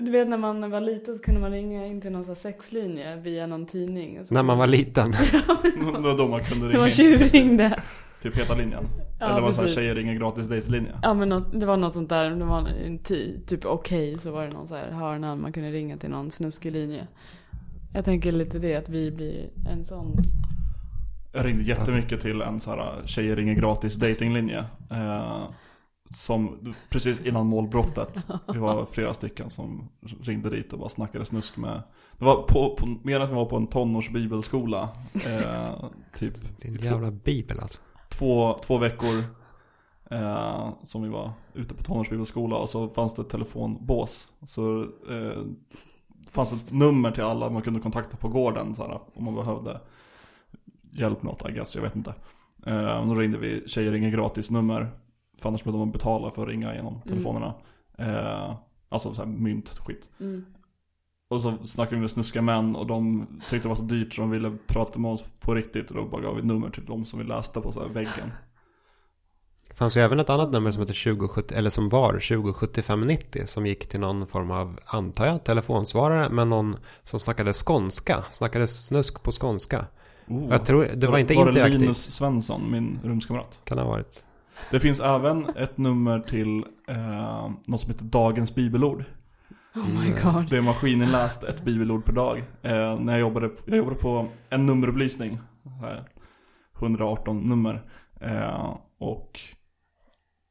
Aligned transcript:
Du 0.00 0.10
vet 0.10 0.28
när 0.28 0.36
man 0.36 0.70
var 0.70 0.80
liten 0.80 1.16
så 1.16 1.22
kunde 1.24 1.40
man 1.40 1.50
ringa 1.50 1.86
in 1.86 2.00
till 2.00 2.12
någon 2.12 2.36
sexlinje 2.36 3.16
via 3.16 3.46
någon 3.46 3.66
tidning. 3.66 4.20
Och 4.20 4.26
så 4.26 4.34
När 4.34 4.42
man 4.42 4.58
var 4.58 4.66
liten. 4.66 5.10
Det 5.62 6.00
var 6.00 6.18
då 6.18 6.28
man 6.28 6.44
kunde 6.44 6.64
Det 6.66 6.68
ringa 6.70 6.78
var 6.78 6.86
in 6.86 6.92
till 6.92 7.18
tjuvringde. 7.18 7.82
typ 8.22 8.36
heta 8.38 8.54
linjen. 8.54 8.84
Ja, 9.20 9.26
Eller 9.26 9.40
var 9.40 9.48
det 9.48 9.54
så 9.54 9.60
här 9.60 9.66
precis. 9.66 9.78
tjejer 9.78 9.94
ringer 9.94 10.14
gratis 10.14 10.46
dejtlinje. 10.46 10.92
Ja 11.02 11.14
men 11.14 11.28
något, 11.28 11.60
det 11.60 11.66
var 11.66 11.76
något 11.76 11.92
sånt 11.92 12.08
där, 12.08 12.30
det 12.30 12.44
var 12.44 12.68
en 12.86 12.98
tid, 12.98 13.46
typ 13.46 13.64
okej 13.64 14.18
så 14.18 14.30
var 14.30 14.44
det 14.46 14.52
någon 14.52 14.68
så 14.68 14.74
här 14.76 14.90
hörna 14.90 15.36
man 15.36 15.52
kunde 15.52 15.70
ringa 15.70 15.96
till 15.96 16.10
någon 16.10 16.30
snuskig 16.30 16.72
linje. 16.72 17.06
Jag 17.94 18.04
tänker 18.04 18.32
lite 18.32 18.58
det 18.58 18.76
att 18.76 18.88
vi 18.88 19.10
blir 19.10 19.48
en 19.70 19.84
sån. 19.84 20.16
Jag 21.32 21.46
ringde 21.46 21.62
jättemycket 21.64 22.20
till 22.20 22.40
en 22.42 22.60
så 22.60 22.70
här 22.70 22.92
tjejer 23.04 23.36
ringer 23.36 23.54
gratis 23.54 23.94
datinglinje. 23.94 24.64
Eh, 24.90 25.42
som 26.10 26.74
precis 26.90 27.20
innan 27.20 27.46
målbrottet. 27.46 28.26
Vi 28.52 28.58
var 28.58 28.86
flera 28.86 29.14
stycken 29.14 29.50
som 29.50 29.88
ringde 30.20 30.50
dit 30.50 30.72
och 30.72 30.78
bara 30.78 30.88
snackade 30.88 31.24
snusk 31.24 31.56
med. 31.56 31.82
Det 32.18 32.24
var 32.24 32.42
på, 32.42 32.76
på 32.76 32.86
mer 33.02 33.20
att 33.20 33.30
vi 33.30 33.34
var 33.34 33.44
på 33.44 33.56
en 33.56 33.66
tonårsbibelskola. 33.66 34.88
Eh, 35.14 35.84
typ 36.14 36.58
Din 36.62 36.74
jävla 36.74 37.10
bibel 37.10 37.60
alltså. 37.60 37.82
två, 38.08 38.58
två 38.66 38.78
veckor. 38.78 39.24
Eh, 40.10 40.68
som 40.84 41.02
vi 41.02 41.08
var 41.08 41.32
ute 41.54 41.74
på 41.74 41.82
tonårsbibelskola 41.82 42.56
och 42.56 42.68
så 42.68 42.88
fanns 42.88 43.14
det 43.14 43.22
ett 43.22 43.28
telefonbås. 43.28 44.32
Så 44.46 44.82
eh, 44.82 45.42
fanns 46.28 46.52
ett 46.52 46.72
nummer 46.72 47.10
till 47.10 47.22
alla 47.22 47.50
man 47.50 47.62
kunde 47.62 47.80
kontakta 47.80 48.16
på 48.16 48.28
gården 48.28 48.74
så 48.74 48.82
här, 48.86 49.00
om 49.14 49.24
man 49.24 49.34
behövde 49.34 49.80
hjälp 50.90 51.22
med 51.22 51.32
något 51.32 51.50
I 51.50 51.52
guess, 51.52 51.74
jag 51.74 51.82
vet 51.82 51.96
inte. 51.96 52.14
Eh, 52.66 53.06
då 53.06 53.14
ringde 53.14 53.38
vi 53.38 53.68
tjejer 53.68 53.92
ringer 53.92 54.10
gratis 54.10 54.50
nummer. 54.50 54.90
För 55.38 55.48
annars 55.48 55.64
behövde 55.64 55.78
man 55.78 55.92
betala 55.92 56.30
för 56.30 56.42
att 56.42 56.48
ringa 56.48 56.74
genom 56.74 57.00
telefonerna. 57.00 57.54
Eh, 57.98 58.54
alltså 58.88 59.14
så 59.14 59.22
här 59.22 59.28
mynt 59.28 59.68
skit. 59.68 60.10
Mm. 60.20 60.44
Och 61.28 61.40
så 61.40 61.58
snackade 61.64 61.96
vi 61.96 62.00
med 62.00 62.10
snuskiga 62.10 62.42
män 62.42 62.76
och 62.76 62.86
de 62.86 63.26
tyckte 63.50 63.58
det 63.58 63.68
var 63.68 63.76
så 63.76 63.82
dyrt 63.82 64.14
så 64.14 64.20
de 64.20 64.30
ville 64.30 64.56
prata 64.66 64.98
med 64.98 65.10
oss 65.10 65.24
på 65.40 65.54
riktigt. 65.54 65.90
Och 65.90 65.96
då 65.96 66.04
bara 66.04 66.22
gav 66.22 66.34
vi 66.34 66.40
ett 66.40 66.46
nummer 66.46 66.70
till 66.70 66.84
de 66.84 67.04
som 67.04 67.18
vi 67.18 67.24
läste 67.24 67.60
på 67.60 67.72
så 67.72 67.80
här 67.80 67.88
väggen. 67.88 68.32
Det 69.68 69.74
fanns 69.74 69.96
ju 69.96 70.00
även 70.00 70.20
ett 70.20 70.30
annat 70.30 70.52
nummer 70.52 70.70
som 70.70 70.80
heter 70.80 71.04
2070, 71.04 71.54
eller 71.54 71.70
som 71.70 71.88
var 71.88 72.12
207590 72.12 73.42
som 73.46 73.66
gick 73.66 73.86
till 73.86 74.00
någon 74.00 74.26
form 74.26 74.50
av, 74.50 74.80
antar 74.86 75.26
jag, 75.26 75.44
telefonsvarare 75.44 76.28
men 76.28 76.48
någon 76.48 76.76
som 77.02 77.20
snackade 77.20 77.52
skånska, 77.52 78.24
snackade 78.30 78.68
snusk 78.68 79.22
på 79.22 79.32
skånska. 79.32 79.86
Oh. 80.28 80.46
Jag 80.50 80.64
tror, 80.64 80.88
det 80.94 81.06
var, 81.06 81.18
inte 81.18 81.34
var 81.34 81.44
det 81.44 81.50
interaktivt. 81.50 81.80
Linus 81.80 82.10
Svensson, 82.10 82.70
min 82.70 83.00
rumskamrat? 83.02 83.60
Kan 83.64 83.78
ha 83.78 83.84
varit. 83.84 84.26
Det 84.70 84.80
finns 84.80 85.00
även 85.00 85.48
ett 85.56 85.78
nummer 85.78 86.20
till 86.20 86.64
eh, 86.88 87.50
något 87.66 87.80
som 87.80 87.90
heter 87.90 88.04
Dagens 88.04 88.54
Bibelord. 88.54 89.04
Oh 89.74 90.00
my 90.00 90.10
god. 90.10 90.50
Det 90.50 90.56
är 90.56 90.60
maskininläst 90.60 91.44
ett 91.44 91.64
bibelord 91.64 92.04
per 92.04 92.12
dag. 92.12 92.38
Eh, 92.38 93.00
när 93.00 93.12
jag 93.12 93.20
jobbade, 93.20 93.50
jag 93.66 93.76
jobbade 93.76 93.96
på 93.96 94.28
en 94.50 94.66
nummerupplysning. 94.66 95.38
Så 95.62 95.86
här, 95.86 96.08
118 96.78 97.40
nummer. 97.40 97.82
Eh, 98.20 98.76
och 98.98 99.40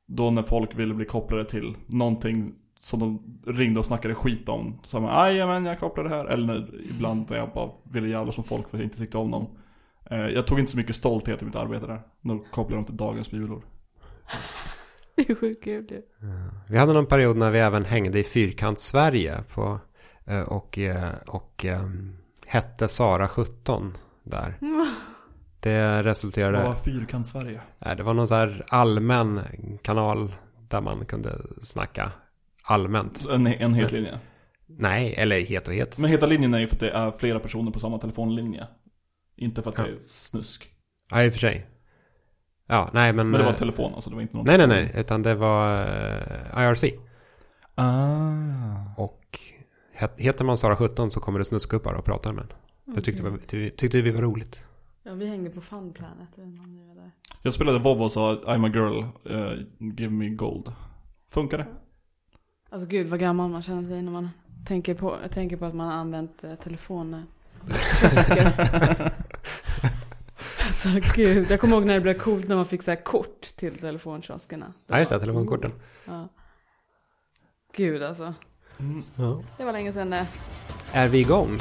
då 0.08 0.32
när 0.32 0.44
folk 0.44 0.80
ville 0.80 0.94
bli 0.94 1.06
kopplade 1.06 1.46
till 1.46 1.76
någonting 1.88 2.54
som 2.80 3.00
de 3.00 3.40
ringde 3.54 3.80
och 3.80 3.86
snackade 3.86 4.16
skit 4.16 4.50
om. 4.50 4.80
Så 4.84 5.00
man 5.00 5.38
men 5.38 5.66
jag 5.66 5.80
kopplar 5.80 6.04
det 6.04 6.10
här. 6.10 6.26
Eller 6.26 6.48
när, 6.48 6.82
ibland 6.90 7.30
när 7.30 7.38
jag 7.38 7.50
bara 7.54 7.70
ville 7.84 8.08
jävlas 8.08 8.38
med 8.38 8.46
folk 8.46 8.70
för 8.70 8.78
att 8.78 8.80
jag 8.80 8.88
inte 8.88 8.98
tyckte 8.98 9.18
om 9.18 9.32
dem. 9.32 9.48
Eh, 10.06 10.28
jag 10.28 10.48
tog 10.48 10.60
inte 10.60 10.72
så 10.72 10.78
mycket 10.78 10.96
stolthet 10.96 11.42
i 11.42 11.46
mitt 11.46 11.56
arbete 11.56 11.86
där. 11.86 12.02
Då 12.22 12.40
kopplade 12.52 12.82
de 12.82 12.86
till 12.86 12.98
dagens 12.98 13.32
bibelord. 13.32 13.64
Det 15.16 15.30
är 15.30 15.36
sjukt 15.36 15.64
kul 15.64 15.88
ju. 15.90 16.02
Vi 16.70 16.78
hade 16.78 16.94
någon 16.94 17.06
period 17.06 17.38
när 17.38 17.52
vi 17.52 17.60
även 17.60 17.86
hängde 17.86 18.20
i 18.20 18.24
Fyrkant 18.24 18.80
Sverige 18.80 19.44
på, 19.54 19.80
eh, 20.26 20.42
och, 20.42 20.78
eh, 20.78 21.12
och 21.28 21.66
eh, 21.66 21.84
hette 22.48 22.88
Sara 22.88 23.28
17 23.28 23.98
där. 24.24 24.58
Det 25.60 25.96
Vad 25.96 26.06
resulterade, 26.06 26.64
var 26.64 26.76
Fyrkant 26.76 27.28
Sverige? 27.28 27.62
nej, 27.80 27.96
det 27.96 28.04
var 28.04 28.14
någon 28.14 28.28
så 28.28 28.36
här 28.36 28.66
allmän 28.70 29.42
kanal 29.82 30.36
där 30.70 30.82
man 30.82 31.06
kunde 31.06 31.30
snacka 31.62 32.12
allmänt. 32.64 33.26
En, 33.30 33.48
en 33.48 33.74
het 33.74 33.92
linje. 33.92 34.20
Nej, 34.66 35.14
eller 35.18 35.40
het 35.42 35.68
och 35.68 35.74
het. 35.74 36.00
Men 36.00 36.10
heta 36.10 36.26
linjen 36.26 36.54
är 36.54 36.60
ju 36.60 36.68
för 36.68 36.76
att 36.76 36.80
det 36.80 36.92
är 36.92 37.12
flera 37.12 37.40
personer 37.40 37.72
på 37.72 37.80
samma 37.80 38.00
telefonlinje. 38.00 38.68
Inte 39.36 39.62
för 39.62 39.70
att 39.70 39.76
det 39.76 39.84
är 39.84 40.00
snusk. 40.02 40.70
Ja, 41.12 41.24
i 41.24 41.30
och 41.30 41.34
för 41.34 41.40
sig. 41.40 41.68
Ja, 42.68 42.90
nej 42.94 43.14
men... 43.14 43.30
Men 43.30 43.40
det 43.40 43.46
var 43.46 43.54
eh, 43.54 43.58
telefon 43.58 43.94
alltså, 43.94 44.10
det 44.10 44.16
var 44.16 44.22
inte 44.22 44.36
någon 44.38 44.46
Nej, 44.46 44.58
nej, 44.58 44.68
nej. 44.68 44.92
Utan 44.96 45.22
det 45.24 45.36
var 45.36 45.82
eh, 46.56 46.70
IRC. 46.70 46.84
Ah. 47.76 48.94
Och 48.98 49.40
het, 49.94 50.14
heter 50.18 50.46
man 50.46 50.58
Sara 50.58 50.76
17 50.76 51.10
så 51.12 51.20
kommer 51.20 51.40
det 51.40 51.46
snuskgubbar 51.46 51.94
och 51.94 52.06
pratar 52.06 52.34
med 52.34 52.44
en. 52.44 52.96
Det 52.96 53.02
tyckte, 53.02 53.24
vi, 53.24 53.38
ty- 53.40 53.72
tyckte 53.72 54.02
vi 54.02 54.12
var 54.12 54.22
roligt. 54.22 54.66
Ja, 55.04 55.14
vi 55.14 55.30
hängde 55.30 55.50
på 55.50 55.62
Fun 55.62 55.94
Planet. 55.94 56.30
jag 57.42 57.54
spelade 57.54 57.80
WoW 57.80 58.02
och 58.02 58.12
sa 58.12 58.34
I'm 58.36 58.66
a 58.66 58.72
girl, 58.74 59.04
eh, 59.36 59.54
give 60.00 60.14
me 60.14 60.30
gold. 60.30 60.74
Funkar 61.30 61.58
det? 61.58 61.68
Alltså 62.70 62.88
gud 62.88 63.08
vad 63.08 63.20
gammal 63.20 63.50
man 63.50 63.62
känner 63.62 63.88
sig 63.88 64.02
när 64.02 64.12
man 64.12 64.30
tänker 64.68 64.94
på, 64.96 65.18
tänker 65.32 65.58
på 65.58 65.66
att 65.66 65.74
man 65.74 65.88
har 65.88 65.94
använt 65.94 66.44
telefoner. 66.64 67.24
alltså 70.74 71.16
gud, 71.16 71.52
jag 71.52 71.60
kommer 71.60 71.76
ihåg 71.76 71.86
när 71.86 71.94
det 71.94 72.00
blev 72.00 72.14
coolt 72.14 72.48
när 72.48 72.56
man 72.56 72.66
fick 72.66 72.82
så 72.82 72.92
här 72.92 73.04
kort 73.04 73.42
till 73.56 73.76
telefonkioskerna. 73.78 74.74
Ja, 74.88 75.00
just 75.00 75.12
det. 75.12 75.20
Telefonkorten. 75.20 75.72
Ja. 76.06 76.28
Gud 77.76 78.04
alltså. 78.04 78.34
Mm. 78.80 79.04
Ja. 79.16 79.44
Det 79.58 79.64
var 79.64 79.72
länge 79.72 79.94
sedan 79.94 80.10
det. 80.10 80.28
Är 80.92 81.08
vi 81.08 81.20
igång? 81.20 81.60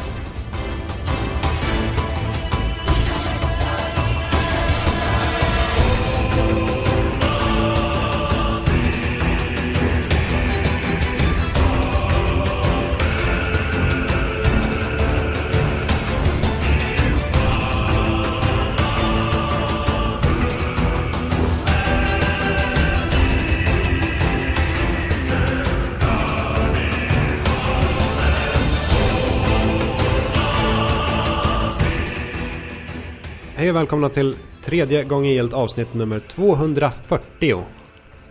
Och 33.72 33.76
välkomna 33.76 34.08
till 34.08 34.36
tredje 34.62 35.04
gången 35.04 35.32
gillt 35.32 35.52
avsnitt 35.52 35.94
nummer 35.94 36.18
240. 36.18 37.64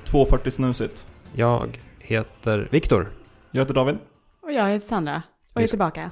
240 0.06 0.52
snusigt. 0.52 1.06
Jag 1.36 1.80
heter 2.00 2.68
Viktor 2.72 3.12
Jag 3.52 3.62
heter 3.62 3.74
David. 3.74 3.98
Och 4.42 4.52
jag 4.52 4.70
heter 4.70 4.88
Sandra. 4.88 5.24
Och 5.54 5.58
är 5.58 5.62
Vi 5.62 5.68
ska- 5.68 5.72
tillbaka. 5.72 6.12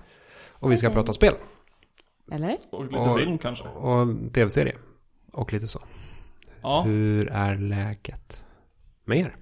och 0.50 0.72
vi 0.72 0.78
ska 0.78 0.90
prata 0.90 1.14
spel 1.14 1.34
Eller? 2.32 2.58
Och 2.72 2.84
lite 2.86 2.98
Och- 2.98 3.20
film 3.20 3.38
kanske. 3.38 3.64
och 3.68 4.08
tv-serie. 4.34 4.76
Och 5.34 5.54
lite 5.54 5.68
så. 5.68 5.80
Ja. 6.62 6.82
Hur 6.82 7.30
är 7.32 7.56
läget 7.56 8.44
med 9.06 9.18
er? 9.18 9.36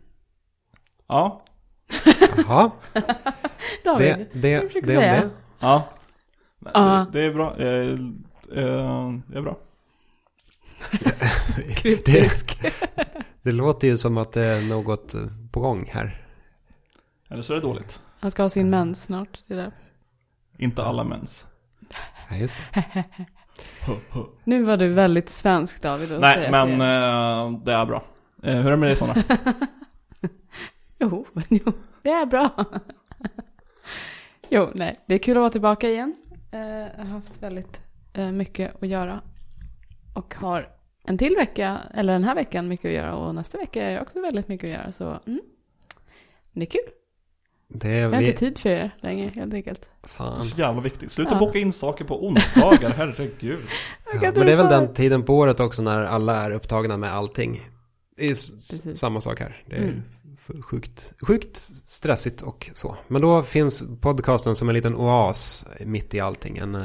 Ja. 1.08 1.42
Jaha, 2.38 2.72
David. 3.84 4.16
det, 4.18 4.28
det, 4.42 4.50
jag 4.50 4.64
försöker 4.68 4.88
det 4.88 4.98
om 4.98 5.02
säga. 5.02 5.22
det. 5.22 5.30
Ja. 5.60 5.84
Det, 6.60 7.06
det 7.12 7.26
är 7.26 7.34
bra. 7.34 7.56
Eh, 7.58 7.92
eh, 8.64 9.12
det 9.28 9.38
är 9.38 9.42
bra. 9.42 9.58
Kryptisk. 11.76 12.60
Det 13.42 13.52
låter 13.52 13.88
ju 13.88 13.98
som 13.98 14.18
att 14.18 14.32
det 14.32 14.42
är 14.42 14.62
något 14.62 15.16
på 15.52 15.60
gång 15.60 15.90
här. 15.94 16.26
Eller 17.30 17.44
så 17.44 17.54
är 17.54 17.56
det 17.58 17.62
dåligt. 17.64 18.02
Han 18.20 18.32
ska 18.32 18.42
ha 18.44 18.50
sin 18.50 18.70
mens 18.70 19.04
snart. 19.04 19.44
Det 19.48 19.56
där. 19.56 19.72
Inte 20.58 20.84
alla 20.84 21.04
mens. 21.04 21.46
Ja, 22.30 22.36
just 22.36 22.58
det. 22.74 23.04
Nu 24.44 24.64
var 24.64 24.78
du 24.78 24.88
väldigt 24.90 25.30
svensk 25.30 25.82
David. 25.82 26.12
att 26.12 26.22
Nej, 26.22 26.36
säga 26.36 26.52
men 26.52 26.80
det. 26.80 26.86
eh, 26.86 27.64
det 27.66 27.74
är 27.74 27.86
bra. 27.86 28.04
Eh, 28.44 28.56
hur 28.56 28.66
är 28.68 28.72
det 28.72 28.78
med 28.78 28.90
dig 28.90 28.96
Sanna? 28.96 29.16
Jo, 31.00 31.26
men 31.34 31.44
jo, 31.50 31.72
det 32.04 32.10
är 32.10 32.26
bra. 32.26 32.50
jo, 34.50 34.72
nej, 34.76 35.00
det 35.08 35.14
är 35.16 35.20
kul 35.20 35.38
att 35.38 35.42
vara 35.42 35.50
tillbaka 35.50 35.90
igen. 35.90 36.16
Eh, 36.52 36.60
jag 36.70 36.98
har 36.98 37.06
haft 37.06 37.44
väldigt 37.44 37.82
mycket 38.34 38.84
att 38.84 38.88
göra. 38.88 39.22
Och 40.16 40.36
har 40.36 40.70
en 41.08 41.18
till 41.18 41.36
vecka, 41.36 41.78
eller 41.94 42.14
den 42.14 42.24
här 42.24 42.36
veckan, 42.36 42.68
mycket 42.68 42.86
att 42.86 42.92
göra. 42.96 43.16
Och 43.16 43.36
nästa 43.36 43.58
vecka 43.58 43.84
är 43.84 43.92
jag 43.92 44.02
också 44.02 44.22
väldigt 44.22 44.48
mycket 44.48 44.68
att 44.68 44.74
göra. 44.82 44.92
Så 44.92 45.20
mm, 45.28 45.40
det 46.54 46.62
är 46.62 46.66
kul. 46.66 46.82
Det 47.70 47.90
är 47.90 48.02
Jag 48.02 48.10
har 48.12 48.20
vi... 48.20 48.26
inte 48.28 48.40
tid 48.40 48.58
för 48.58 48.70
er 48.70 48.92
längre, 49.02 49.32
helt 49.36 49.54
enkelt. 49.54 49.82
Det 50.02 50.06
är 50.06 50.10
Fan. 50.10 50.44
så 50.44 50.60
jävla 50.60 50.82
viktigt. 50.82 51.12
Sluta 51.12 51.32
Ja. 51.34 51.40
boka 51.40 51.60
in 51.60 51.74
saker 51.74 52.06
på 52.06 52.26
onsdagar, 52.28 52.90
herregud. 52.98 53.60
Ja, 54.14 54.20
men 54.36 54.46
det 54.46 54.52
är 54.54 54.58
väl 54.58 54.68
den 54.68 54.94
tiden 54.94 55.24
på 55.24 55.38
året 55.38 55.60
också 55.60 55.82
när 55.82 56.04
alla 56.04 56.36
är 56.46 56.52
upptagna 56.52 56.98
med 56.98 57.14
allting. 57.14 57.62
Det 58.18 58.24
är 58.26 58.30
Precis. 58.30 59.00
samma 59.00 59.22
sak 59.22 59.40
här. 59.40 59.64
Det 59.66 59.76
är 59.76 59.82
Mm. 59.82 60.04
Sjukt, 60.62 61.14
sjukt 61.22 61.58
stressigt 61.86 62.42
och 62.42 62.70
så. 62.74 62.96
Men 63.08 63.22
då 63.22 63.44
finns 63.44 63.84
podcasten 64.02 64.56
som 64.56 64.70
en 64.70 64.76
liten 64.76 64.96
oas 64.96 65.66
mitt 65.86 66.14
i 66.14 66.20
allting. 66.20 66.58
En, 66.58 66.76
eh, 66.76 66.82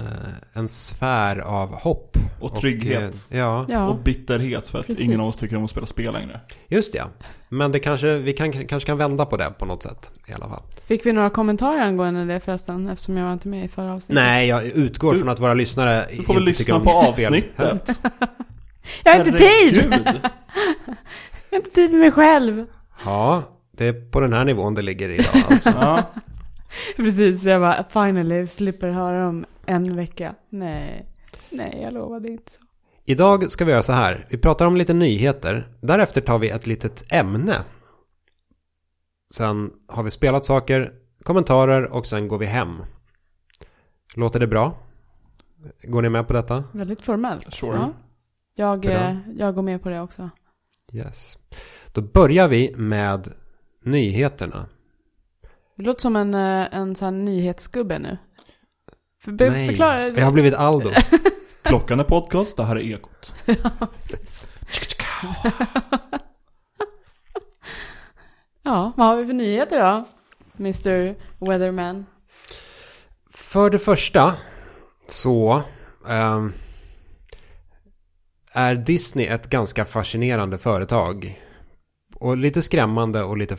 en 0.52 0.68
sfär 0.68 1.38
av 1.38 1.74
hopp. 1.74 2.16
Och 2.40 2.56
trygghet. 2.56 3.14
eh, 3.30 3.38
ja, 3.38 3.66
Ja, 3.68 3.88
Och 3.88 3.98
bitterhet 4.02 4.68
för 4.68 4.78
att 4.78 4.86
Precis. 4.86 5.04
ingen 5.04 5.20
av 5.20 5.28
oss 5.28 5.36
tycker 5.36 5.56
om 5.56 5.64
att 5.64 5.70
spela 5.70 5.86
spel 5.86 6.12
längre. 6.12 6.40
just 6.68 6.92
det. 6.92 6.98
ja. 6.98 7.04
Men 7.48 7.72
det 7.72 7.78
kanske, 7.78 8.18
vi 8.18 8.32
kan, 8.32 8.52
kanske 8.66 8.86
kan 8.86 8.98
vända 8.98 9.26
på 9.26 9.36
det 9.36 9.52
på 9.58 9.64
något 9.64 9.82
sätt 9.82 10.12
i 10.28 10.32
alla 10.32 10.48
fall. 10.48 10.62
fick 10.86 11.06
vi 11.06 11.12
några 11.12 11.30
kommentarer 11.30 11.80
angående 11.80 12.24
det 12.24 12.40
förresten? 12.40 12.88
Eftersom 12.88 13.16
jag 13.16 13.24
var 13.26 13.32
inte 13.32 13.48
med 13.48 13.64
i 13.64 13.68
förra 13.68 13.92
avsnittet. 13.94 14.24
Nej, 14.24 14.48
jag 14.48 14.64
utgår 14.64 15.12
Du- 15.12 15.18
från 15.18 15.28
att 15.28 15.40
våra 15.40 15.54
lyssnare 15.54 16.06
Du 16.16 16.22
får 16.22 16.34
väl 16.34 16.42
lyssna 16.44 16.80
på 16.80 16.90
avsnittet. 16.90 18.00
Jag 19.04 19.12
har 19.12 19.18
inte 19.26 19.38
tid! 19.38 19.92
Jag 21.50 21.58
har 21.58 21.64
inte 21.64 21.70
tid 21.70 21.90
med 21.90 22.00
mig 22.00 22.10
själv. 22.12 22.66
Ja, 23.04 23.42
det 23.70 23.86
är 23.86 24.10
på 24.10 24.20
den 24.20 24.32
här 24.32 24.44
nivån 24.44 24.74
det 24.74 24.82
ligger 24.82 25.08
idag 25.08 25.42
alltså. 25.50 25.70
Ja. 25.80 26.02
Precis, 26.96 27.44
jag 27.44 27.60
bara 27.60 27.84
finally 27.84 28.46
slipper 28.46 28.90
höra 28.90 29.28
om 29.28 29.44
en 29.66 29.96
vecka. 29.96 30.34
Nej, 30.48 31.06
nej 31.50 31.80
jag 31.82 31.92
lovade 31.92 32.28
inte 32.28 32.52
så. 32.52 32.62
Idag 33.04 33.52
ska 33.52 33.64
vi 33.64 33.70
göra 33.72 33.82
så 33.82 33.92
här. 33.92 34.26
Vi 34.30 34.38
pratar 34.38 34.66
om 34.66 34.76
lite 34.76 34.94
nyheter. 34.94 35.66
Därefter 35.80 36.20
tar 36.20 36.38
vi 36.38 36.48
ett 36.50 36.66
litet 36.66 37.12
ämne. 37.12 37.56
Sen 39.34 39.70
har 39.88 40.02
vi 40.02 40.10
spelat 40.10 40.44
saker, 40.44 40.92
kommentarer 41.22 41.92
och 41.92 42.06
sen 42.06 42.28
går 42.28 42.38
vi 42.38 42.46
hem. 42.46 42.82
Låter 44.14 44.40
det 44.40 44.46
bra? 44.46 44.78
Går 45.82 46.02
ni 46.02 46.08
med 46.08 46.26
på 46.26 46.32
detta? 46.32 46.64
Väldigt 46.72 47.00
formellt. 47.00 47.54
Sure. 47.54 47.76
Ja. 47.76 47.92
Jag, 48.54 48.84
eh, 48.84 49.16
jag 49.36 49.54
går 49.54 49.62
med 49.62 49.82
på 49.82 49.88
det 49.88 50.00
också. 50.00 50.30
Yes. 50.92 51.38
Då 51.92 52.00
börjar 52.00 52.48
vi 52.48 52.74
med 52.76 53.32
nyheterna. 53.84 54.66
Det 55.76 55.82
låter 55.82 56.00
som 56.00 56.16
en, 56.16 56.34
eh, 56.34 56.74
en 56.74 56.96
sån 56.96 57.04
här 57.14 57.22
nyhetsgubbe 57.22 57.98
nu. 57.98 58.18
För, 59.24 59.32
Nej, 59.32 59.68
förklara. 59.68 60.08
jag 60.08 60.24
har 60.24 60.32
blivit 60.32 60.54
Aldo. 60.54 60.90
Klockan 61.62 62.00
är 62.00 62.04
podcast, 62.04 62.56
det 62.56 62.64
här 62.64 62.76
är 62.76 62.80
Ekot. 62.80 63.34
ja, 63.46 63.86
precis. 63.96 64.46
ja, 68.62 68.92
vad 68.96 69.06
har 69.06 69.16
vi 69.16 69.26
för 69.26 69.32
nyheter 69.32 69.78
då? 69.78 70.04
Mr 70.58 71.14
Weatherman. 71.38 72.06
För 73.30 73.70
det 73.70 73.78
första 73.78 74.34
så 75.06 75.62
ehm, 76.08 76.52
är 78.52 78.74
Disney 78.74 79.26
ett 79.26 79.50
ganska 79.50 79.84
fascinerande 79.84 80.58
företag. 80.58 81.42
Och 82.22 82.36
lite 82.36 82.62
skrämmande 82.62 83.22
och 83.22 83.36
lite... 83.36 83.56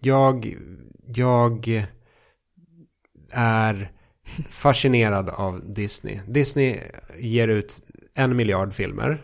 Jag, 0.00 0.56
jag 1.06 1.86
är 3.32 3.92
fascinerad 4.48 5.28
av 5.28 5.74
Disney. 5.74 6.20
Disney 6.26 6.80
ger 7.18 7.48
ut 7.48 7.82
en 8.14 8.36
miljard 8.36 8.72
filmer. 8.74 9.22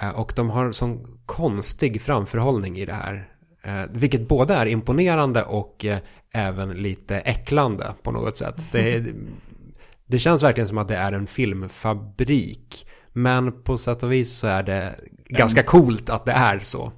eh, 0.00 0.08
Och 0.08 0.32
de 0.36 0.50
har 0.50 0.72
sån 0.72 1.18
konstig 1.26 2.02
framförhållning 2.02 2.78
i 2.78 2.86
det 2.86 2.92
här. 2.92 3.28
Eh, 3.62 3.82
Vilket 3.92 4.28
både 4.28 4.54
är 4.54 4.66
imponerande 4.66 5.42
och 5.44 5.84
eh, 5.84 5.98
även 6.30 6.70
lite 6.70 7.18
äcklande 7.18 7.94
på 8.02 8.10
något 8.12 8.36
sätt. 8.36 8.68
Det, 8.72 9.04
det 10.06 10.18
känns 10.18 10.42
verkligen 10.42 10.68
som 10.68 10.78
att 10.78 10.88
det 10.88 10.96
är 10.96 11.12
en 11.12 11.26
filmfabrik. 11.26 12.86
Men 13.12 13.62
på 13.62 13.78
sätt 13.78 14.02
och 14.02 14.12
vis 14.12 14.32
så 14.32 14.46
är 14.46 14.62
det 14.62 14.94
ganska 15.28 15.62
coolt 15.62 16.10
att 16.10 16.24
det 16.24 16.32
är 16.32 16.58
så. 16.58 16.92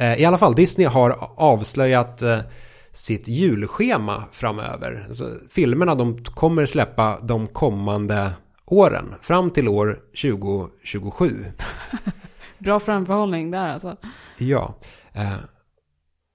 Eh, 0.00 0.20
I 0.20 0.24
alla 0.24 0.38
fall, 0.38 0.54
Disney 0.54 0.86
har 0.86 1.10
avslöjat 1.36 2.22
eh, 2.22 2.40
sitt 2.92 3.28
julschema 3.28 4.24
framöver. 4.32 5.06
Så 5.10 5.34
filmerna 5.48 5.94
de 5.94 6.24
kommer 6.24 6.66
släppa 6.66 7.20
de 7.22 7.46
kommande 7.46 8.32
åren. 8.64 9.14
Fram 9.20 9.50
till 9.50 9.68
år 9.68 9.98
2027. 10.22 11.44
Bra 12.58 12.80
framförhållning 12.80 13.50
där 13.50 13.68
alltså. 13.68 13.96
Ja. 14.38 14.74
Eh, 15.12 15.36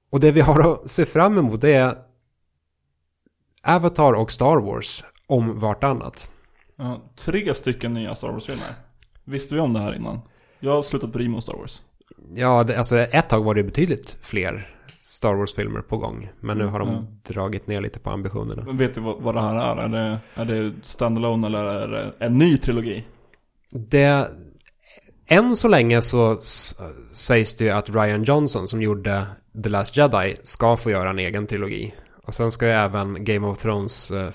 och 0.09 0.19
det 0.19 0.31
vi 0.31 0.41
har 0.41 0.73
att 0.73 0.89
se 0.89 1.05
fram 1.05 1.37
emot 1.37 1.61
det 1.61 1.73
är 1.73 1.97
Avatar 3.63 4.13
och 4.13 4.31
Star 4.31 4.57
Wars 4.57 5.03
om 5.27 5.59
vartannat. 5.59 6.31
Ja, 6.75 7.01
tre 7.15 7.53
stycken 7.53 7.93
nya 7.93 8.15
Star 8.15 8.29
Wars-filmer. 8.29 8.75
Visste 9.23 9.55
vi 9.55 9.61
om 9.61 9.73
det 9.73 9.79
här 9.79 9.95
innan? 9.95 10.21
Jag 10.59 10.75
har 10.75 10.83
slutat 10.83 11.13
bry 11.13 11.27
mig 11.27 11.35
om 11.35 11.41
Star 11.41 11.53
Wars. 11.53 11.81
Ja, 12.35 12.59
alltså 12.77 12.97
ett 12.97 13.29
tag 13.29 13.43
var 13.43 13.53
det 13.55 13.63
betydligt 13.63 14.17
fler 14.21 14.71
Star 15.01 15.33
Wars-filmer 15.33 15.81
på 15.81 15.97
gång. 15.97 16.29
Men 16.39 16.57
nu 16.57 16.65
har 16.65 16.79
de 16.79 16.89
Mm. 16.89 17.03
dragit 17.27 17.67
ner 17.67 17.81
lite 17.81 17.99
på 17.99 18.09
ambitionerna. 18.09 18.63
Men 18.65 18.77
vet 18.77 18.95
du 18.95 19.01
vad, 19.01 19.21
vad 19.21 19.35
det 19.35 19.41
här 19.41 19.55
är? 19.55 19.77
Är 19.83 19.87
det, 19.89 20.19
är 20.35 20.45
det 20.45 20.73
standalone 20.81 21.47
eller 21.47 21.63
är 21.63 21.87
det 21.87 22.13
en 22.25 22.37
ny 22.37 22.57
trilogi? 22.57 23.05
Det, 23.71 24.29
än 25.27 25.55
så 25.55 25.67
länge 25.67 26.01
så 26.01 26.37
sägs 27.13 27.57
det 27.57 27.63
ju 27.65 27.69
att 27.71 27.89
Ryan 27.89 28.23
Johnson 28.23 28.67
som 28.67 28.81
gjorde 28.81 29.25
The 29.63 29.69
Last 29.69 29.97
Jedi 29.97 30.35
ska 30.43 30.77
få 30.77 30.89
göra 30.89 31.09
en 31.09 31.19
egen 31.19 31.47
trilogi. 31.47 31.93
Och 32.23 32.35
sen 32.35 32.51
ska 32.51 32.65
ju 32.65 32.71
även 32.71 33.23
Game 33.23 33.47
of 33.47 33.61
Thrones 33.61 34.11
eh, 34.11 34.31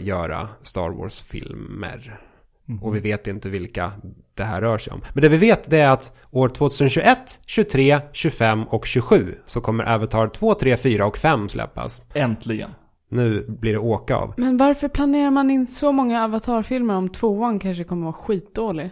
göra 0.00 0.48
Star 0.62 0.90
Wars-filmer. 0.90 2.20
Och 2.82 2.96
vi 2.96 3.00
vet 3.00 3.26
inte 3.26 3.48
vilka 3.50 3.92
det 4.34 4.44
här 4.44 4.60
rör 4.60 4.78
sig 4.78 4.92
om. 4.92 5.00
Men 5.12 5.22
det 5.22 5.28
vi 5.28 5.36
vet 5.36 5.70
det 5.70 5.78
är 5.78 5.90
att 5.90 6.12
år 6.30 6.48
2021, 6.48 7.40
23, 7.46 8.00
25 8.12 8.64
och 8.64 8.86
27 8.86 9.34
så 9.46 9.60
kommer 9.60 9.84
Avatar 9.84 10.28
2, 10.28 10.54
3, 10.54 10.76
4 10.76 11.06
och 11.06 11.16
5 11.18 11.48
släppas. 11.48 12.02
Äntligen. 12.14 12.70
Nu 13.10 13.46
blir 13.48 13.72
det 13.72 13.78
åka 13.78 14.16
av. 14.16 14.34
Men 14.36 14.56
varför 14.56 14.88
planerar 14.88 15.30
man 15.30 15.50
in 15.50 15.66
så 15.66 15.92
många 15.92 16.24
Avatar-filmer 16.24 16.94
om 16.94 17.08
tvåan 17.08 17.58
kanske 17.58 17.84
kommer 17.84 18.02
vara 18.02 18.12
skitdålig? 18.12 18.90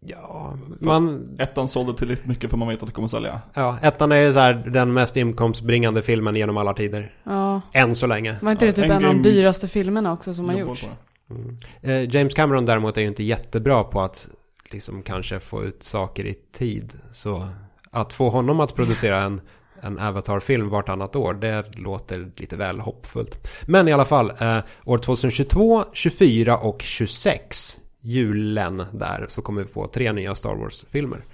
Ja, 0.00 0.58
man... 0.80 1.36
Ettan 1.38 1.68
sålde 1.68 1.94
tillräckligt 1.94 2.26
mycket 2.26 2.50
för 2.50 2.56
man 2.56 2.68
vet 2.68 2.82
att 2.82 2.88
det 2.88 2.94
kommer 2.94 3.08
sälja. 3.08 3.40
Ja, 3.54 3.78
ettan 3.82 4.12
är 4.12 4.16
ju 4.16 4.32
så 4.32 4.38
här 4.38 4.54
den 4.54 4.92
mest 4.92 5.16
inkomstbringande 5.16 6.02
filmen 6.02 6.36
genom 6.36 6.56
alla 6.56 6.74
tider. 6.74 7.14
Ja, 7.24 7.60
Än 7.72 7.94
så 7.94 8.06
länge. 8.06 8.36
var 8.42 8.52
inte 8.52 8.64
det 8.64 8.68
Ja, 8.68 8.74
typ 8.74 8.84
en 8.84 9.04
av 9.04 9.14
de 9.14 9.22
dyraste 9.22 9.68
filmerna 9.68 10.12
också 10.12 10.34
som 10.34 10.48
har 10.48 10.56
gjorts? 10.56 10.88
Mm. 11.30 11.56
Eh, 11.82 12.14
James 12.14 12.34
Cameron 12.34 12.64
däremot 12.64 12.96
är 12.96 13.00
ju 13.00 13.08
inte 13.08 13.24
jättebra 13.24 13.84
på 13.84 14.00
att 14.00 14.28
liksom 14.70 15.02
kanske 15.02 15.40
få 15.40 15.64
ut 15.64 15.82
saker 15.82 16.26
i 16.26 16.34
tid. 16.52 16.92
Så 17.12 17.48
att 17.90 18.12
få 18.12 18.28
honom 18.28 18.60
att 18.60 18.74
producera 18.74 19.22
en, 19.22 19.40
en 19.80 19.98
Avatar-film 19.98 20.68
vartannat 20.68 21.16
år, 21.16 21.34
det 21.34 21.78
låter 21.78 22.30
lite 22.36 22.56
väl 22.56 22.80
hoppfullt. 22.80 23.48
Men 23.66 23.88
i 23.88 23.92
alla 23.92 24.04
fall, 24.04 24.32
eh, 24.40 24.58
år 24.84 24.98
2022, 24.98 25.84
24 25.92 26.58
och 26.58 26.82
26, 26.82 27.78
julen 28.00 28.84
där, 28.92 29.26
så 29.28 29.42
kommer 29.42 29.62
vi 29.62 29.68
få 29.68 29.86
tre 29.86 30.12
nya 30.12 30.34
Star 30.34 30.54
Wars-filmer. 30.54 31.24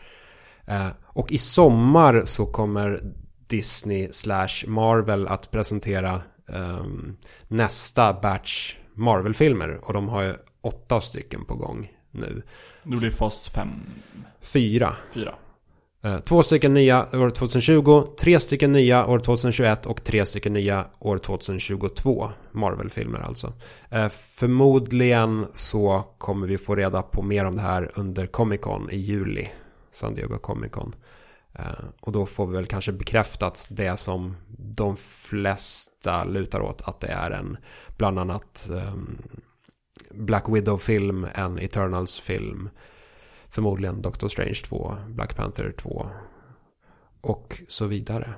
Eh, 0.66 0.88
och 1.02 1.32
i 1.32 1.38
sommar 1.38 2.22
så 2.24 2.46
kommer 2.46 3.00
Disney 3.46 4.08
slash 4.12 4.66
Marvel 4.66 5.26
att 5.26 5.50
presentera 5.50 6.22
eh, 6.48 6.84
nästa 7.48 8.12
batch 8.12 8.76
Marvel-filmer. 8.94 9.78
Och 9.82 9.92
de 9.92 10.08
har 10.08 10.22
ju 10.22 10.34
åtta 10.60 11.00
stycken 11.00 11.44
på 11.44 11.54
gång 11.54 11.92
nu. 12.10 12.42
Nu 12.84 12.96
blir 12.96 13.10
det 13.10 13.16
fas 13.16 13.48
5, 13.48 13.68
Fyra. 14.40 14.96
4. 15.14 15.34
Eh, 16.04 16.18
Två 16.20 16.42
stycken 16.42 16.74
nya 16.74 17.02
år 17.12 17.30
2020, 17.30 18.04
tre 18.18 18.40
stycken 18.40 18.72
nya 18.72 19.06
år 19.06 19.18
2021 19.18 19.86
och 19.86 20.04
tre 20.04 20.26
stycken 20.26 20.52
nya 20.52 20.86
år 20.98 21.18
2022. 21.18 22.30
Marvel-filmer 22.52 23.18
alltså. 23.20 23.52
Eh, 23.90 24.08
Förmodligen 24.08 25.46
så 25.52 26.04
kommer 26.18 26.46
vi 26.46 26.58
få 26.58 26.74
reda 26.74 27.02
på 27.02 27.22
mer 27.22 27.44
om 27.44 27.56
det 27.56 27.62
här 27.62 27.90
under 27.94 28.26
Comic 28.26 28.60
Con 28.60 28.90
i 28.90 28.96
juli. 28.96 29.48
San 29.90 30.14
Diego 30.14 30.38
Comic 30.38 30.72
Con. 30.72 30.94
Eh, 31.54 31.84
Och 32.00 32.12
då 32.12 32.26
får 32.26 32.46
vi 32.46 32.56
väl 32.56 32.66
kanske 32.66 32.92
bekräftat 32.92 33.66
det 33.70 33.96
som 33.96 34.36
de 34.58 34.96
flesta 34.96 36.24
lutar 36.24 36.60
åt 36.60 36.82
att 36.82 37.00
det 37.00 37.08
är 37.12 37.30
en 37.30 37.56
bland 37.96 38.18
annat 38.18 38.70
ehm, 38.72 39.18
Black 40.10 40.44
Widow-film, 40.48 41.26
en 41.34 41.58
Eternals-film. 41.58 42.70
Förmodligen 43.48 44.02
Doctor 44.02 44.28
Strange 44.28 44.60
2, 44.64 44.96
Black 45.08 45.36
Panther 45.36 45.72
2 45.78 46.06
och 47.20 47.62
så 47.68 47.86
vidare. 47.86 48.34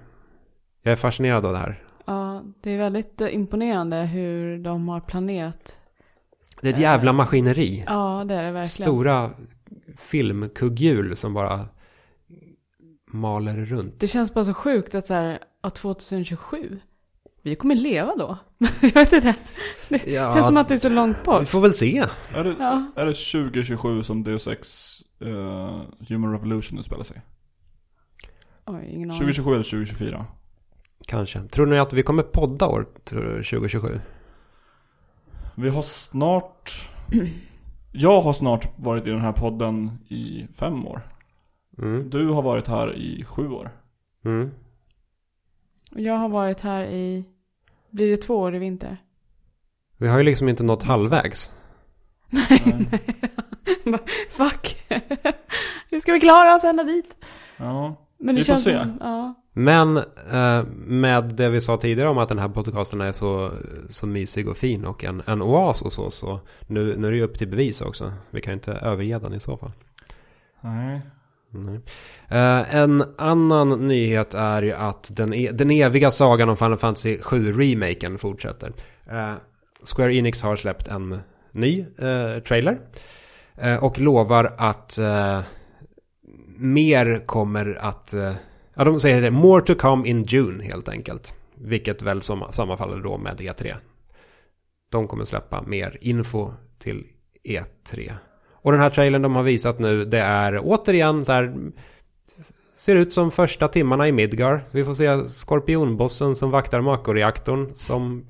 Jag 0.82 0.92
är 0.92 0.96
fascinerad 0.96 1.46
av 1.46 1.52
det 1.52 1.58
här. 1.58 1.82
Ja, 2.06 2.42
det 2.60 2.70
är 2.70 2.78
väldigt 2.78 3.20
eh, 3.20 3.34
imponerande 3.34 3.96
hur 3.96 4.58
de 4.58 4.88
har 4.88 5.00
planerat. 5.00 5.80
Det 6.60 6.68
är 6.68 6.72
ett 6.72 6.78
jävla 6.78 7.12
maskineri. 7.12 7.84
Ja, 7.86 8.24
det 8.28 8.34
är 8.34 8.42
det 8.42 8.50
verkligen. 8.52 8.66
Stora 8.68 9.30
filmkugghjul 9.96 11.16
som 11.16 11.34
bara 11.34 11.68
maler 13.14 13.56
runt. 13.56 14.00
Det 14.00 14.08
känns 14.08 14.34
bara 14.34 14.44
så 14.44 14.54
sjukt 14.54 14.94
att 14.94 15.06
så 15.06 15.14
här, 15.14 15.38
ja, 15.62 15.70
2027, 15.70 16.80
vi 17.42 17.56
kommer 17.56 17.74
leva 17.74 18.14
då. 18.16 18.38
jag 18.82 18.94
vet 18.94 19.12
inte. 19.12 19.34
Det 19.88 20.06
Ja, 20.06 20.34
känns 20.34 20.46
som 20.46 20.56
att 20.56 20.68
det 20.68 20.74
är 20.74 20.78
så 20.78 20.88
långt 20.88 21.16
Vi 21.20 21.24
bort. 21.24 21.48
får 21.48 21.60
väl 21.60 21.74
se. 21.74 22.04
Är 22.34 22.44
det, 22.44 22.54
Ja. 22.58 22.86
är 22.96 23.06
det 23.06 23.14
2027 23.14 24.02
som 24.02 24.24
Deus 24.24 24.46
Ex 24.46 24.90
uh, 25.22 25.82
Human 26.08 26.32
Revolution 26.32 26.78
utspelar 26.78 27.04
sig? 27.04 27.22
Oj, 28.66 28.88
ingen 28.92 29.10
aning. 29.10 29.20
2027 29.20 29.50
eller 29.54 29.64
2024? 29.64 30.26
Kanske. 31.06 31.40
Tror 31.42 31.66
ni 31.66 31.78
att 31.78 31.92
vi 31.92 32.02
kommer 32.02 32.22
podda 32.22 32.66
år 32.66 32.86
2027? 33.04 34.00
Vi 35.54 35.68
har 35.68 35.82
snart... 35.82 36.88
Jag 37.92 38.20
har 38.20 38.32
snart 38.32 38.78
varit 38.78 39.06
i 39.06 39.10
den 39.10 39.20
här 39.20 39.32
podden 39.32 39.98
i 40.08 40.46
fem 40.58 40.86
år. 40.86 41.02
Mm. 41.78 42.10
Du 42.10 42.28
har 42.28 42.42
varit 42.42 42.68
här 42.68 42.94
i 42.96 43.24
sju 43.24 43.48
år. 43.48 43.70
Mm. 44.24 44.50
Och 45.92 46.00
Jag 46.00 46.14
har 46.14 46.28
varit 46.28 46.60
här 46.60 46.84
i, 46.84 47.24
blir 47.90 48.10
det 48.10 48.16
två 48.16 48.36
år 48.38 48.54
i 48.54 48.58
vinter? 48.58 48.96
Vi 49.96 50.08
har 50.08 50.18
ju 50.18 50.24
liksom 50.24 50.48
inte 50.48 50.62
nått 50.62 50.82
halvvägs. 50.82 51.52
Nej. 52.30 52.86
Bara, 53.84 53.98
Fuck. 54.30 54.84
Hur 55.90 56.00
ska 56.00 56.12
vi 56.12 56.20
klara 56.20 56.54
oss 56.54 56.64
ända 56.64 56.84
dit? 56.84 57.16
Ja. 57.56 57.96
Men 58.18 58.34
det 58.34 58.40
Vi 58.40 58.44
får 58.44 58.52
känns 58.52 58.64
se. 58.64 58.78
som, 58.78 58.98
ja. 59.00 59.34
Men 59.52 59.96
eh, 60.32 60.64
med 60.76 61.24
det 61.24 61.48
vi 61.48 61.60
sa 61.60 61.76
tidigare 61.76 62.08
om 62.08 62.18
att 62.18 62.28
den 62.28 62.38
här 62.38 62.48
podcasten 62.48 63.00
är 63.00 63.12
så, 63.12 63.50
så 63.90 64.06
mysig 64.06 64.48
och 64.48 64.56
fin 64.56 64.84
och 64.84 65.04
en, 65.04 65.22
en 65.26 65.42
oas 65.42 65.82
och 65.82 65.92
så. 65.92 66.10
Så 66.10 66.40
nu, 66.66 66.96
nu 66.96 67.06
är 67.06 67.10
det 67.10 67.16
ju 67.16 67.22
upp 67.22 67.38
till 67.38 67.48
bevis 67.48 67.80
också. 67.80 68.12
Vi 68.30 68.40
kan 68.40 68.52
inte 68.54 68.72
överge 68.72 69.18
den 69.18 69.34
i 69.34 69.40
så 69.40 69.56
fall. 69.56 69.72
Nej. 70.60 71.00
Nej. 71.54 71.80
Eh, 72.28 72.74
en 72.74 73.04
annan 73.18 73.88
nyhet 73.88 74.34
är 74.34 74.62
ju 74.62 74.72
att 74.72 75.10
den, 75.16 75.34
e- 75.34 75.50
den 75.52 75.70
eviga 75.70 76.10
sagan 76.10 76.48
om 76.48 76.56
Final 76.56 76.76
Fantasy 76.76 77.16
7-remaken 77.16 78.16
fortsätter. 78.18 78.72
Eh, 79.10 79.32
Square 79.82 80.14
Enix 80.14 80.42
har 80.42 80.56
släppt 80.56 80.88
en 80.88 81.18
ny 81.52 81.80
eh, 81.80 82.42
trailer. 82.42 82.78
Eh, 83.58 83.84
och 83.84 83.98
lovar 83.98 84.54
att 84.58 84.98
eh, 84.98 85.40
mer 86.56 87.26
kommer 87.26 87.78
att... 87.80 88.14
Ja, 88.76 88.84
de 88.84 89.00
säger 89.00 89.22
det. 89.22 89.30
More 89.30 89.62
to 89.62 89.74
come 89.74 90.08
in 90.08 90.22
June 90.22 90.64
helt 90.64 90.88
enkelt. 90.88 91.34
Vilket 91.54 92.02
väl 92.02 92.22
som, 92.22 92.44
sammanfaller 92.50 93.02
då 93.02 93.18
med 93.18 93.40
E3. 93.40 93.74
De 94.90 95.08
kommer 95.08 95.24
släppa 95.24 95.62
mer 95.62 95.98
info 96.00 96.52
till 96.78 97.06
E3. 97.44 98.12
Och 98.64 98.72
den 98.72 98.80
här 98.80 98.90
trailern 98.90 99.22
de 99.22 99.34
har 99.36 99.42
visat 99.42 99.78
nu, 99.78 100.04
det 100.04 100.18
är 100.18 100.60
återigen 100.62 101.24
så 101.24 101.32
här... 101.32 101.54
Ser 102.74 102.96
ut 102.96 103.12
som 103.12 103.30
första 103.30 103.68
timmarna 103.68 104.08
i 104.08 104.12
Midgar. 104.12 104.64
Vi 104.70 104.84
får 104.84 104.94
se 104.94 105.24
skorpionbossen 105.24 106.34
som 106.36 106.50
vaktar 106.50 106.80
Mako-reaktorn 106.80 107.74
som... 107.74 108.26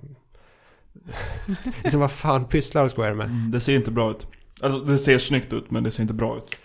liksom 1.85 2.00
vad 2.00 2.11
fan 2.11 2.45
pysslar 2.45 2.88
Square 2.88 3.14
med? 3.14 3.26
Mm, 3.26 3.50
Det 3.50 3.61
ser 3.61 3.75
inte 3.76 3.91
bra 3.91 4.11
ut. 4.11 4.26
Alltså 4.61 4.81
det 4.81 4.99
ser 4.99 5.19
snyggt 5.19 5.53
ut 5.53 5.71
men 5.71 5.83
det 5.85 5.91
ser 5.91 6.03
inte 6.03 6.14
bra 6.14 6.37
ut. 6.37 6.57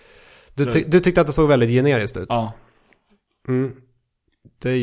Du, 0.53 0.71
ty- 0.71 0.83
du 0.87 0.99
tyckte 0.99 1.21
att 1.21 1.27
det 1.27 1.33
såg 1.33 1.47
väldigt 1.49 1.69
generiskt 1.69 2.17
ut? 2.17 2.27
Ja. 2.29 2.53
Mm. 3.47 3.71
Det, 4.61 4.77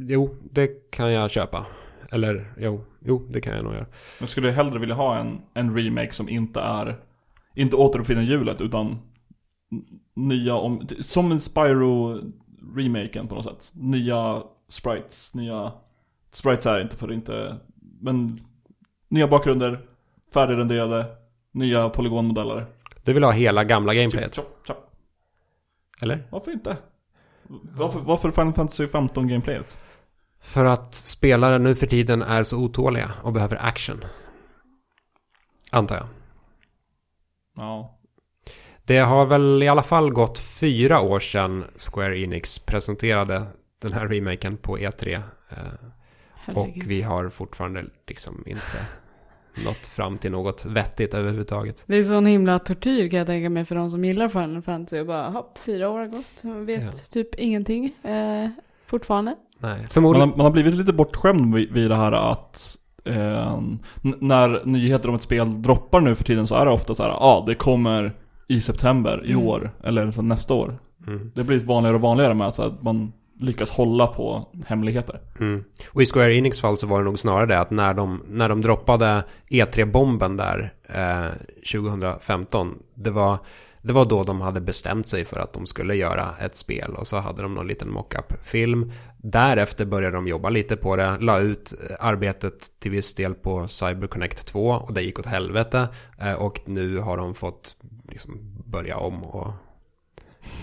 jo, 0.00 0.36
det 0.50 0.90
kan 0.90 1.12
jag 1.12 1.30
köpa. 1.30 1.66
Eller, 2.10 2.52
jo, 2.58 2.84
jo, 3.04 3.26
det 3.30 3.40
kan 3.40 3.54
jag 3.54 3.64
nog 3.64 3.74
göra. 3.74 3.86
Jag 4.18 4.28
skulle 4.28 4.50
hellre 4.50 4.78
vilja 4.78 4.94
ha 4.94 5.18
en, 5.18 5.40
en 5.54 5.76
remake 5.76 6.12
som 6.12 6.28
inte 6.28 6.60
är 6.60 6.96
Inte 7.54 7.76
återuppfinna 7.76 8.22
hjulet 8.22 8.60
utan 8.60 8.98
Nya 10.14 10.54
om, 10.54 10.88
som 11.00 11.32
en 11.32 11.40
Spyro 11.40 12.20
remaken 12.76 13.28
på 13.28 13.34
något 13.34 13.44
sätt 13.44 13.70
Nya 13.72 14.42
sprites, 14.68 15.34
nya 15.34 15.72
Sprites 16.32 16.66
är 16.66 16.80
inte 16.80 16.96
för 16.96 17.12
inte 17.12 17.56
Men 18.00 18.38
Nya 19.08 19.28
bakgrunder 19.28 19.80
Färdigrenderade 20.32 21.06
Nya 21.52 21.88
polygonmodeller 21.88 22.66
Du 23.04 23.12
vill 23.12 23.24
ha 23.24 23.30
hela 23.30 23.64
gamla 23.64 23.94
gameplayet? 23.94 24.34
chop, 24.34 24.66
chop. 24.66 24.90
Eller? 26.02 26.28
Varför 26.30 26.52
inte? 26.52 26.76
Varför, 27.76 28.00
varför 28.00 28.30
Final 28.30 28.52
Fantasy 28.52 28.88
15 28.88 29.28
gameplayet? 29.28 29.78
För 30.40 30.64
att 30.64 30.94
spelare 30.94 31.58
nu 31.58 31.74
för 31.74 31.86
tiden 31.86 32.22
är 32.22 32.44
så 32.44 32.58
otåliga 32.58 33.12
och 33.22 33.32
behöver 33.32 33.56
action. 33.56 34.04
Antar 35.70 35.96
jag. 35.96 36.06
Ja 37.56 37.98
Det 38.84 38.98
har 38.98 39.26
väl 39.26 39.62
i 39.62 39.68
alla 39.68 39.82
fall 39.82 40.10
gått 40.12 40.38
fyra 40.38 41.00
år 41.00 41.20
sedan 41.20 41.64
Square 41.76 42.18
Enix 42.18 42.58
presenterade 42.58 43.42
den 43.82 43.92
här 43.92 44.08
remaken 44.08 44.56
på 44.56 44.78
E3. 44.78 45.22
eh, 45.50 46.56
Och 46.56 46.68
vi 46.86 47.02
har 47.02 47.28
fortfarande 47.28 47.84
liksom 48.08 48.42
inte 48.46 48.86
nått 49.64 49.86
fram 49.86 50.18
till 50.18 50.32
något 50.32 50.64
vettigt 50.64 51.14
överhuvudtaget. 51.14 51.84
Det 51.86 51.96
är 51.96 52.04
sån 52.04 52.26
himla 52.26 52.58
tortyr 52.58 53.08
kan 53.08 53.18
jag 53.18 53.26
tänka 53.26 53.50
mig 53.50 53.64
för 53.64 53.74
de 53.74 53.90
som 53.90 54.04
gillar 54.04 54.28
Final 54.28 54.62
Fantasy 54.62 55.00
och 55.00 55.06
bara 55.06 55.28
hopp, 55.28 55.58
fyra 55.58 55.88
år 55.88 55.98
har 55.98 56.06
gått. 56.06 56.66
Vet 56.66 56.82
Ja. 56.82 56.90
typ 57.10 57.34
ingenting 57.34 57.84
eh, 58.02 58.48
fortfarande. 58.86 59.36
Nej, 59.58 59.78
Man 59.78 59.88
förmodligen. 59.88 60.28
har, 60.30 60.36
man 60.36 60.44
har 60.44 60.50
blivit 60.50 60.74
lite 60.74 60.92
bortskämd 60.92 61.54
vid, 61.54 61.72
vid 61.72 61.90
det 61.90 61.96
här 61.96 62.12
att 62.12 62.76
eh, 63.04 63.60
när 64.02 64.64
nyheter 64.64 65.08
om 65.08 65.14
ett 65.14 65.22
spel 65.22 65.62
droppar 65.62 66.00
nu 66.00 66.14
för 66.14 66.24
tiden 66.24 66.46
så 66.46 66.54
är 66.54 66.64
det 66.64 66.70
ofta 66.72 66.94
så 66.94 67.02
här, 67.02 67.10
ja 67.10 67.16
ah, 67.20 67.44
det 67.46 67.54
kommer 67.54 68.12
i 68.48 68.60
september 68.60 69.22
i 69.24 69.32
Mm. 69.32 69.46
år, 69.46 69.70
eller 69.84 70.10
så 70.10 70.22
nästa 70.22 70.54
år. 70.54 70.72
Mm. 71.06 71.30
Det 71.34 71.44
blir 71.44 71.58
vanligare 71.58 71.94
och 71.96 72.00
vanligare 72.02 72.34
med 72.34 72.46
att 72.46 72.82
man 72.82 73.12
lyckas 73.40 73.70
hålla 73.70 74.06
på 74.06 74.48
hemligheter. 74.66 75.20
Mm. 75.40 75.64
Och 75.92 76.02
i 76.02 76.06
Square 76.06 76.34
Enix 76.34 76.60
fall 76.60 76.76
så 76.76 76.86
var 76.86 76.98
det 76.98 77.04
nog 77.04 77.18
snarare 77.18 77.46
det 77.46 77.60
att 77.60 77.70
när 77.70 77.94
de, 77.94 78.22
när 78.28 78.48
de 78.48 78.60
droppade 78.60 79.24
E3-bomben 79.50 80.36
där 80.36 80.72
eh, 80.88 81.30
2015, 81.72 82.78
det 82.94 83.10
var, 83.10 83.38
det 83.82 83.92
var 83.92 84.04
då 84.04 84.22
de 84.22 84.40
hade 84.40 84.60
bestämt 84.60 85.06
sig 85.06 85.24
för 85.24 85.40
att 85.40 85.52
de 85.52 85.66
skulle 85.66 85.94
göra 85.94 86.28
ett 86.40 86.56
spel 86.56 86.94
och 86.96 87.06
så 87.06 87.16
hade 87.16 87.42
de 87.42 87.54
någon 87.54 87.66
liten 87.68 87.90
mock-up-film. 87.92 88.92
Därefter 89.26 89.84
började 89.84 90.16
de 90.16 90.26
jobba 90.26 90.48
lite 90.50 90.76
på 90.76 90.96
det, 90.96 91.18
la 91.20 91.38
ut 91.38 91.72
eh, 91.90 91.96
arbetet 92.06 92.80
till 92.80 92.90
viss 92.90 93.14
del 93.14 93.34
på 93.34 93.68
CyberConnect 93.68 94.46
2 94.46 94.68
och 94.68 94.92
det 94.94 95.02
gick 95.02 95.18
åt 95.18 95.26
helvete. 95.26 95.88
Eh, 96.18 96.32
och 96.32 96.60
nu 96.64 96.98
har 96.98 97.16
de 97.16 97.34
fått 97.34 97.76
liksom 98.08 98.38
börja 98.66 98.96
om 98.96 99.24
och 99.24 99.52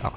ja, 0.04 0.12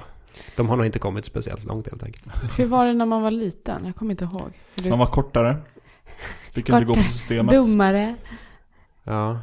de 0.56 0.68
har 0.68 0.76
nog 0.76 0.86
inte 0.86 0.98
kommit 0.98 1.24
speciellt 1.24 1.64
långt 1.64 1.88
helt 1.90 2.04
enkelt. 2.04 2.26
Hur 2.58 2.66
var 2.66 2.86
det 2.86 2.92
när 2.92 3.06
man 3.06 3.22
var 3.22 3.30
liten? 3.30 3.84
Jag 3.84 3.96
kommer 3.96 4.10
inte 4.10 4.24
ihåg. 4.24 4.50
Du, 4.74 4.88
Man 4.90 4.98
var 4.98 5.06
kortare. 5.06 5.56
Fick 6.52 6.68
inte 6.68 6.84
gå 6.84 6.94
på 6.94 7.00
Kortare. 7.00 7.12
systemet. 7.12 7.50
dummare. 7.54 8.14
Ja, 9.04 9.40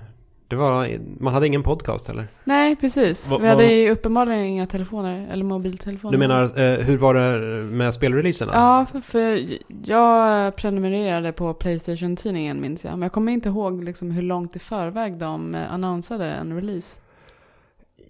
det 0.51 0.57
var, 0.57 0.87
man 1.19 1.33
hade 1.33 1.47
ingen 1.47 1.63
podcast 1.63 2.07
heller. 2.07 2.27
Nej, 2.43 2.75
precis. 2.75 3.29
Va- 3.31 3.37
Vi 3.37 3.47
hade 3.47 3.65
ju 3.73 3.89
uppenbarligen 3.91 4.39
inga 4.43 4.67
telefoner, 4.67 5.27
eller 5.31 5.43
mobiltelefoner. 5.45 6.11
Du 6.11 6.17
menar, 6.17 6.43
eh, 6.59 6.77
hur 6.85 6.97
var 6.97 7.13
det 7.13 7.39
med 7.63 7.93
spelreleaserna? 7.93 8.51
Ja, 8.55 8.85
för, 8.91 8.99
för 9.01 9.47
jag 9.85 10.55
prenumererade 10.55 11.31
på 11.31 11.53
Playstation-tidningen 11.53 12.61
minns 12.61 12.85
jag. 12.85 12.91
Men 12.91 13.01
jag 13.01 13.11
kommer 13.11 13.31
inte 13.31 13.49
ihåg 13.49 13.83
liksom 13.83 14.11
hur 14.11 14.21
långt 14.23 14.55
i 14.55 14.59
förväg 14.59 15.17
de 15.17 15.55
eh, 15.55 15.73
annonsade 15.73 16.25
en 16.25 16.55
release. 16.55 16.99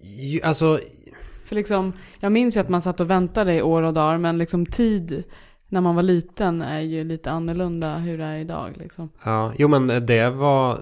Ju- 0.02 0.40
Alltså, 0.42 0.78
För 1.44 1.54
liksom, 1.54 1.92
jag 2.20 2.32
minns 2.32 2.56
ju 2.56 2.60
att 2.60 2.68
man 2.68 2.82
satt 2.82 3.00
och 3.00 3.10
väntade 3.10 3.54
i 3.54 3.62
år 3.62 3.82
och 3.82 3.92
dagar, 3.94 4.18
men 4.18 4.38
liksom 4.38 4.66
tid 4.66 5.24
när 5.68 5.80
man 5.80 5.94
var 5.94 6.02
liten 6.02 6.62
är 6.62 6.80
ju 6.80 7.04
lite 7.04 7.30
annorlunda 7.30 7.94
hur 7.96 8.18
det 8.18 8.24
är 8.24 8.38
idag 8.38 8.70
liksom. 8.76 9.08
ja, 9.24 9.52
jo 9.58 9.68
men 9.68 9.86
det 10.06 10.30
var, 10.30 10.78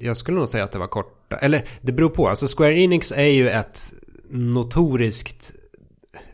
jag 0.00 0.16
skulle 0.16 0.38
nog 0.38 0.48
säga 0.48 0.64
att 0.64 0.72
det 0.72 0.78
var 0.78 0.86
korta, 0.86 1.36
eller 1.36 1.68
det 1.80 1.92
beror 1.92 2.08
på, 2.10 2.28
alltså 2.28 2.46
Square 2.56 2.78
Enix 2.80 3.12
är 3.12 3.22
ju 3.24 3.48
ett 3.48 3.92
notoriskt 4.30 5.52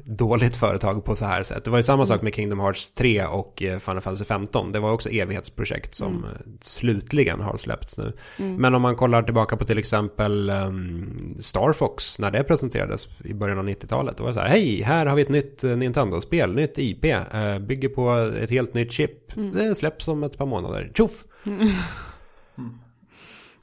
dåligt 0.06 0.56
företag 0.56 1.04
på 1.04 1.16
så 1.16 1.24
här 1.24 1.42
sätt. 1.42 1.64
Det 1.64 1.70
var 1.70 1.78
ju 1.78 1.82
samma 1.82 2.06
sak 2.06 2.22
med 2.22 2.34
Kingdom 2.34 2.60
Hearts 2.60 2.90
3 2.94 3.24
och 3.24 3.62
eh, 3.62 3.78
Final 3.78 4.00
Fantasy 4.00 4.24
15. 4.24 4.72
Det 4.72 4.80
var 4.80 4.92
också 4.92 5.08
evighetsprojekt 5.08 5.94
som 5.94 6.12
Mm. 6.12 6.24
eh, 6.24 6.30
slutligen 6.60 7.40
har 7.40 7.56
släppts 7.56 7.98
nu. 7.98 8.12
Mm. 8.38 8.56
Men 8.56 8.74
om 8.74 8.82
man 8.82 8.96
kollar 8.96 9.22
tillbaka 9.22 9.56
på 9.56 9.64
till 9.64 9.78
exempel 9.78 10.50
um, 10.50 11.36
Star 11.40 11.72
Fox 11.72 12.18
när 12.18 12.30
det 12.30 12.44
presenterades 12.44 13.08
i 13.24 13.34
början 13.34 13.58
av 13.58 13.68
90-talet. 13.68 14.16
Då 14.16 14.22
var 14.22 14.30
det 14.30 14.34
så 14.34 14.40
här, 14.40 14.48
hej, 14.48 14.82
här 14.82 15.06
har 15.06 15.16
vi 15.16 15.22
ett 15.22 15.28
nytt 15.28 15.64
eh, 15.64 15.76
Nintendo-spel, 15.76 16.54
nytt 16.54 16.78
IP, 16.78 17.04
eh, 17.04 17.58
bygger 17.58 17.88
på 17.88 18.10
ett 18.42 18.50
helt 18.50 18.74
nytt 18.74 18.92
chip. 18.92 19.36
Mm. 19.36 19.52
Det 19.54 19.74
släpps 19.74 20.08
om 20.08 20.22
ett 20.24 20.38
par 20.38 20.46
månader. 20.46 20.90
Tjoff! 20.94 21.24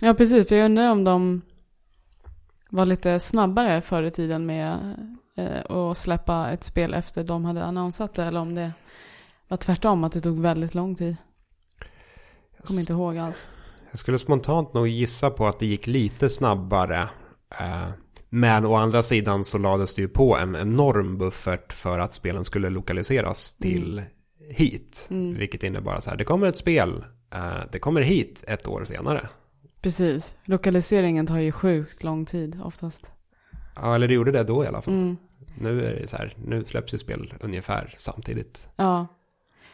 Mm. 0.02 0.08
Ja, 0.08 0.14
precis. 0.14 0.52
Jag 0.52 0.66
undrar 0.66 0.92
om 0.92 1.04
de 1.04 1.42
var 2.70 2.86
lite 2.86 3.20
snabbare 3.20 3.82
förr 3.82 4.04
i 4.04 4.12
tiden 4.12 4.46
med 4.46 4.96
eh, 5.38 5.76
att 5.76 5.98
släppa 5.98 6.52
ett 6.52 6.64
spel 6.64 6.94
efter 6.94 7.24
de 7.24 7.46
hade 7.46 7.64
annonsat 7.64 8.14
det. 8.14 8.24
Eller 8.24 8.40
om 8.40 8.56
det 8.56 8.72
var 9.48 9.58
tvärtom, 9.58 10.04
att 10.04 10.12
det 10.12 10.20
tog 10.20 10.40
väldigt 10.40 10.76
lång 10.76 10.96
tid. 10.96 11.16
Jag 12.58 12.66
kommer 12.66 12.80
inte 12.80 12.94
ihåg 12.94 13.18
alls. 13.18 13.48
Jag 13.92 14.00
skulle 14.00 14.20
spontant 14.20 14.74
nog 14.74 14.88
gissa 14.88 15.30
på 15.30 15.48
att 15.48 15.60
det 15.60 15.66
gick 15.66 15.88
lite 15.88 16.30
snabbare. 16.30 17.10
Eh, 17.60 17.88
men 18.30 18.66
å 18.66 18.76
andra 18.76 19.04
sidan 19.04 19.46
så 19.46 19.58
lades 19.58 19.96
det 19.96 20.02
ju 20.02 20.08
på 20.08 20.38
en 20.38 20.56
enorm 20.56 21.18
buffert 21.18 21.74
för 21.74 22.00
att 22.00 22.14
spelen 22.14 22.46
skulle 22.46 22.70
lokaliseras 22.70 23.58
till 23.58 24.02
hit. 24.50 25.08
Mm. 25.10 25.38
Vilket 25.38 25.64
innebar 25.64 26.00
så 26.00 26.10
här, 26.10 26.18
det 26.18 26.24
kommer 26.24 26.48
ett 26.48 26.58
spel, 26.58 27.04
eh, 27.34 27.64
det 27.72 27.80
kommer 27.80 28.02
hit 28.02 28.44
ett 28.48 28.68
år 28.68 28.84
senare. 28.84 29.30
Precis. 29.82 30.36
Lokaliseringen 30.46 31.26
tar 31.28 31.38
ju 31.38 31.52
sjukt 31.52 32.04
lång 32.04 32.26
tid 32.26 32.60
oftast. 32.64 33.14
Ja, 33.76 33.96
eller 33.96 34.08
det 34.08 34.14
gjorde 34.14 34.32
det 34.32 34.44
då 34.44 34.64
i 34.64 34.68
alla 34.68 34.82
fall. 34.82 34.94
Mm. 34.94 35.18
Nu 35.60 35.86
är 35.86 35.96
det 36.00 36.08
så 36.08 36.18
här, 36.18 36.34
nu 36.46 36.66
släpps 36.66 36.94
ju 36.94 36.98
spel 36.98 37.34
ungefär 37.42 37.94
samtidigt. 37.98 38.70
Ja. 38.76 39.08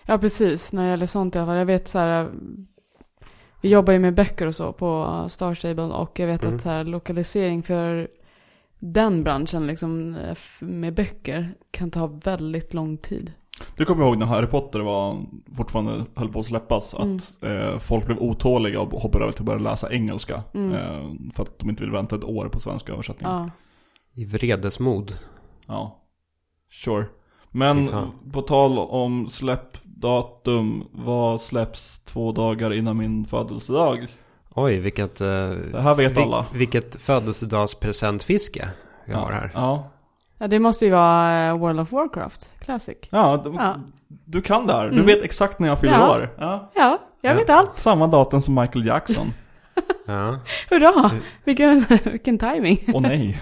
Ja, 0.05 0.17
precis. 0.17 0.73
När 0.73 0.83
det 0.83 0.89
gäller 0.89 1.05
sånt 1.05 1.35
i 1.35 1.37
alla 1.37 1.47
fall. 1.47 1.57
Jag 1.57 1.65
vet 1.65 1.87
så 1.87 1.99
här. 1.99 2.29
Vi 3.61 3.69
jobbar 3.69 3.93
ju 3.93 3.99
med 3.99 4.15
böcker 4.15 4.47
och 4.47 4.55
så 4.55 4.73
på 4.73 5.25
Star 5.29 5.53
Stable 5.53 5.83
och 5.83 6.19
jag 6.19 6.27
vet 6.27 6.43
Mm. 6.43 6.55
att 6.55 6.61
så 6.61 6.69
här, 6.69 6.83
lokalisering 6.83 7.63
för 7.63 8.07
den 8.79 9.23
branschen 9.23 9.67
liksom 9.67 10.15
eh, 10.15 10.37
med 10.59 10.93
böcker 10.93 11.53
kan 11.71 11.91
ta 11.91 12.07
väldigt 12.07 12.73
lång 12.73 12.97
tid. 12.97 13.33
Du 13.75 13.85
kommer 13.85 14.05
ihåg 14.05 14.17
när 14.17 14.25
Harry 14.25 14.47
Potter 14.47 14.79
var 14.79 15.17
fortfarande 15.57 16.05
höll 16.15 16.29
på 16.29 16.39
att 16.39 16.45
släppas 16.45 16.93
att 16.93 17.43
eh, 17.43 17.77
folk 17.77 18.05
blev 18.05 18.19
otåliga 18.19 18.81
och 18.81 19.01
hoppade 19.01 19.23
över 19.23 19.31
till 19.33 19.41
att 19.41 19.45
börja 19.45 19.59
läsa 19.59 19.91
engelska. 19.93 20.43
Mm. 20.53 20.73
Eh, 20.73 21.31
för 21.33 21.43
att 21.43 21.59
de 21.59 21.69
inte 21.69 21.83
vill 21.83 21.91
vänta 21.91 22.15
ett 22.15 22.23
år 22.23 22.49
på 22.49 22.59
svenska 22.59 22.93
översättningar. 22.93 23.33
Ja. 23.39 23.49
I 24.13 24.25
vredesmod. 24.25 25.13
Ja. 25.67 26.03
Sure. 26.71 27.05
Men 27.51 27.89
på 28.33 28.41
tal 28.41 28.79
om 28.79 29.29
släppdatum, 29.29 30.83
vad 30.91 31.41
släpps 31.41 31.99
två 31.99 32.31
dagar 32.31 32.73
innan 32.73 32.97
min 32.97 33.25
födelsedag? 33.25 34.07
Oj, 34.55 34.79
vilket... 34.79 35.21
eh, 35.21 35.27
Det 35.27 35.81
här 35.81 35.95
vet 35.95 36.17
alla. 36.17 36.45
Vilket 36.53 36.95
födelsedagspresentfiske 37.01 38.69
vi 39.07 39.13
har 39.13 39.31
här. 39.31 39.51
Ja. 39.53 39.89
Ja, 40.37 40.47
det 40.47 40.59
måste 40.59 40.85
ju 40.85 40.91
vara 40.91 41.47
eh, 41.47 41.57
World 41.57 41.79
of 41.79 41.91
Warcraft 41.91 42.49
Classic. 42.59 42.97
Ja, 43.09 43.41
du, 43.43 43.53
Ja. 43.53 43.75
du 44.25 44.41
kan 44.41 44.67
det 44.67 44.73
här. 44.73 44.83
Du 44.85 44.93
Mm. 44.93 45.05
vet 45.05 45.21
exakt 45.23 45.59
när 45.59 45.67
jag 45.67 45.79
fyller 45.79 45.93
Ja. 45.93 46.11
år. 46.15 46.29
Ja. 46.37 46.71
Ja, 46.75 46.97
jag 47.21 47.31
Ja. 47.33 47.37
vet 47.37 47.49
allt. 47.49 47.77
Samma 47.77 48.07
datum 48.07 48.41
som 48.41 48.55
Michael 48.55 48.85
Jackson. 48.85 49.27
Ja. 50.05 50.39
Hurra! 50.69 51.09
Mm. 51.09 51.23
Vilken, 51.43 51.85
vilken 52.11 52.37
timing. 52.37 52.79
Åh 52.93 53.01
nej. 53.01 53.41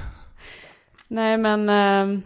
Nej 1.08 1.38
men 1.38 1.70
ehm, 1.70 2.22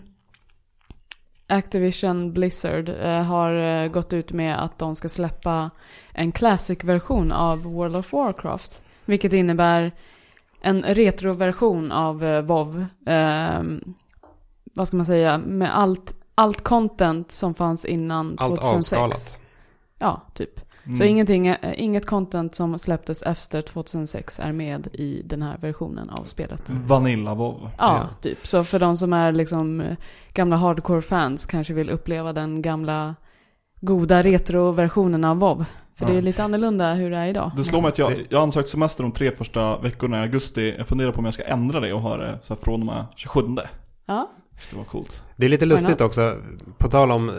Activision 1.48 2.34
Blizzard 2.34 2.90
eh, 2.90 3.22
har 3.24 3.54
eh, 3.54 3.88
gått 3.88 4.14
ut 4.14 4.32
med 4.32 4.64
att 4.64 4.78
de 4.80 4.96
ska 4.96 5.10
släppa 5.10 5.70
en 6.14 6.32
classic-version 6.32 7.32
av 7.32 7.64
World 7.64 7.96
of 7.96 8.14
Warcraft. 8.14 8.84
Vilket 9.06 9.34
innebär 9.34 9.92
en 10.62 10.84
retroversion 10.84 11.92
av 11.92 12.24
eh, 12.26 12.42
WoW. 12.42 12.86
Ehm, 13.06 13.82
vad 14.80 14.88
ska 14.88 14.98
man 14.98 15.06
säga? 15.06 15.38
Med 15.38 15.78
allt, 15.78 16.16
allt 16.36 16.62
content 16.62 17.32
som 17.32 17.54
fanns 17.54 17.86
innan 17.86 18.36
Allt 18.40 18.62
2006. 18.62 18.94
avskalat. 18.94 19.42
Ja, 20.00 20.22
typ. 20.34 20.60
Mm. 20.84 20.98
Så 20.98 21.04
ingenting, 21.04 21.48
eh, 21.48 21.58
inget 21.76 22.06
content 22.06 22.56
som 22.56 22.80
släpptes 22.80 23.22
efter 23.22 23.62
2006 23.62 24.40
är 24.40 24.52
med 24.52 24.88
i 24.94 25.22
den 25.26 25.42
här 25.42 25.58
versionen 25.58 26.10
av 26.10 26.24
spelet. 26.24 26.70
Vanilla 26.70 27.34
WoW. 27.34 27.70
Ja, 27.78 27.98
Ja. 27.98 28.08
typ. 28.22 28.48
Så 28.48 28.64
för 28.64 28.80
de 28.80 28.98
som 28.98 29.14
är 29.14 29.32
liksom 29.32 29.82
eh, 29.82 29.96
gamla 30.34 30.56
hardcore-fans 30.56 31.46
kanske 31.46 31.74
vill 31.74 31.90
uppleva 31.90 32.34
den 32.34 32.62
gamla 32.62 33.16
goda 33.82 34.22
retro-versionen 34.22 35.24
av 35.26 35.40
WoW. 35.40 35.66
För 35.96 36.06
Ja. 36.06 36.12
det 36.12 36.18
är 36.18 36.22
lite 36.22 36.44
annorlunda 36.44 36.94
hur 36.94 37.12
det 37.12 37.18
är 37.18 37.28
idag. 37.28 37.52
Det 37.58 37.64
slår 37.64 37.82
mig 37.82 37.90
att 37.90 37.98
jag, 37.98 38.14
jag 38.30 38.38
har 38.38 38.44
ansökt 38.44 38.70
semester 38.70 39.04
de 39.04 39.12
tre 39.12 39.32
första 39.32 39.78
veckorna 39.78 40.18
i 40.18 40.22
augusti. 40.22 40.76
Jag 40.78 40.88
funderar 40.88 41.12
på 41.12 41.20
om 41.20 41.26
jag 41.26 41.34
ska 41.34 41.44
ändra 41.44 41.80
det 41.80 41.94
och 41.94 42.02
ha 42.02 42.18
det 42.18 42.40
så 42.44 42.54
här 42.54 42.62
från 42.62 42.80
och 42.80 42.86
med 42.86 43.06
27. 43.16 43.42
Ja, 44.06 44.30
Det 44.60 44.64
skulle 44.64 44.78
vara 44.78 44.90
coolt. 44.90 45.24
Det 45.36 45.46
är 45.46 45.50
lite 45.50 45.66
lustigt 45.66 46.02
också, 46.02 46.36
på 46.78 46.88
tal 46.90 47.12
om 47.12 47.30
eh, 47.30 47.36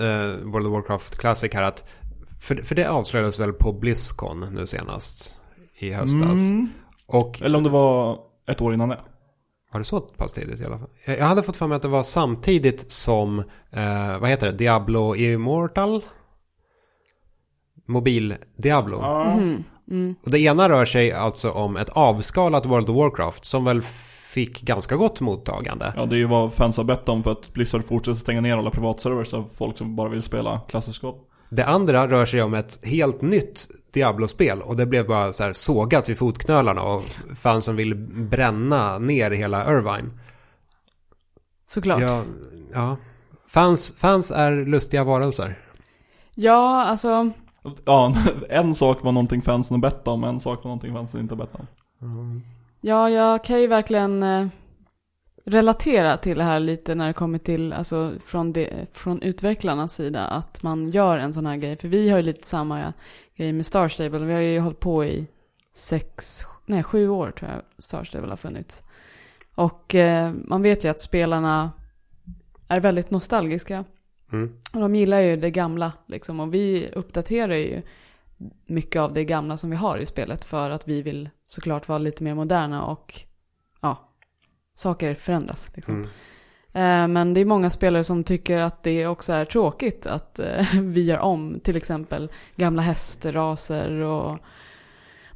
World 0.51 0.67
of 0.67 0.73
Warcraft 0.73 1.17
Classic 1.19 1.55
här, 1.55 1.63
att 1.63 1.85
för, 2.41 2.57
för 2.57 2.75
det 2.75 2.91
avslöjades 2.91 3.39
väl 3.39 3.53
på 3.53 3.73
Blizzcon 3.73 4.47
nu 4.55 4.67
senast 4.67 5.35
i 5.79 5.93
höstas. 5.93 6.39
Mm. 6.39 6.69
Och 7.07 7.43
Eller 7.43 7.59
om 7.59 7.65
det 7.65 7.71
var 7.71 8.19
ett 8.49 8.61
år 8.61 8.75
innan 8.75 8.89
det. 8.89 9.01
var 9.73 9.81
det 9.81 9.85
så 9.85 10.01
pass 10.01 10.33
tidigt 10.33 10.61
i 10.61 10.65
alla 10.65 10.79
fall? 10.79 10.89
Jag 11.05 11.27
hade 11.27 11.43
fått 11.43 11.57
för 11.57 11.67
mig 11.67 11.77
att 11.77 11.83
det 11.83 11.89
var 11.89 12.03
samtidigt 12.03 12.93
som, 12.93 13.39
eh, 13.71 14.19
vad 14.21 14.31
heter 14.31 14.47
det, 14.47 14.53
Diablo 14.53 15.17
Immortal? 15.17 16.05
Mobil 17.87 18.35
Diablo. 18.57 19.01
mhm, 19.01 19.65
mm. 19.91 20.15
Och 20.25 20.31
det 20.31 20.39
ena 20.41 20.69
rör 20.69 20.85
sig 20.85 21.13
alltså 21.13 21.51
om 21.51 21.77
ett 21.77 21.89
avskalat 21.89 22.67
World 22.67 22.91
of 22.91 22.97
Warcraft 22.97 23.45
som 23.45 23.65
väl 23.65 23.83
fick 24.31 24.63
ganska 24.63 24.97
gott 24.97 25.21
mottagande. 25.21 25.93
Ja, 25.97 26.07
det 26.07 26.17
är 26.17 26.19
ju 26.19 26.27
vad 26.27 26.53
fans 26.53 26.77
har 26.77 26.85
bett 26.85 27.09
om 27.09 27.23
för 27.23 27.33
att 27.33 27.53
Blizzard 27.53 27.85
fortsätter 27.85 28.19
stänga 28.19 28.41
ner 28.41 28.57
alla 28.57 28.71
privatservers 28.71 29.35
av 29.35 29.51
folk 29.57 29.79
som 29.79 29.97
bara 29.97 30.09
vill 30.09 30.23
spela 30.23 30.61
klassisk 30.69 31.03
WoW. 31.03 31.15
Det 31.49 31.65
andra 31.65 32.09
rör 32.09 32.25
sig 32.25 32.43
om 32.43 32.55
ett 32.55 32.87
helt 32.87 33.23
nytt 33.23 33.69
Diablo-spel 33.93 34.63
och 34.63 34.77
det 34.77 34.87
blev 34.87 35.07
bara 35.07 35.33
så 35.33 35.45
här 35.45 35.53
sågat 35.53 36.09
vid 36.09 36.19
fotknölarna 36.19 36.83
och 36.83 37.05
fansen 37.35 37.77
vill 37.77 37.95
bränna 38.31 38.99
ner 38.99 39.31
hela 39.31 39.73
Irvine. 39.73 40.21
Såklart. 41.69 42.01
Ja. 42.01 42.09
Ja, 42.09 42.25
ja. 42.73 42.97
Fans, 43.49 43.95
fans 43.99 44.31
är 44.31 44.67
lustiga 44.67 45.05
varelser. 45.05 45.59
alltså. 46.87 47.31
Ja, 47.85 48.15
en 48.49 48.75
sak 48.75 49.03
var 49.03 49.13
någonting 49.13 49.43
fansen 49.43 49.75
har 49.75 49.91
bett 49.91 50.09
om, 50.09 50.25
en 50.25 50.41
sak 50.41 50.65
var 50.65 50.69
någonting 50.69 50.93
fansen 50.93 51.21
inte 51.21 51.35
har 51.35 51.47
bett 51.47 51.55
om. 51.55 51.67
Ja, 52.81 53.11
jag 53.11 53.45
kan 53.45 53.61
ju 53.61 53.67
verkligen 53.67 54.23
eh, 54.23 54.47
relatera 55.45 56.17
till 56.17 56.39
det 56.39 56.45
här 56.45 56.61
lite 56.61 56.95
när 56.95 57.07
det 57.07 57.13
kommer 57.13 57.39
till, 57.39 57.73
alltså 57.73 58.13
från, 58.25 58.53
det, 58.53 58.87
från 58.93 59.23
utvecklarnas 59.23 59.95
sida, 59.95 60.27
att 60.27 60.63
man 60.63 60.91
gör 60.91 61.19
en 61.19 61.33
sån 61.33 61.47
här 61.47 61.57
grej. 61.57 61.77
För 61.77 61.89
vi 61.89 62.11
har 62.11 62.17
ju 62.17 62.23
lite 62.23 62.47
samma 62.47 62.93
grej 63.37 63.53
med 63.53 63.67
Star 63.67 63.89
Stable. 63.89 64.19
Vi 64.19 64.33
har 64.33 64.41
ju 64.41 64.61
hållit 64.61 64.81
på 64.81 65.05
i 65.05 65.27
sex, 65.75 66.43
nej 66.67 66.83
sju 66.83 67.09
år 67.09 67.31
tror 67.31 67.51
jag 67.51 67.63
Star 67.79 68.05
Stable 68.05 68.29
har 68.29 68.37
funnits. 68.37 68.85
Och 69.55 69.95
eh, 69.95 70.33
man 70.45 70.63
vet 70.63 70.85
ju 70.85 70.89
att 70.89 71.01
spelarna 71.01 71.71
är 72.69 72.81
väldigt 72.81 73.11
nostalgiska. 73.11 73.85
Mm. 74.33 74.57
Och 74.75 74.81
de 74.81 74.95
gillar 74.95 75.21
ju 75.21 75.37
det 75.37 75.51
gamla 75.51 75.93
liksom. 76.07 76.41
Och 76.41 76.55
vi 76.55 76.91
uppdaterar 76.93 77.55
ju 77.55 77.83
mycket 78.67 79.01
av 79.01 79.13
det 79.13 79.25
gamla 79.25 79.57
som 79.57 79.71
vi 79.71 79.77
har 79.77 79.99
i 79.99 80.07
spelet 80.07 80.45
för 80.45 80.71
att 80.71 80.89
vi 80.89 81.03
vill 81.03 81.29
såklart 81.55 81.89
vara 81.89 81.99
lite 81.99 82.25
mer 82.25 82.35
moderna 82.35 82.85
och 82.85 83.15
ja, 83.81 84.09
saker 84.75 85.15
förändras 85.15 85.69
liksom. 85.75 85.95
Mm. 85.95 86.09
Eh, 86.73 87.09
Men 87.09 87.35
det 87.35 87.41
är 87.41 87.45
många 87.45 87.71
spelare 87.71 88.05
som 88.05 88.25
tycker 88.25 88.61
att 88.61 88.83
det 88.83 89.07
också 89.07 89.33
är 89.33 89.45
tråkigt 89.45 90.07
att 90.07 90.39
eh, 90.39 90.67
vi 90.83 91.03
gör 91.05 91.19
om 91.19 91.61
till 91.65 91.77
exempel 91.77 92.31
gamla 92.57 92.83
hästraser 92.83 93.91
och 93.93 94.39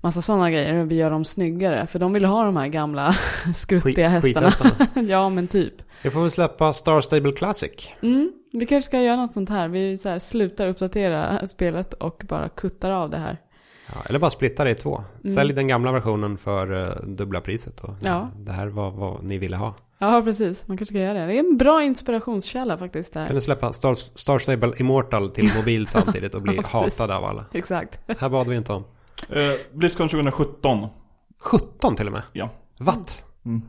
massa 0.00 0.22
sådana 0.22 0.50
grejer 0.50 0.85
vi 0.85 0.94
gör 0.96 1.11
dem 1.11 1.24
snyggare. 1.24 1.87
För 1.87 1.98
de 1.98 2.12
vill 2.12 2.24
ha 2.24 2.44
de 2.44 2.57
här 2.57 2.68
gamla 2.68 3.14
skruttiga 3.55 4.20
Skit- 4.20 4.37
hästarna. 4.38 4.70
ja 5.09 5.29
men 5.29 5.48
typ. 5.48 5.74
Vi 6.03 6.11
får 6.11 6.20
väl 6.20 6.31
släppa 6.31 6.72
Star 6.72 7.00
Stable 7.00 7.33
Classic. 7.33 7.88
Mm, 8.03 8.33
vi 8.53 8.66
kanske 8.66 8.88
ska 8.88 9.00
göra 9.00 9.16
något 9.16 9.33
sånt 9.33 9.48
här. 9.50 9.68
Vi 9.68 9.98
så 9.98 10.09
här 10.09 10.18
slutar 10.18 10.68
uppdatera 10.68 11.46
spelet 11.46 11.94
och 11.94 12.22
bara 12.29 12.48
kuttar 12.48 12.90
av 12.90 13.11
det 13.11 13.18
här. 13.18 13.38
Ja, 13.86 14.00
eller 14.06 14.18
bara 14.18 14.30
splitta 14.30 14.64
det 14.64 14.70
i 14.70 14.74
två. 14.74 15.04
Mm. 15.20 15.34
Sälj 15.34 15.52
den 15.52 15.68
gamla 15.68 15.92
versionen 15.92 16.38
för 16.38 16.86
eh, 16.88 17.06
dubbla 17.06 17.40
priset. 17.40 17.80
Och, 17.80 17.90
Ja. 18.02 18.28
Det 18.36 18.52
här 18.52 18.66
var 18.66 18.90
vad 18.90 19.24
ni 19.24 19.38
ville 19.38 19.56
ha. 19.56 19.74
Ja, 19.98 20.22
precis. 20.24 20.68
Man 20.68 20.76
kanske 20.76 20.92
ska 20.92 20.98
göra 21.00 21.12
det. 21.18 21.26
Det 21.26 21.34
är 21.34 21.38
en 21.50 21.56
bra 21.56 21.82
inspirationskälla 21.82 22.78
faktiskt 22.78 23.12
det 23.14 23.26
Kan 23.26 23.34
du 23.34 23.40
släppa 23.40 23.72
Star, 23.72 23.94
Star 23.94 24.38
Stable 24.38 24.72
Immortal 24.76 25.30
till 25.30 25.50
mobil 25.56 25.86
samtidigt 25.86 26.34
och 26.34 26.42
bli 26.42 26.56
Ja, 26.56 26.62
hatad 26.66 27.10
av 27.10 27.24
alla? 27.24 27.44
Exakt. 27.52 28.00
Här 28.18 28.28
bad 28.28 28.48
vi 28.48 28.56
inte 28.56 28.72
om. 28.72 28.84
Eh, 29.28 29.42
Blizzcon 29.72 30.08
2017. 30.08 30.86
17 31.40 31.96
till 31.96 32.06
och 32.06 32.12
med? 32.12 32.22
Ja. 32.32 32.48
Watt? 32.78 33.24
Mm. 33.44 33.62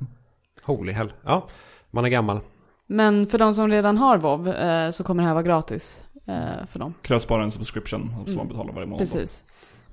Holy 0.63 0.91
hell. 0.91 1.13
Ja, 1.23 1.47
man 1.91 2.05
är 2.05 2.09
gammal. 2.09 2.39
Men 2.87 3.27
för 3.27 3.37
de 3.37 3.55
som 3.55 3.67
redan 3.69 3.97
har 3.97 4.17
WoW 4.17 4.47
eh, 4.47 4.91
så 4.91 5.03
kommer 5.03 5.23
det 5.23 5.27
här 5.27 5.33
vara 5.33 5.43
gratis 5.43 6.01
eh, 6.27 6.65
för 6.67 6.79
dem. 6.79 6.93
Krävs 7.01 7.27
bara 7.27 7.43
en 7.43 7.51
subscription 7.51 8.09
som 8.15 8.23
Mm. 8.25 8.37
man 8.37 8.47
betalar 8.47 8.73
varje 8.73 8.85
månad. 8.87 8.99
Precis. 8.99 9.43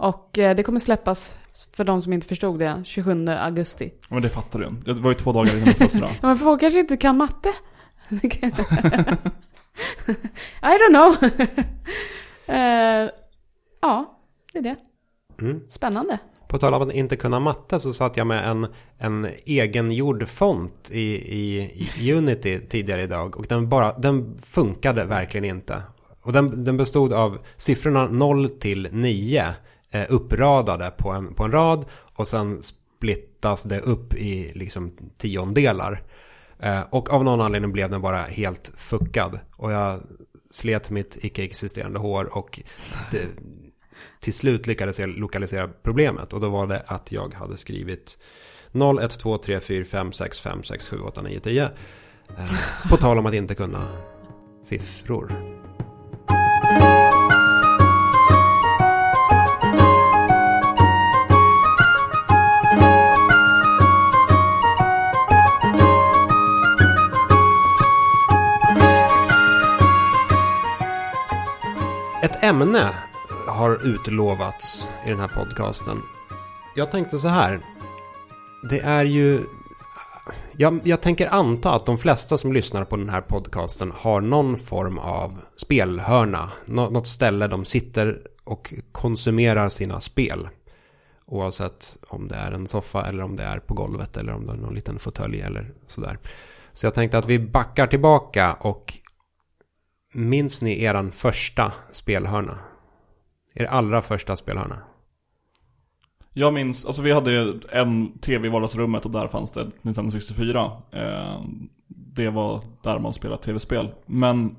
Och 0.02 0.38
eh, 0.38 0.56
det 0.56 0.62
kommer 0.62 0.80
släppas, 0.80 1.38
för 1.72 1.84
de 1.84 2.02
som 2.02 2.12
inte 2.12 2.26
förstod 2.26 2.58
det, 2.58 2.82
27 2.84 3.26
augusti. 3.28 3.92
Ja, 4.00 4.06
men 4.08 4.22
det 4.22 4.28
fattar 4.28 4.58
du. 4.58 4.94
Det 4.94 5.00
var 5.00 5.10
ju 5.10 5.14
två 5.14 5.32
dagar 5.32 5.52
innan 5.52 5.64
min 5.64 5.74
födelsedag. 5.74 6.10
Ja, 6.22 6.28
men 6.28 6.36
folk 6.36 6.60
kanske 6.60 6.80
inte 6.80 6.96
kan 6.96 7.16
matte. 7.16 7.48
I 8.08 8.20
don't 10.62 10.88
know. 10.88 11.30
eh, 12.56 13.10
ja, 13.80 14.18
det 14.52 14.58
är 14.58 14.62
det. 14.62 14.76
Mm. 15.40 15.60
Spännande. 15.68 16.18
På 16.48 16.58
tal 16.58 16.74
om 16.74 16.82
att 16.82 16.92
inte 16.92 17.16
kunna 17.16 17.40
matte 17.40 17.80
så 17.80 17.92
satt 17.92 18.16
jag 18.16 18.26
med 18.26 18.48
en, 18.48 18.66
en 18.98 19.28
egengjord 19.44 20.28
font 20.28 20.90
i, 20.92 21.00
i, 21.38 21.70
i 21.98 22.12
Unity 22.12 22.60
tidigare 22.68 23.02
idag. 23.02 23.36
Och 23.36 23.46
den, 23.48 23.68
bara, 23.68 23.98
den 23.98 24.38
funkade 24.38 25.04
verkligen 25.04 25.44
inte. 25.44 25.82
Och 26.22 26.32
den, 26.32 26.64
den 26.64 26.76
bestod 26.76 27.12
av 27.12 27.38
siffrorna 27.56 28.06
0 28.06 28.48
till 28.48 28.88
9 28.92 29.40
eh, 29.40 29.52
Eh, 29.94 30.06
uppradade 30.08 30.90
på 30.90 31.10
en, 31.10 31.34
på 31.34 31.44
en 31.44 31.52
rad. 31.52 31.86
Och 32.14 32.28
sen 32.28 32.62
splittas 32.62 33.62
det 33.62 33.80
upp 33.80 34.14
i 34.14 34.52
liksom 34.54 34.96
tiondelar. 35.18 36.02
Eh, 36.58 36.80
och 36.90 37.12
av 37.12 37.24
någon 37.24 37.40
anledning 37.40 37.72
blev 37.72 37.90
den 37.90 38.00
bara 38.00 38.18
helt 38.18 38.72
fuckad. 38.76 39.38
Och 39.56 39.72
jag 39.72 40.00
slet 40.50 40.90
mitt 40.90 41.18
icke-existerande 41.20 41.98
hår 41.98 42.38
och 42.38 42.60
det, 43.10 43.26
till 44.20 44.34
slut 44.34 44.66
lyckades 44.66 45.00
jag 45.00 45.08
lokalisera 45.08 45.68
problemet. 45.82 46.32
Och 46.32 46.40
då 46.40 46.48
var 46.48 46.66
det 46.66 46.82
att 46.86 47.12
jag 47.12 47.34
hade 47.34 47.56
skrivit 47.56 48.18
0, 48.70 48.98
1, 48.98 49.18
2, 49.18 49.38
3, 49.38 49.60
4, 49.60 49.84
5, 49.84 50.12
6, 50.12 50.40
5, 50.40 50.62
6, 50.62 50.88
7, 50.88 51.00
8, 51.00 51.22
9, 51.22 51.40
10. 51.40 51.70
På 52.90 52.96
tal 52.96 53.18
om 53.18 53.26
att 53.26 53.34
inte 53.34 53.54
kunna 53.54 53.88
siffror. 54.62 55.61
Ämne 72.42 72.90
har 73.46 73.86
utlovats 73.86 74.88
i 75.06 75.10
den 75.10 75.20
här 75.20 75.28
podcasten. 75.28 76.02
Jag 76.76 76.90
tänkte 76.90 77.18
så 77.18 77.28
här. 77.28 77.60
Det 78.70 78.80
är 78.80 79.04
ju... 79.04 79.44
Jag, 80.56 80.80
jag 80.84 81.00
tänker 81.00 81.34
anta 81.34 81.72
att 81.74 81.86
de 81.86 81.98
flesta 81.98 82.38
som 82.38 82.52
lyssnar 82.52 82.84
på 82.84 82.96
den 82.96 83.08
här 83.08 83.20
podcasten 83.20 83.92
har 83.96 84.20
någon 84.20 84.56
form 84.56 84.98
av 84.98 85.40
spelhörna. 85.56 86.50
Nå, 86.66 86.90
något 86.90 87.06
ställe 87.06 87.46
de 87.46 87.64
sitter 87.64 88.20
och 88.44 88.74
konsumerar 88.92 89.68
sina 89.68 90.00
spel. 90.00 90.48
Oavsett 91.26 91.96
om 92.08 92.28
det 92.28 92.36
är 92.36 92.52
en 92.52 92.66
soffa 92.66 93.06
eller 93.06 93.22
om 93.22 93.36
det 93.36 93.44
är 93.44 93.58
på 93.58 93.74
golvet 93.74 94.16
eller 94.16 94.34
om 94.34 94.46
det 94.46 94.52
är 94.52 94.56
någon 94.56 94.74
liten 94.74 94.98
fåtölj 94.98 95.40
eller 95.40 95.72
sådär. 95.86 96.18
Så 96.72 96.86
jag 96.86 96.94
tänkte 96.94 97.18
att 97.18 97.26
vi 97.26 97.38
backar 97.38 97.86
tillbaka 97.86 98.52
och 98.52 99.01
minns 100.12 100.62
ni 100.62 100.82
eran 100.84 101.10
första 101.10 101.72
spelhörna? 101.90 102.58
Er 103.54 103.64
allra 103.64 104.02
första 104.02 104.36
spelhörna? 104.36 104.76
Jag 106.34 106.54
minns, 106.54 106.86
alltså 106.86 107.02
vi 107.02 107.12
hade 107.12 107.54
en 107.72 108.18
tv 108.18 108.46
i 108.46 108.50
vardagsrummet 108.50 109.04
och 109.04 109.10
där 109.10 109.28
fanns 109.28 109.52
det 109.52 109.60
1964. 109.60 110.70
Eh, 110.92 111.40
det 111.88 112.30
var 112.30 112.60
där 112.82 112.98
man 112.98 113.12
spelade 113.12 113.42
tv-spel. 113.42 113.90
Men 114.06 114.56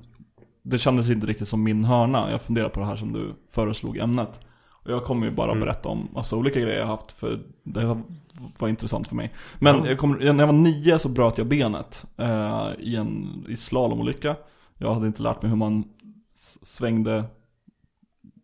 det 0.62 0.78
kändes 0.78 1.10
inte 1.10 1.26
riktigt 1.26 1.48
som 1.48 1.62
min 1.62 1.84
hörna. 1.84 2.30
Jag 2.30 2.42
funderar 2.42 2.68
på 2.68 2.80
det 2.80 2.86
här 2.86 2.96
som 2.96 3.12
du 3.12 3.34
föreslog 3.50 3.96
ämnet. 3.98 4.40
Och 4.84 4.92
jag 4.92 5.04
kommer 5.04 5.26
ju 5.26 5.32
bara 5.32 5.50
Mm. 5.52 5.60
berätta 5.64 5.88
om 5.88 6.08
massa 6.14 6.36
olika 6.36 6.60
grejer 6.60 6.78
jag 6.78 6.86
haft 6.86 7.12
för 7.12 7.40
det 7.64 7.84
var, 8.58 8.68
intressant 8.68 9.06
för 9.08 9.14
mig. 9.16 9.32
Men 9.58 9.76
Ja. 9.76 9.86
jag 9.88 9.98
kom, 9.98 10.12
när 10.12 10.26
jag 10.38 10.46
var 10.46 10.52
nio 10.52 10.98
så 10.98 11.08
bröt 11.08 11.38
jag 11.38 11.46
benet 11.46 12.06
eh, 12.16 12.68
i 12.78 12.96
en 12.96 13.44
i 13.48 13.56
slalomolycka. 13.56 14.36
Jag 14.78 14.94
hade 14.94 15.06
inte 15.06 15.22
lärt 15.22 15.42
mig 15.42 15.50
hur 15.50 15.56
man 15.56 15.84
svängde 16.62 17.24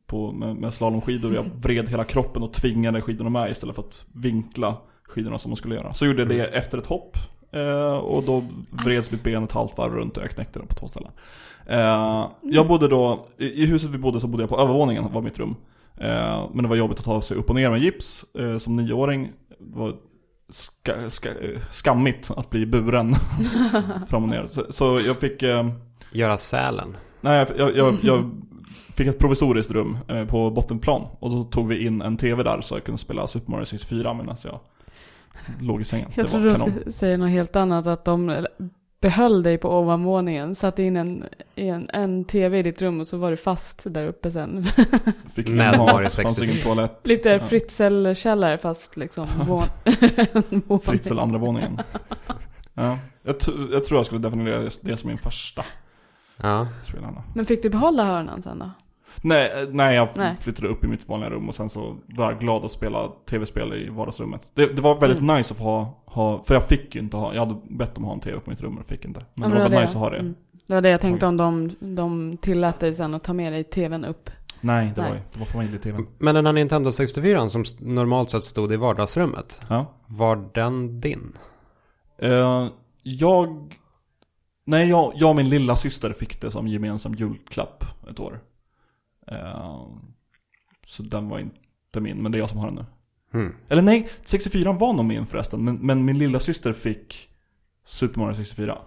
på, 0.06 0.32
med, 0.32 0.56
med 0.56 0.74
slalomskidor. 0.74 1.34
Jag 1.34 1.44
vred 1.62 1.88
hela 1.88 2.04
kroppen 2.04 2.42
och 2.42 2.52
tvingade 2.52 3.00
skidorna 3.00 3.30
med 3.30 3.50
istället 3.50 3.76
för 3.76 3.82
att 3.82 4.06
vinkla 4.12 4.76
skidorna 5.02 5.38
som 5.38 5.50
man 5.50 5.56
skulle 5.56 5.74
göra. 5.74 5.94
Så 5.94 6.06
gjorde 6.06 6.22
jag 6.22 6.28
det 6.28 6.44
efter 6.44 6.78
ett 6.78 6.86
hopp. 6.86 7.16
Eh, 7.52 7.96
och 7.96 8.22
då 8.22 8.42
vreds 8.84 9.10
mitt 9.10 9.22
ben 9.22 9.44
ett 9.44 9.52
halvt 9.52 9.78
varv 9.78 9.92
runt 9.92 10.16
och 10.16 10.22
jag 10.22 10.30
knäckte 10.30 10.58
den 10.58 10.68
på 10.68 10.74
två 10.74 10.88
ställen. 10.88 11.12
Eh, 11.66 12.28
jag 12.42 12.68
bodde 12.68 12.88
då, 12.88 13.26
i, 13.38 13.62
i 13.62 13.66
huset 13.66 13.90
vi 13.90 13.98
bodde 13.98 14.20
så 14.20 14.26
bodde 14.26 14.42
jag 14.42 14.50
på 14.50 14.58
övervåningen, 14.60 15.12
var 15.12 15.22
mitt 15.22 15.38
rum. 15.38 15.56
Eh, 15.96 16.48
men 16.52 16.62
det 16.62 16.68
var 16.68 16.76
jobbigt 16.76 16.98
att 16.98 17.04
ta 17.04 17.22
sig 17.22 17.36
upp 17.36 17.50
och 17.50 17.56
ner 17.56 17.70
med 17.70 17.80
gips 17.80 18.24
eh, 18.38 18.58
som 18.58 18.76
nioåring. 18.76 19.32
Det 19.58 19.78
var 19.78 19.94
ska, 20.48 21.10
ska, 21.10 21.28
eh, 21.28 21.60
skammigt 21.70 22.30
att 22.36 22.50
bli 22.50 22.66
buren 22.66 23.14
fram 24.08 24.22
och 24.22 24.28
ner. 24.28 24.48
Så, 24.50 24.72
så 24.72 25.00
jag 25.00 25.20
fick... 25.20 25.42
Göra 26.12 26.38
sälen. 26.38 26.96
Nej, 27.20 27.46
jag, 27.56 27.76
jag, 27.76 27.96
jag 28.02 28.30
fick 28.96 29.08
ett 29.08 29.18
provisoriskt 29.18 29.70
rum 29.70 29.98
eh, 30.08 30.24
på 30.24 30.50
bottenplan. 30.50 31.06
Och 31.20 31.30
då 31.30 31.44
tog 31.44 31.68
vi 31.68 31.86
in 31.86 32.02
en 32.02 32.16
TV 32.16 32.42
där 32.42 32.60
så 32.60 32.74
jag 32.74 32.84
kunde 32.84 32.98
spela 32.98 33.26
Super 33.26 33.50
Mario 33.50 33.64
64 33.64 34.14
medan 34.14 34.36
jag 34.44 34.60
låg 35.60 35.80
i 35.80 35.84
sängen. 35.84 36.10
Jag 36.14 36.28
trodde 36.28 36.50
du 36.50 36.54
skulle 36.54 36.92
säga 36.92 37.16
något 37.16 37.30
helt 37.30 37.56
annat, 37.56 37.86
att 37.86 38.04
de 38.04 38.46
behöll 39.00 39.42
dig 39.42 39.58
på 39.58 39.78
ovanvåningen, 39.78 40.54
satte 40.54 40.82
in 40.82 40.96
en, 40.96 41.24
en, 41.54 41.90
en 41.92 42.24
tv 42.24 42.58
i 42.58 42.62
ditt 42.62 42.82
rum 42.82 43.00
och 43.00 43.06
så 43.06 43.16
var 43.16 43.30
du 43.30 43.36
fast 43.36 43.84
där 43.86 44.06
uppe 44.06 44.30
sen. 44.30 44.64
Fick 45.34 45.48
Med 45.48 45.78
Mario 45.78 45.96
fanns 45.96 46.14
64. 46.14 46.46
ingen 46.46 46.62
toalett. 46.62 47.00
Lite. 47.04 47.40
Fritzl-källare 47.40 48.58
fast 48.58 48.96
liksom. 48.96 49.26
Fritzl 50.84 51.18
andra 51.18 51.38
våningen. 51.38 51.80
Ja. 52.74 52.98
Jag, 53.22 53.36
jag 53.72 53.84
tror 53.84 53.98
jag 53.98 54.06
skulle 54.06 54.20
definiera 54.20 54.68
det 54.80 54.96
som 54.96 55.08
min 55.08 55.18
första 55.18 55.64
Ja. 56.42 56.66
spelhörna. 56.82 57.22
Men 57.34 57.46
fick 57.46 57.62
du 57.62 57.70
behålla 57.70 58.04
hörnan 58.04 58.42
sen 58.42 58.58
då? 58.58 58.70
Nej, 59.22 59.52
eh, 59.62 59.68
nej 59.70 59.96
jag 59.96 60.08
Nej. 60.16 60.34
flyttade 60.40 60.68
upp 60.68 60.84
i 60.84 60.86
mitt 60.86 61.08
vanliga 61.08 61.30
rum 61.30 61.48
och 61.48 61.54
sen 61.54 61.68
så 61.68 61.96
var 62.06 62.30
jag 62.30 62.40
glad 62.40 62.64
att 62.64 62.70
spela 62.70 63.08
tv-spel 63.30 63.72
i 63.74 63.88
vardagsrummet. 63.88 64.52
Det, 64.54 64.66
det 64.76 64.82
var 64.82 65.00
väldigt 65.00 65.20
Mm. 65.20 65.36
nice 65.36 65.54
att 65.54 65.60
ha, 65.60 66.02
ha, 66.06 66.42
för 66.42 66.54
jag 66.54 66.64
fick 66.64 66.94
ju 66.94 67.00
inte 67.00 67.16
ha, 67.16 67.34
jag 67.34 67.46
hade 67.46 67.60
bett 67.68 67.98
om 67.98 68.04
att 68.04 68.08
ha 68.08 68.14
en 68.14 68.20
tv 68.20 68.40
på 68.40 68.50
mitt 68.50 68.60
rum 68.60 68.78
och 68.78 68.86
fick 68.86 69.04
inte. 69.04 69.24
Men 69.34 69.50
Ja, 69.50 69.56
det 69.56 69.62
var 69.62 69.68
väldigt 69.68 69.80
nice 69.80 69.92
att 69.98 70.00
ha 70.02 70.10
det. 70.10 70.18
Mm. 70.18 70.34
Det 70.66 70.74
var 70.74 70.80
det 70.80 70.90
jag 70.90 71.00
tänkte 71.00 71.26
om 71.26 71.36
de, 71.36 71.70
de 71.96 72.36
tillät 72.36 72.80
dig 72.80 72.94
sen 72.94 73.14
att 73.14 73.24
ta 73.24 73.32
med 73.32 73.52
dig 73.52 73.64
tvn 73.64 74.04
upp. 74.04 74.30
Nej, 74.60 74.92
det 74.96 75.02
Nej. 75.02 75.10
var 75.10 75.16
ju, 75.16 75.22
det 75.32 75.38
var 75.38 75.46
familje-tv. 75.46 75.98
Men 76.18 76.34
den 76.34 76.46
här 76.46 76.52
Nintendo 76.52 76.92
64 76.92 77.48
som 77.48 77.64
normalt 77.78 78.30
sett 78.30 78.44
stod 78.44 78.72
i 78.72 78.76
vardagsrummet. 78.76 79.62
Ja. 79.68 79.86
Var 80.06 80.44
den 80.54 81.00
din? 81.00 81.32
Eh, 82.18 82.66
jag... 83.02 83.76
Nej, 84.70 84.88
jag, 84.88 85.12
jag 85.16 85.30
och 85.30 85.36
min 85.36 85.48
lilla 85.48 85.76
syster 85.76 86.12
fick 86.12 86.40
det 86.40 86.50
som 86.50 86.68
gemensam 86.68 87.14
julklapp 87.14 87.84
ett 88.10 88.20
år. 88.20 88.40
Eh, 89.26 89.86
så 90.86 91.02
den 91.02 91.28
var 91.28 91.38
inte 91.38 92.00
min, 92.00 92.22
men 92.22 92.32
det 92.32 92.38
är 92.38 92.40
jag 92.40 92.50
som 92.50 92.58
har 92.58 92.66
den 92.66 92.74
nu. 92.74 92.84
Hmm. 93.32 93.56
Eller 93.68 93.82
nej, 93.82 94.08
64 94.24 94.72
var 94.72 94.92
nog 94.92 95.04
min 95.04 95.26
förresten, 95.26 95.64
men, 95.64 95.76
men 95.76 96.04
min 96.04 96.18
lilla 96.18 96.40
syster 96.40 96.72
fick 96.72 97.28
Super 97.84 98.20
Mario 98.20 98.34
64. 98.34 98.78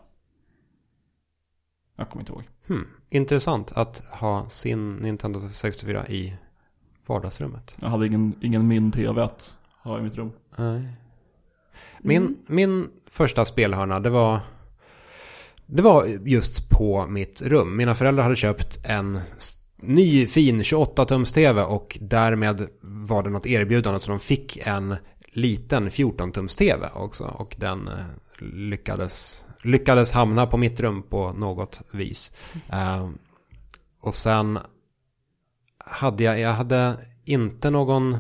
Jag 1.96 2.10
kommer 2.10 2.22
inte 2.22 2.32
ihåg. 2.32 2.44
Hmm. 2.68 2.88
Intressant 3.10 3.72
att 3.72 4.00
ha 4.06 4.50
sin 4.50 4.96
Nintendo 4.96 5.50
64 5.50 6.08
i 6.08 6.34
vardagsrummet. 7.06 7.78
Jag 7.82 7.90
hade 7.90 8.08
ingen, 8.08 8.36
ingen 8.42 8.68
min 8.68 8.92
TV 8.92 9.22
att 9.22 9.58
ha 9.84 10.00
i 10.00 10.02
mitt 10.02 10.16
rum. 10.16 10.32
Nej. 10.58 10.88
Min, 12.00 12.22
Mm. 12.24 12.38
min 12.48 12.90
första 13.06 13.46
spelhörna, 13.46 14.00
det 14.00 14.10
var... 14.10 14.40
Det 15.76 15.82
var 15.82 16.06
just 16.26 16.70
på 16.70 17.08
mitt 17.08 17.42
rum. 17.42 17.78
Mina 17.78 17.96
föräldrar 17.96 18.24
hade 18.24 18.36
köpt 18.36 18.80
en 18.84 19.20
ny 19.78 20.26
fin 20.26 20.62
28-tums-tv 20.62 21.64
och 21.64 21.98
därmed 22.02 22.68
var 22.82 23.24
det 23.24 23.30
något 23.30 23.46
erbjudande 23.46 24.00
så 24.00 24.10
de 24.10 24.20
fick 24.20 24.58
en 24.58 24.96
liten 25.32 25.90
14-tums-tv 25.90 26.90
också. 26.96 27.24
Och 27.24 27.56
den 27.60 27.88
eh, 27.88 27.94
lyckades, 28.54 29.46
lyckades 29.64 30.12
hamna 30.12 30.48
på 30.48 30.58
mitt 30.58 30.80
rum 30.80 31.04
på 31.04 31.32
något 31.32 31.82
vis. 31.92 32.36
Eh, 32.70 33.10
och 34.02 34.16
sen 34.16 34.60
hade 35.78 36.24
jag, 36.24 36.40
jag 36.40 36.54
hade 36.54 36.96
inte 37.26 37.70
någon 37.70 38.18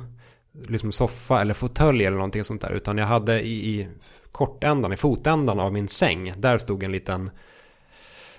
liksom 0.68 0.92
soffa 0.92 1.42
eller 1.42 1.54
fåtölj 1.54 2.06
eller 2.06 2.18
någonting 2.18 2.44
sånt 2.44 2.62
där. 2.62 2.72
Utan 2.72 2.98
jag 2.98 3.06
hade 3.06 3.42
i, 3.42 3.80
i 3.80 3.88
kortändan, 4.34 4.94
i 4.94 4.98
fotändan 4.98 5.60
av 5.60 5.74
min 5.74 5.88
säng. 5.88 6.34
Där 6.38 6.58
stod 6.58 6.84
en 6.84 6.92
liten 6.92 7.30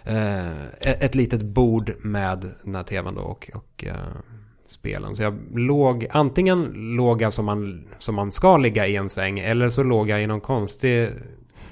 eh, 0.04 0.66
ett, 0.80 1.14
litet 1.14 1.42
bord 1.42 1.92
med 1.98 2.50
den 2.62 2.74
här 2.74 2.82
tvn 2.82 3.14
då 3.14 3.22
och, 3.22 3.50
och 3.54 3.84
eh, 3.84 3.94
spelen. 4.66 5.16
Så 5.16 5.22
jag 5.22 5.38
låg, 5.54 6.06
antingen 6.10 6.72
låg 6.96 7.22
jag 7.22 7.32
som 7.32 7.44
man, 7.44 7.88
som 7.98 8.14
man 8.14 8.32
ska 8.32 8.56
ligga 8.56 8.86
i 8.86 8.96
en 8.96 9.08
säng 9.08 9.38
eller 9.38 9.68
så 9.68 9.82
låg 9.82 10.08
jag 10.08 10.22
i 10.22 10.26
någon 10.26 10.40
konstig 10.40 11.08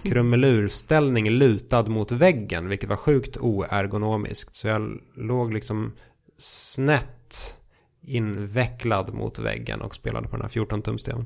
krumelurställning 0.02 1.30
lutad 1.30 1.82
mot 1.82 2.12
väggen. 2.12 2.68
Vilket 2.68 2.88
var 2.88 2.96
sjukt 2.96 3.36
oergonomiskt. 3.36 4.54
Så 4.54 4.68
jag 4.68 5.00
låg 5.14 5.52
liksom 5.52 5.92
snett 6.38 7.58
invecklad 8.02 9.14
mot 9.14 9.38
väggen 9.38 9.80
och 9.80 9.94
spelade 9.94 10.28
på 10.28 10.36
den 10.36 10.42
här 10.42 10.48
14-tumstvn. 10.48 11.24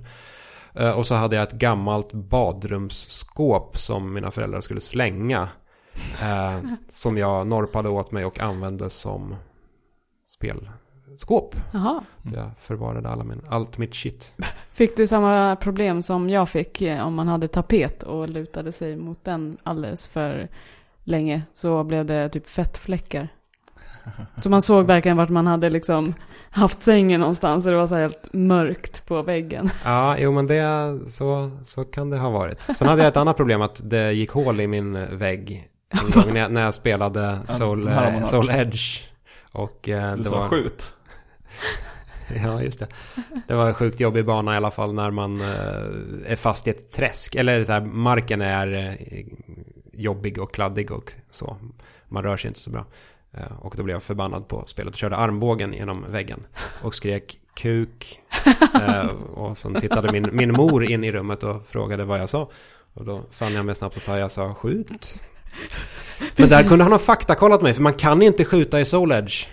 Eh, 0.77 0.91
Och 0.91 1.07
så 1.07 1.15
hade 1.15 1.37
jag 1.37 1.43
ett 1.43 1.53
gammalt 1.59 2.13
badrumsskåp 2.13 3.79
som 3.79 4.15
mina 4.15 4.31
föräldrar 4.31 4.61
skulle 4.61 4.81
slänga. 4.81 5.49
Eh, 6.23 6.59
som 6.89 7.19
jag 7.19 7.47
norpade 7.47 7.89
åt 7.89 8.13
mig 8.13 8.25
och 8.25 8.41
använde 8.41 8.91
som 8.91 9.37
spelskåp. 10.27 11.57
Jaha. 11.73 12.05
Jag 12.35 12.51
förvarade 12.59 13.09
alla 13.09 13.25
min, 13.25 13.43
allt 13.49 13.79
mitt 13.79 13.95
shit. 13.95 14.33
Fick 14.71 14.97
du 14.97 15.07
samma 15.07 15.57
problem 15.57 16.03
som 16.03 16.31
jag 16.31 16.49
fick 16.49 16.83
eh, 16.83 17.07
om 17.07 17.15
man 17.15 17.29
hade 17.29 17.49
tapet 17.49 18.03
och 18.03 18.29
lutade 18.29 18.73
sig 18.73 18.97
mot 18.97 19.25
den 19.25 19.57
alldeles 19.63 20.09
för 20.09 20.49
länge 21.05 21.43
så 21.53 21.85
blev 21.85 22.07
det 22.07 22.29
typ 22.29 22.47
fettfläckar. 22.47 23.29
Så 24.41 24.51
man 24.51 24.63
såg 24.63 24.87
verkligen 24.87 25.17
vart 25.17 25.29
man 25.29 25.47
hade 25.47 25.71
liksom 25.71 26.15
haft 26.51 26.83
sängen 26.83 27.21
någonstans 27.21 27.67
och 27.67 27.73
det 27.73 27.79
var 27.79 27.87
så 27.87 27.95
här 27.95 28.03
helt 28.03 28.33
mörkt 28.33 29.07
på 29.07 29.23
väggen. 29.23 29.71
Ja, 29.85 30.17
jo 30.19 30.33
men 30.33 30.47
det, 30.47 30.99
så, 31.09 31.51
så 31.65 31.85
kan 31.85 32.11
det 32.11 32.19
ha 32.19 32.31
varit. 32.31 32.63
Sen 32.63 32.89
hade 32.89 33.03
jag 33.03 33.09
ett 33.09 33.17
annat 33.17 33.37
problem 33.37 33.63
att 33.63 33.81
det 33.91 34.13
gick 34.13 34.31
hål 34.31 34.61
i 34.61 34.67
min 34.67 35.19
vägg. 35.19 35.69
En 35.91 36.11
gång 36.11 36.35
när 36.35 36.41
jag, 36.41 36.53
när 36.53 36.63
jag 36.63 36.75
spelade 36.75 37.39
Soul, 37.47 37.89
hört. 37.89 38.29
Soul 38.29 38.51
Edge. 38.51 39.01
Och 39.53 39.89
eh, 39.89 40.17
Du 40.17 40.23
det 40.23 40.29
sa 40.29 40.39
var... 40.39 40.49
skjut. 40.49 40.93
Ja, 42.45 42.63
just 42.63 42.79
det. 42.81 42.87
Det 43.47 43.55
var 43.55 43.69
en 43.69 43.75
sjukt 43.75 44.01
jobbig 44.01 44.25
bana 44.25 44.55
i 44.55 44.57
alla 44.57 44.71
fall 44.71 44.95
när 44.95 45.11
man 45.11 45.41
eh, 45.41 46.33
är 46.33 46.37
fast 46.37 46.67
i 46.67 46.71
ett 46.71 46.93
träsk. 46.93 47.35
Eller 47.35 47.65
så 47.65 47.73
här, 47.73 47.81
marken 47.81 48.41
är 48.41 48.73
eh, 48.73 49.25
jobbig 49.93 50.43
och 50.43 50.55
kladdig 50.55 50.91
och 50.91 51.13
så. 51.31 51.57
Man 52.09 52.23
rör 52.23 52.37
sig 52.37 52.49
inte 52.49 52.61
så 52.61 52.71
bra. 52.71 52.85
Eh, 53.37 53.59
och 53.61 53.75
då 53.77 53.83
blev 53.83 53.95
jag 53.95 54.03
förbannad 54.03 54.49
på 54.49 54.65
spelet 54.67 54.95
och 54.95 54.99
körde 54.99 55.17
armbågen 55.17 55.73
genom 55.73 56.05
väggen. 56.13 56.47
Och 56.83 56.95
skrek 56.95 57.39
kuk. 57.55 58.21
Eh, 58.87 59.07
och 59.35 59.59
sen 59.59 59.81
tittade 59.81 60.13
min, 60.13 60.29
min 60.33 60.53
mor 60.53 60.85
in 60.85 61.05
i 61.05 61.13
rummet 61.13 61.43
och 61.43 61.67
frågade 61.67 62.05
vad 62.05 62.21
jag 62.21 62.29
sa. 62.29 62.51
Och 62.95 63.05
då 63.05 63.23
fann 63.31 63.55
jag 63.55 63.67
mig 63.67 63.75
snabbt 63.75 63.97
och 63.97 64.03
sa 64.03 64.19
jag 64.19 64.31
sa 64.31 64.55
skjut. 64.55 65.23
Men 66.37 66.49
där 66.49 66.63
kunde 66.63 66.85
han 66.85 66.93
ha 66.93 66.99
faktakollat 66.99 67.63
mig 67.63 67.75
för 67.75 67.83
man 67.83 67.93
kan 67.95 68.23
inte 68.23 68.45
skjuta 68.45 68.81
i 68.81 68.85
Soul 68.85 69.13
Edge. 69.13 69.47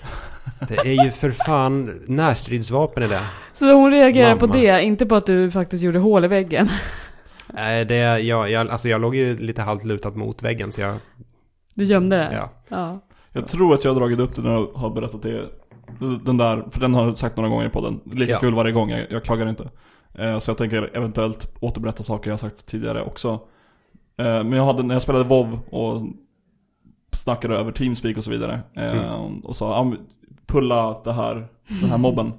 Det 0.68 0.78
är 0.78 1.04
ju 1.06 1.12
för 1.12 1.32
fan 1.32 2.02
närstridsvapen 2.08 3.04
i 3.04 3.08
det. 3.08 3.22
Så 3.54 3.74
hon 3.74 3.92
reagerar 3.92 4.36
på 4.36 4.48
Mamma. 4.48 4.60
det, 4.60 4.82
inte 4.84 5.06
på 5.06 5.16
att 5.16 5.26
du 5.26 5.52
faktiskt 5.52 5.84
gjorde 5.84 6.00
hål 6.00 6.26
i 6.26 6.28
väggen. 6.28 6.70
Nej, 7.48 7.86
det, 7.86 8.20
jag, 8.20 8.50
jag, 8.52 8.70
alltså 8.70 8.90
jag 8.90 9.02
låg 9.02 9.16
ju 9.16 9.38
lite 9.38 9.62
halvt 9.62 9.84
lutad 9.84 10.12
mot 10.12 10.44
väggen 10.44 10.72
så 10.72 10.82
jag, 10.82 10.98
Du 11.74 11.84
gömde 11.86 12.18
det? 12.18 12.30
ja. 12.34 12.50
ja. 12.68 13.02
Jag 13.34 13.48
tror 13.48 13.74
att 13.74 13.84
jag 13.84 13.94
har 13.94 14.00
dragit 14.00 14.20
upp 14.20 14.36
det 14.36 14.42
när 14.42 14.52
jag 14.52 14.68
har 14.76 14.90
berättat 14.90 15.22
det. 15.22 15.50
Den 16.26 16.38
där, 16.38 16.64
för 16.70 16.80
den 16.80 16.94
har 16.94 17.06
jag 17.06 17.18
sagt 17.18 17.38
några 17.38 17.50
gånger 17.50 17.66
i 17.66 17.70
podden. 17.70 18.00
Lika 18.06 18.32
Ja. 18.32 18.40
kul 18.40 18.54
varje 18.54 18.72
gång, 18.72 18.90
jag, 18.90 19.12
jag 19.12 19.24
klagar 19.24 19.50
inte. 19.50 19.70
Eh, 20.14 20.40
så 20.40 20.50
jag 20.52 20.58
tänker 20.58 20.90
eventuellt 20.98 21.56
återberätta 21.60 22.04
saker 22.04 22.30
jag 22.30 22.34
har 22.34 22.38
sagt 22.50 22.66
tidigare 22.66 23.04
också. 23.04 23.30
Eh, 24.18 24.26
men 24.26 24.52
jag 24.52 24.66
hade, 24.66 24.84
när 24.84 24.96
jag 24.96 25.02
spelade 25.02 25.24
WoW 25.24 25.60
och 25.70 26.02
snackade 27.12 27.56
över 27.56 27.72
Teamspeak 27.72 28.18
och 28.18 28.24
så 28.24 28.32
vidare. 28.32 28.60
Eh, 28.76 29.22
Och 29.44 29.56
sa, 29.56 29.70
"Ja, 29.76 29.84
men 29.84 29.98
pulla 30.46 31.02
det 31.04 31.14
här, 31.14 31.48
den 31.82 31.90
här 31.90 31.98
mobben. 31.98 32.34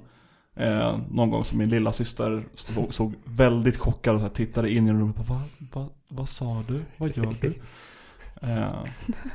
Eh, 0.55 0.97
någon 1.11 1.29
gång 1.29 1.43
som 1.43 1.57
min 1.57 1.69
lilla 1.69 1.91
syster 1.91 2.43
stod, 2.55 2.93
såg 2.93 3.13
väldigt 3.23 3.77
chockad 3.77 4.15
och 4.15 4.21
så 4.21 4.29
tittade 4.29 4.71
in 4.71 4.87
i 4.87 4.91
rummet 4.91 5.15
vad, 5.29 5.41
vad, 5.73 5.89
vad 6.07 6.29
sa 6.29 6.63
du? 6.67 6.81
Vad 6.97 7.17
gör 7.17 7.33
du? 7.41 7.53
Eh, 8.41 8.83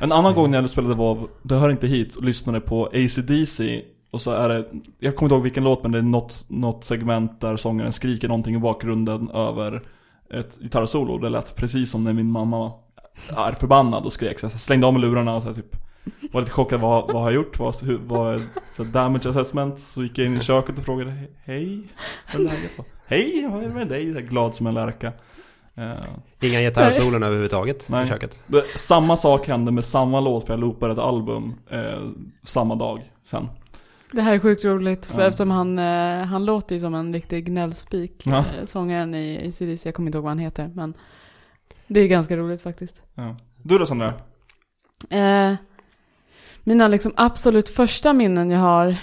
en 0.01 0.13
annan 0.13 0.35
gång 0.35 0.51
när 0.51 0.61
jag 0.61 0.71
spelade 0.71 0.95
WoW, 0.95 1.29
det 1.43 1.55
hör 1.55 1.71
inte 1.71 1.87
hit, 1.87 2.17
och 2.17 2.25
lyssnade 2.25 2.61
på 2.61 2.87
AC/DC 2.87 3.83
och 4.11 4.21
så 4.21 4.31
är 4.31 4.49
det, 4.49 4.67
jag 4.99 5.17
kommer 5.17 5.27
inte 5.27 5.35
ihåg 5.35 5.43
vilken 5.43 5.65
låt 5.65 5.83
men 5.83 5.93
det 5.93 5.99
är 5.99 6.03
något, 6.03 6.45
något 6.49 6.85
segment 6.85 7.41
där 7.41 7.57
sångaren 7.57 7.93
skriker 7.93 8.29
någonting 8.29 8.55
i 8.55 8.59
bakgrunden 8.59 9.31
över 9.31 9.83
ett 10.35 10.59
gitarrsolo. 10.61 11.19
Det 11.19 11.29
lät 11.29 11.57
precis 11.57 11.91
som 11.91 12.05
när 12.05 12.13
min 12.13 12.31
mamma 12.31 12.73
är 13.37 13.53
förbannad 13.53 14.05
och 14.05 14.13
skrek. 14.13 14.39
Så 14.39 14.47
jag 14.47 14.61
slängde 14.61 14.87
av 14.87 14.93
mig 14.93 15.03
lurarna 15.03 15.35
och 15.35 15.43
så 15.43 15.49
här, 15.49 15.55
typ 15.55 15.77
var 16.33 16.41
lite 16.41 16.53
chockad, 16.53 16.81
vad, 16.81 17.07
vad 17.07 17.23
har 17.23 17.31
jag 17.31 17.35
gjort? 17.35 17.59
Vad, 17.59 17.83
hur, 17.83 17.99
vad 17.99 18.35
är 18.35 18.43
så 18.77 18.85
här, 18.85 18.93
damage 18.93 19.29
assessment? 19.29 19.81
Så 19.81 20.03
gick 20.03 20.19
jag 20.19 20.27
in 20.27 20.37
i 20.37 20.41
köket 20.41 20.79
och 20.79 20.85
frågade 20.85 21.13
Hej, 21.45 21.83
vad 22.33 22.41
är 22.41 22.45
läget? 22.45 22.71
Hej, 23.07 23.49
vad 23.51 23.63
är 23.63 23.69
det 23.69 23.75
med 23.75 23.89
dig? 23.89 24.13
Så 24.13 24.19
här, 24.19 24.27
glad 24.27 24.55
som 24.55 24.67
en 24.67 24.75
lärka. 24.75 25.13
Eh, 25.81 26.49
Inga 26.51 26.61
gitarrsolon 26.61 27.23
överhuvudtaget 27.23 27.87
Nej. 27.91 28.05
i 28.05 28.09
köket. 28.09 28.43
det, 28.47 28.65
samma 28.77 29.17
sak 29.17 29.47
hände 29.49 29.73
med 29.73 29.85
samma 29.85 30.21
låt 30.21 30.47
för 30.47 30.53
jag 30.53 30.61
loopade 30.61 30.93
ett 30.93 30.99
album 30.99 31.55
eh, 31.71 32.11
samma 32.43 32.75
dag 32.75 33.11
sen. 33.25 33.49
Det 34.13 34.23
här 34.23 34.35
är 34.35 34.39
sjukt 34.39 34.65
roligt, 34.65 35.07
för 35.07 35.21
Ja. 35.21 35.27
eftersom 35.27 35.51
han, 35.51 35.79
eh, 35.79 36.25
han 36.25 36.45
låter 36.45 36.75
ju 36.75 36.81
som 36.81 36.95
en 36.95 37.13
riktig 37.15 37.45
gnällspik, 37.47 38.23
Ja. 38.27 38.39
eh, 38.39 38.45
sångaren 38.65 39.15
i 39.15 39.49
ACDC, 39.49 39.89
jag 39.89 39.95
kommer 39.95 40.09
inte 40.09 40.19
ihåg 40.19 40.25
vad 40.25 40.31
han 40.31 40.39
heter, 40.39 40.71
men 40.75 40.95
det 41.87 42.01
är 42.01 42.09
ganska 42.09 42.37
roligt 42.37 42.63
faktiskt. 42.63 43.03
Ja. 43.15 43.37
Du 43.63 43.79
då 43.79 43.87
Sandra? 43.87 44.15
Eh, 45.11 45.55
mina 46.65 46.89
liksom 46.89 47.13
absolut 47.17 47.71
första 47.71 48.13
minnen 48.13 48.51
jag 48.51 48.61
har, 48.61 48.97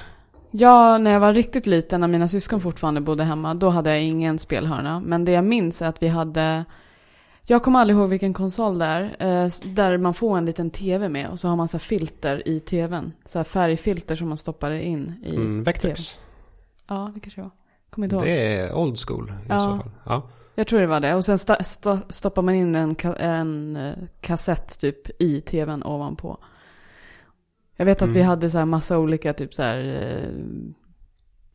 ja, 0.52 0.98
när 0.98 1.12
jag 1.12 1.20
var 1.20 1.34
riktigt 1.34 1.68
liten, 1.68 2.02
när 2.02 2.08
mina 2.08 2.28
syskon 2.28 2.60
fortfarande 2.60 3.02
bodde 3.02 3.24
hemma, 3.24 3.54
då 3.54 3.70
hade 3.70 3.90
jag 3.90 4.04
ingen 4.04 4.40
spelhörna. 4.40 5.00
Men 5.00 5.26
det 5.26 5.32
jag 5.32 5.44
minns 5.44 5.82
är 5.82 5.88
att 5.88 6.04
vi 6.04 6.08
hade, 6.08 6.66
jag 7.46 7.64
kommer 7.64 7.80
aldrig 7.80 7.98
ihåg 8.00 8.10
vilken 8.10 8.34
konsol 8.34 8.80
det 8.80 8.86
är, 8.86 9.02
eh, 9.04 9.50
där 9.66 9.98
man 9.98 10.14
får 10.14 10.38
en 10.38 10.46
liten 10.46 10.70
tv 10.70 11.10
med 11.10 11.30
och 11.30 11.40
så 11.40 11.48
har 11.48 11.56
man 11.56 11.68
så 11.68 11.80
filter 11.80 12.48
i 12.48 12.60
tvn. 12.60 13.14
Så 13.26 13.40
här 13.40 13.44
färgfilter 13.44 14.16
som 14.16 14.28
man 14.28 14.38
stoppar 14.38 14.72
in 14.72 15.14
i 15.24 15.30
Mm, 15.30 15.42
tvn. 15.48 15.64
Vectrex. 15.64 16.20
Ja, 16.88 17.12
det 17.16 17.20
kanske 17.20 17.42
var. 17.42 17.52
Kommer 17.90 18.06
inte 18.06 18.16
ihåg. 18.16 18.26
Det 18.26 18.56
är 18.56 18.74
old 18.74 19.00
school 19.00 19.30
i 19.46 19.50
Ja. 19.50 19.60
så 19.60 19.66
fall. 19.78 19.92
Ja. 20.06 20.30
Jag 20.56 20.68
tror 20.68 20.80
det 20.80 20.88
var 20.88 21.00
det. 21.00 21.16
Och 21.16 21.26
sen 21.26 21.38
sta- 21.38 21.62
sto- 21.62 22.00
stoppar 22.10 22.42
man 22.42 22.56
in 22.56 22.76
en, 22.76 22.96
ka- 22.96 23.18
en 23.20 23.76
eh, 23.76 23.94
kassett 24.22 24.80
typ 24.80 25.22
i 25.22 25.42
tvn 25.42 25.84
ovanpå. 25.84 26.38
Jag 27.78 27.86
vet 27.86 28.02
att 28.02 28.10
vi 28.10 28.20
Mm. 28.20 28.28
hade 28.28 28.50
så 28.50 28.58
här 28.58 28.66
massa 28.66 28.98
olika 28.98 29.34
typ 29.34 29.54
så 29.54 29.64
här 29.64 29.78
eh, 29.86 30.30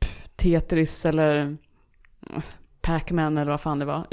pff, 0.01 0.29
Tetris 0.37 1.07
eller 1.07 1.37
eh, 2.31 2.43
Pac-Man 2.81 3.39
eller 3.39 3.51
vad 3.51 3.61
fan 3.61 3.79
det 3.79 3.85
var. 3.85 4.07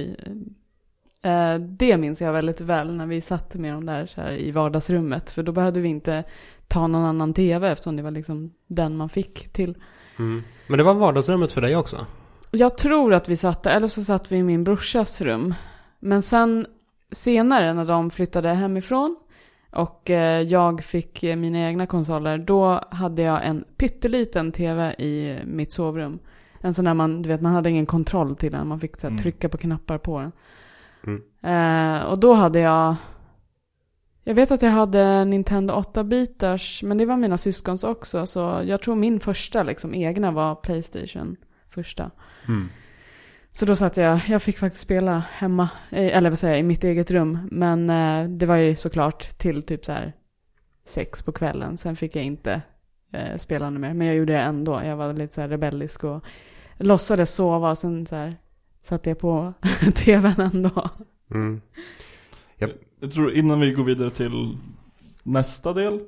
Eh, 1.22 1.56
det 1.60 1.98
minns 1.98 2.22
jag 2.22 2.34
väldigt 2.34 2.62
väl 2.62 2.96
när 2.96 3.06
vi 3.06 3.22
satt 3.22 3.56
med 3.56 3.74
dem 3.74 3.86
där 3.86 4.06
så 4.06 4.22
här 4.22 4.32
i 4.32 4.52
vardagsrummet. 4.52 5.30
För 5.30 5.44
då 5.44 5.52
behövde 5.52 5.80
vi 5.80 5.90
inte 5.90 6.24
ta 6.68 6.88
någon 6.88 7.06
annan 7.06 7.34
tv 7.34 7.70
eftersom 7.72 7.96
det 7.96 8.04
var 8.04 8.12
liksom 8.12 8.54
den 8.68 8.98
man 8.98 9.10
fick 9.10 9.54
till. 9.54 9.78
Mm. 10.20 10.44
Men 10.68 10.78
det 10.78 10.84
var 10.84 10.94
vardagsrummet 10.94 11.52
för 11.52 11.62
dig 11.62 11.76
också? 11.76 12.06
Jag 12.52 12.78
tror 12.78 13.14
att 13.14 13.30
vi 13.30 13.36
satt 13.36 13.64
där, 13.64 13.72
eller 13.72 13.88
så 13.88 14.02
satt 14.02 14.32
vi 14.32 14.38
i 14.38 14.44
min 14.44 14.64
brorsas 14.64 15.22
rum. 15.22 15.54
Men 16.00 16.22
sen 16.22 16.66
senare 17.12 17.74
när 17.74 17.86
de 17.86 18.10
flyttade 18.12 18.50
hemifrån 18.50 19.16
och 19.72 20.10
eh, 20.10 20.42
jag 20.42 20.84
fick 20.84 21.24
eh, 21.24 21.36
mina 21.36 21.60
egna 21.60 21.86
konsoler, 21.86 22.38
då 22.38 22.84
hade 22.92 23.22
jag 23.22 23.46
en 23.46 23.64
pytteliten 23.78 24.52
tv 24.52 24.94
i 24.94 25.40
mitt 25.46 25.72
sovrum. 25.72 26.20
En 26.62 26.74
sån 26.74 26.86
där 26.86 26.94
man, 26.94 27.22
du 27.22 27.30
vet, 27.30 27.42
man 27.42 27.54
hade 27.54 27.70
ingen 27.70 27.86
kontroll 27.86 28.36
till 28.36 28.52
den, 28.52 28.68
man 28.68 28.80
fick 28.80 28.98
så 28.98 29.08
här, 29.08 29.12
Mm. 29.12 29.22
trycka 29.22 29.50
på 29.50 29.58
knappar 29.58 29.98
på 29.98 30.20
den. 30.20 30.32
Mm. 31.08 31.22
Eh, 31.44 32.04
och 32.06 32.20
då 32.20 32.34
hade 32.34 32.60
jag, 32.60 32.96
jag 34.24 34.36
vet 34.36 34.52
att 34.52 34.62
jag 34.62 34.72
hade 34.72 35.26
Nintendo 35.26 35.74
8-bitars, 35.74 36.84
men 36.84 36.98
det 36.98 37.06
var 37.06 37.18
mina 37.18 37.38
syskons 37.38 37.84
också, 37.84 38.26
så 38.26 38.62
jag 38.66 38.82
tror 38.82 38.96
min 38.96 39.20
första 39.20 39.64
liksom 39.64 39.94
egna 39.94 40.32
var 40.32 40.56
Playstation, 40.56 41.36
första. 41.70 42.12
Mm. 42.48 42.70
Så 43.52 43.66
då 43.66 43.76
satt 43.76 43.98
jag, 43.98 44.20
jag 44.28 44.42
fick 44.42 44.58
faktiskt 44.58 44.84
spela 44.84 45.24
hemma, 45.32 45.70
eller 45.92 46.30
vad 46.30 46.40
säger 46.40 46.54
jag, 46.54 46.60
i 46.60 46.64
mitt 46.64 46.84
eget 46.84 47.12
rum. 47.12 47.38
Men 47.52 47.90
eh, 47.90 48.30
det 48.38 48.46
var 48.46 48.56
ju 48.56 48.76
såklart 48.76 49.38
till 49.38 49.64
typ 49.64 49.86
så 49.86 49.92
här 49.92 50.14
sex 50.86 51.22
på 51.24 51.32
kvällen. 51.32 51.78
Sen 51.78 51.96
fick 51.96 52.16
jag 52.16 52.24
inte 52.24 52.62
eh, 53.14 53.38
spela 53.38 53.70
något 53.70 53.82
mer. 53.82 53.94
Men 53.94 54.08
jag 54.08 54.16
gjorde 54.16 54.34
det 54.34 54.40
ändå. 54.40 54.82
Jag 54.86 54.98
var 54.98 55.14
lite 55.14 55.34
så 55.34 55.42
här 55.42 55.48
rebellisk 55.50 56.04
och 56.04 56.24
låtsades 56.78 57.36
sova. 57.36 57.70
Och 57.72 57.78
sen 57.78 58.06
så 58.06 58.16
här 58.16 58.34
satte 58.82 59.10
jag 59.10 59.20
på 59.20 59.54
tvn 59.96 60.42
ändå. 60.54 60.90
Mm. 61.32 61.62
Jag 63.02 63.12
tror 63.12 63.34
innan 63.34 63.60
vi 63.60 63.72
går 63.72 63.84
vidare 63.84 64.12
till 64.12 64.58
nästa 65.24 65.74
del, 65.74 66.00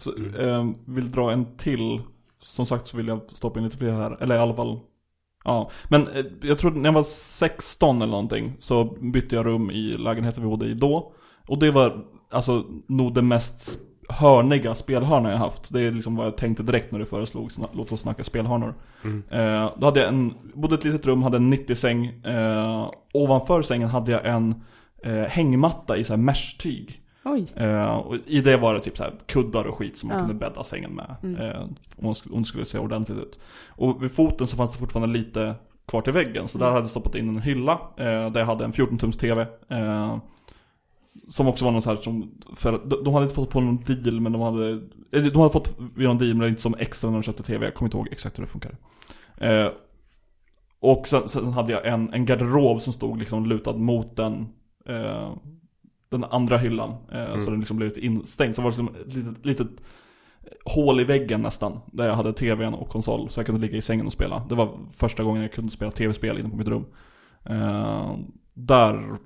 så, 0.00 0.16
Mm. 0.16 0.34
eh, 0.34 0.74
vill 0.86 1.10
dra 1.10 1.32
en 1.32 1.56
till. 1.56 2.00
Som 2.42 2.66
sagt 2.66 2.88
så 2.88 2.96
vill 2.96 3.08
jag 3.08 3.20
stoppa 3.32 3.58
in 3.58 3.64
lite 3.64 3.76
fler 3.76 3.92
här, 3.92 4.22
eller 4.22 4.34
i 4.34 4.38
alla 4.38 4.54
fall 4.54 4.80
Ja, 5.44 5.70
men 5.88 6.08
eh, 6.08 6.24
jag 6.42 6.58
tror 6.58 6.70
när 6.70 6.88
jag 6.88 6.92
var 6.94 7.02
16 7.02 8.02
eller 8.02 8.12
någonting 8.12 8.52
så 8.60 8.84
bytte 8.84 9.36
jag 9.36 9.46
rum 9.46 9.70
i 9.70 9.96
lägenheten 9.96 10.42
vi 10.42 10.48
bodde 10.48 10.66
i 10.66 10.74
då. 10.74 11.12
Och 11.46 11.58
det 11.58 11.70
var 11.70 12.04
alltså 12.30 12.64
nog 12.86 13.14
det 13.14 13.22
mest 13.22 13.80
hörniga 14.08 14.74
spelhörna 14.74 15.30
jag 15.30 15.38
haft. 15.38 15.72
Det 15.72 15.80
är 15.80 15.90
liksom 15.90 16.16
vad 16.16 16.26
jag 16.26 16.36
tänkte 16.36 16.62
direkt 16.62 16.92
när 16.92 16.98
du 16.98 17.06
föreslog, 17.06 17.50
låt 17.72 17.92
oss 17.92 18.00
snacka 18.00 18.24
spelhörnor. 18.24 18.74
Mm. 19.04 19.22
Eh, 19.30 19.72
då 19.78 19.86
hade 19.86 20.00
jag 20.00 20.08
en, 20.08 20.34
bodde 20.54 20.74
ett 20.74 20.84
litet 20.84 21.06
rum, 21.06 21.22
hade 21.22 21.36
en 21.36 21.54
90-säng. 21.54 22.06
Eh, 22.06 22.90
ovanför 23.12 23.62
sängen 23.62 23.88
hade 23.88 24.12
jag 24.12 24.26
en 24.26 24.54
eh, 25.02 25.22
hängmatta 25.22 25.96
i 25.96 26.04
så 26.04 26.12
här 26.12 26.18
mesh-tyg. 26.18 27.01
Oj. 27.24 27.46
Eh, 27.56 27.92
och 27.96 28.16
I 28.26 28.40
det 28.40 28.56
var 28.56 28.74
det 28.74 28.80
typ 28.80 28.96
så 28.96 29.02
här 29.02 29.12
kuddar 29.26 29.64
och 29.64 29.74
skit 29.78 29.96
som 29.96 30.08
man 30.08 30.18
Ja. 30.18 30.24
kunde 30.26 30.40
bädda 30.40 30.64
sängen 30.64 30.90
med. 30.94 31.16
Mm. 31.22 31.40
Eh, 31.40 31.62
om, 31.62 31.76
man 32.04 32.14
skulle, 32.14 32.34
om 32.34 32.42
det 32.42 32.48
skulle 32.48 32.64
se 32.64 32.78
ordentligt 32.78 33.18
ut. 33.18 33.40
Och 33.68 34.02
vid 34.02 34.10
foten 34.12 34.46
så 34.46 34.56
fanns 34.56 34.72
det 34.72 34.78
fortfarande 34.78 35.18
lite 35.18 35.54
kvar 35.88 36.00
till 36.02 36.12
väggen. 36.12 36.48
Så 36.48 36.58
där 36.58 36.64
Mm. 36.66 36.74
hade 36.74 36.84
jag 36.84 36.90
stoppat 36.90 37.14
in 37.14 37.28
en 37.28 37.38
hylla. 37.40 37.72
Eh, 37.96 38.04
där 38.30 38.38
jag 38.38 38.46
hade 38.46 38.64
en 38.64 38.72
14-tums 38.72 39.18
TV. 39.18 39.46
Eh, 39.68 40.16
som 41.28 41.48
också 41.48 41.64
var 41.64 41.72
någon 41.72 41.82
så 41.82 41.90
här 41.90 41.96
som, 41.96 42.30
för 42.56 42.72
de, 42.84 43.04
de 43.04 43.14
hade 43.14 43.24
inte 43.24 43.34
fått 43.36 43.50
på 43.50 43.60
någon 43.60 43.84
deal 43.84 44.20
men 44.20 44.32
de 44.32 44.40
hade, 44.42 44.80
de 45.30 45.36
hade 45.40 45.52
fått 45.52 45.76
vid 45.96 46.08
någon 46.08 46.18
deal 46.18 46.28
men 46.28 46.38
det 46.38 46.44
var 46.44 46.48
inte 46.48 46.62
som 46.62 46.74
extra 46.78 47.10
när 47.10 47.18
de 47.18 47.22
köpte 47.22 47.42
TV. 47.42 47.64
Jag 47.66 47.74
kommer 47.74 47.86
inte 47.86 47.96
ihåg 47.96 48.08
exakt 48.10 48.38
hur 48.38 48.42
det 48.44 48.50
funkar. 48.50 48.76
Eh, 49.36 49.68
och 50.80 51.06
sen, 51.08 51.28
sen 51.28 51.46
hade 51.52 51.72
jag 51.72 51.86
en, 51.86 52.12
en 52.12 52.26
garderob 52.26 52.80
som 52.80 52.92
stod 52.92 53.18
liksom 53.18 53.46
lutad 53.46 53.72
mot 53.72 54.16
den 54.16 54.46
eh, 54.86 55.32
den 56.12 56.24
andra 56.30 56.56
hyllan. 56.58 56.90
Eh, 57.12 57.22
Mm. 57.24 57.40
Så 57.40 57.50
den 57.50 57.58
liksom 57.60 57.76
blev 57.76 57.88
lite 57.88 58.00
instängd. 58.06 58.56
Så 58.56 58.62
var 58.62 58.70
det 58.70 58.76
liksom 58.82 58.94
ett 59.06 59.14
litet, 59.14 59.46
litet 59.46 59.68
hål 60.64 61.00
i 61.00 61.04
väggen 61.04 61.42
nästan. 61.42 61.80
Där 61.86 62.06
jag 62.06 62.14
hade 62.16 62.32
tvn 62.32 62.74
och 62.74 62.88
konsol. 62.88 63.28
Så 63.28 63.40
jag 63.40 63.46
kunde 63.46 63.60
ligga 63.60 63.76
i 63.76 63.82
sängen 63.82 64.06
och 64.06 64.12
spela. 64.12 64.42
Det 64.48 64.54
var 64.54 64.78
första 64.92 65.22
gången 65.24 65.42
jag 65.42 65.52
kunde 65.52 65.72
spela 65.72 65.90
tv-spel 65.90 66.38
inne 66.38 66.48
på 66.48 66.56
mitt 66.56 66.68
rum. 66.68 66.84
Eh, 67.44 68.16
där 68.54 69.16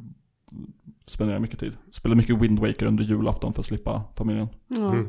spenderade 1.06 1.34
jag 1.34 1.42
mycket 1.42 1.60
tid. 1.60 1.72
Spelade 1.92 2.16
mycket 2.16 2.36
Wind 2.38 2.58
Waker 2.58 2.86
under 2.86 3.04
julafton 3.04 3.52
för 3.52 3.60
att 3.60 3.66
slippa 3.66 4.02
familjen. 4.14 4.48
Ja, 4.68 4.76
Mm. 4.92 5.08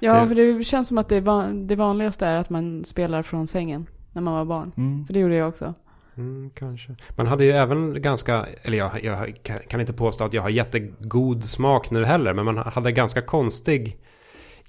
ja 0.00 0.20
Det- 0.22 0.28
för 0.28 0.34
det 0.34 0.64
känns 0.64 0.88
som 0.88 0.98
att 0.98 1.08
det, 1.08 1.20
van, 1.20 1.66
det 1.66 1.76
vanligaste 1.76 2.26
är 2.26 2.36
att 2.38 2.50
man 2.50 2.84
spelar 2.84 3.22
från 3.22 3.46
sängen 3.46 3.86
när 4.12 4.22
man 4.22 4.34
var 4.34 4.44
barn. 4.44 4.72
Mm. 4.76 5.06
För 5.06 5.14
det 5.14 5.20
gjorde 5.20 5.34
jag 5.36 5.48
också. 5.48 5.74
Mm, 6.16 6.50
kanske. 6.54 6.96
Man 7.16 7.26
hade 7.26 7.44
ju 7.44 7.50
även 7.50 8.02
ganska, 8.02 8.46
eller 8.62 8.78
jag, 8.78 9.04
jag 9.04 9.40
kan- 9.68 9.80
inte 9.80 9.92
påstå 9.92 10.24
att 10.24 10.32
jag 10.32 10.42
har 10.42 10.48
jättegod 10.50 11.44
smak 11.44 11.90
nu 11.90 12.04
heller, 12.04 12.34
men 12.34 12.44
man 12.44 12.56
hade 12.56 12.92
ganska 12.92 13.22
konstig 13.22 13.96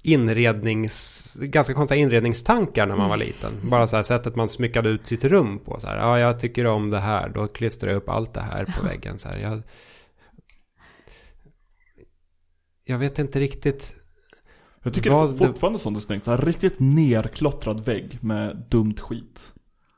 inrednings, 0.02 1.34
ganska 1.40 1.74
konstiga 1.74 2.00
inredningstankar 2.00 2.86
när 2.86 2.96
man 2.96 3.08
var 3.10 3.16
liten. 3.16 3.52
Bara 3.70 3.86
så 3.86 3.96
här 3.96 4.02
sättet 4.02 4.36
man 4.36 4.48
smyckade 4.48 4.88
ut 4.88 5.06
sitt 5.06 5.24
rum 5.24 5.58
på. 5.58 5.80
Så 5.80 5.86
här, 5.86 5.96
ja, 5.96 6.18
jag 6.18 6.38
tycker 6.40 6.66
om 6.66 6.90
det 6.90 6.98
här, 7.00 7.28
då 7.28 7.46
klistrar 7.48 7.90
jag 7.90 7.96
upp 7.96 8.08
allt 8.08 8.34
det 8.34 8.40
här 8.40 8.64
på 8.78 8.84
väggen. 8.86 9.18
Så 9.18 9.28
här, 9.28 9.38
jag, 9.38 9.62
jag 12.84 12.98
vet 12.98 13.18
inte 13.18 13.40
riktigt. 13.40 13.92
Jag 14.82 14.94
tycker 14.94 15.10
Vad 15.10 15.30
det 15.30 15.38
det- 15.38 15.46
fortfarande 15.46 15.78
sånt 15.78 15.96
är 15.96 16.00
snyggt. 16.00 16.24
Så 16.24 16.30
här 16.30 16.38
riktigt 16.38 16.74
nerklottrad 16.78 17.84
vägg 17.84 18.18
med 18.22 18.66
dumt 18.70 18.96
skit. 19.00 19.52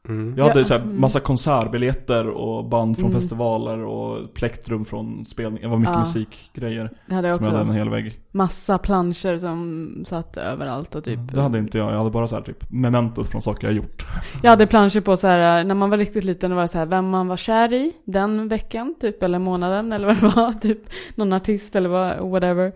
Mm. 0.09 0.35
Jag 0.39 0.49
hade 0.49 0.61
Ja, 0.61 0.67
så 0.67 0.75
här 0.75 0.81
mm. 0.81 1.01
massa 1.01 1.21
konsertbiljetter 1.21 2.29
och 2.29 2.65
band 2.65 2.97
från 2.99 3.11
Mm. 3.11 3.21
festivaler 3.21 3.79
och 3.85 4.35
plektrum 4.35 4.85
från 4.85 5.25
spelningar. 5.27 5.63
Det 5.63 5.69
var 5.71 5.79
mycket 5.79 5.93
Ja. 5.95 6.01
musikgrejer. 6.01 6.91
Det 7.07 7.15
hade 7.15 7.29
jag 7.29 7.37
Som 7.37 7.45
jag 7.45 7.51
hade 7.53 7.63
en 7.63 7.69
också. 7.69 7.79
hel 7.79 7.89
vägg. 7.91 8.21
Massa 8.31 8.79
planscher 8.79 9.37
som 9.37 9.87
satt 10.07 10.37
överallt 10.37 10.95
och 10.95 11.05
typ. 11.05 11.33
Det 11.33 11.41
hade 11.41 11.59
inte 11.59 11.79
jag. 11.79 11.93
Jag 11.93 11.99
hade 11.99 12.11
bara 12.11 12.29
så 12.29 12.35
här 12.35 12.43
typ 12.43 12.71
mementos 12.71 13.29
från 13.29 13.43
saker 13.43 13.67
jag 13.67 13.77
gjort. 13.77 14.07
Jag 14.43 14.51
hade 14.51 14.67
planscher 14.67 15.01
på 15.01 15.17
så 15.17 15.27
här 15.27 15.65
när 15.65 15.75
man 15.75 15.91
var 15.91 15.97
riktigt 15.99 16.25
liten, 16.25 16.51
det 16.51 16.57
var 16.57 16.67
så 16.67 16.79
här 16.79 16.87
vem 16.87 17.09
man 17.11 17.29
var 17.29 17.37
kär 17.37 17.73
i 17.73 17.93
den 18.05 18.49
veckan, 18.49 18.95
typ, 19.01 19.23
eller 19.23 19.39
månaden, 19.39 19.93
eller 19.93 20.07
vad 20.07 20.17
det 20.17 20.37
var, 20.37 20.53
typ 20.61 20.79
någon 21.15 21.33
artist 21.33 21.77
eller 21.77 21.89
vad, 21.89 22.31
whatever. 22.31 22.73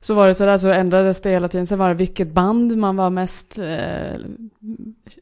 Så 0.00 0.14
var 0.14 0.28
det 0.28 0.34
så 0.34 0.44
där 0.44 0.58
så 0.58 0.70
ändrades 0.70 1.20
det 1.22 1.30
hela 1.30 1.48
tiden. 1.48 1.66
Sen 1.66 1.78
var 1.78 1.88
det 1.88 1.94
vilket 1.94 2.32
band 2.32 2.76
man 2.76 2.96
var 2.96 3.10
mest, 3.10 3.58
eh, 3.58 4.14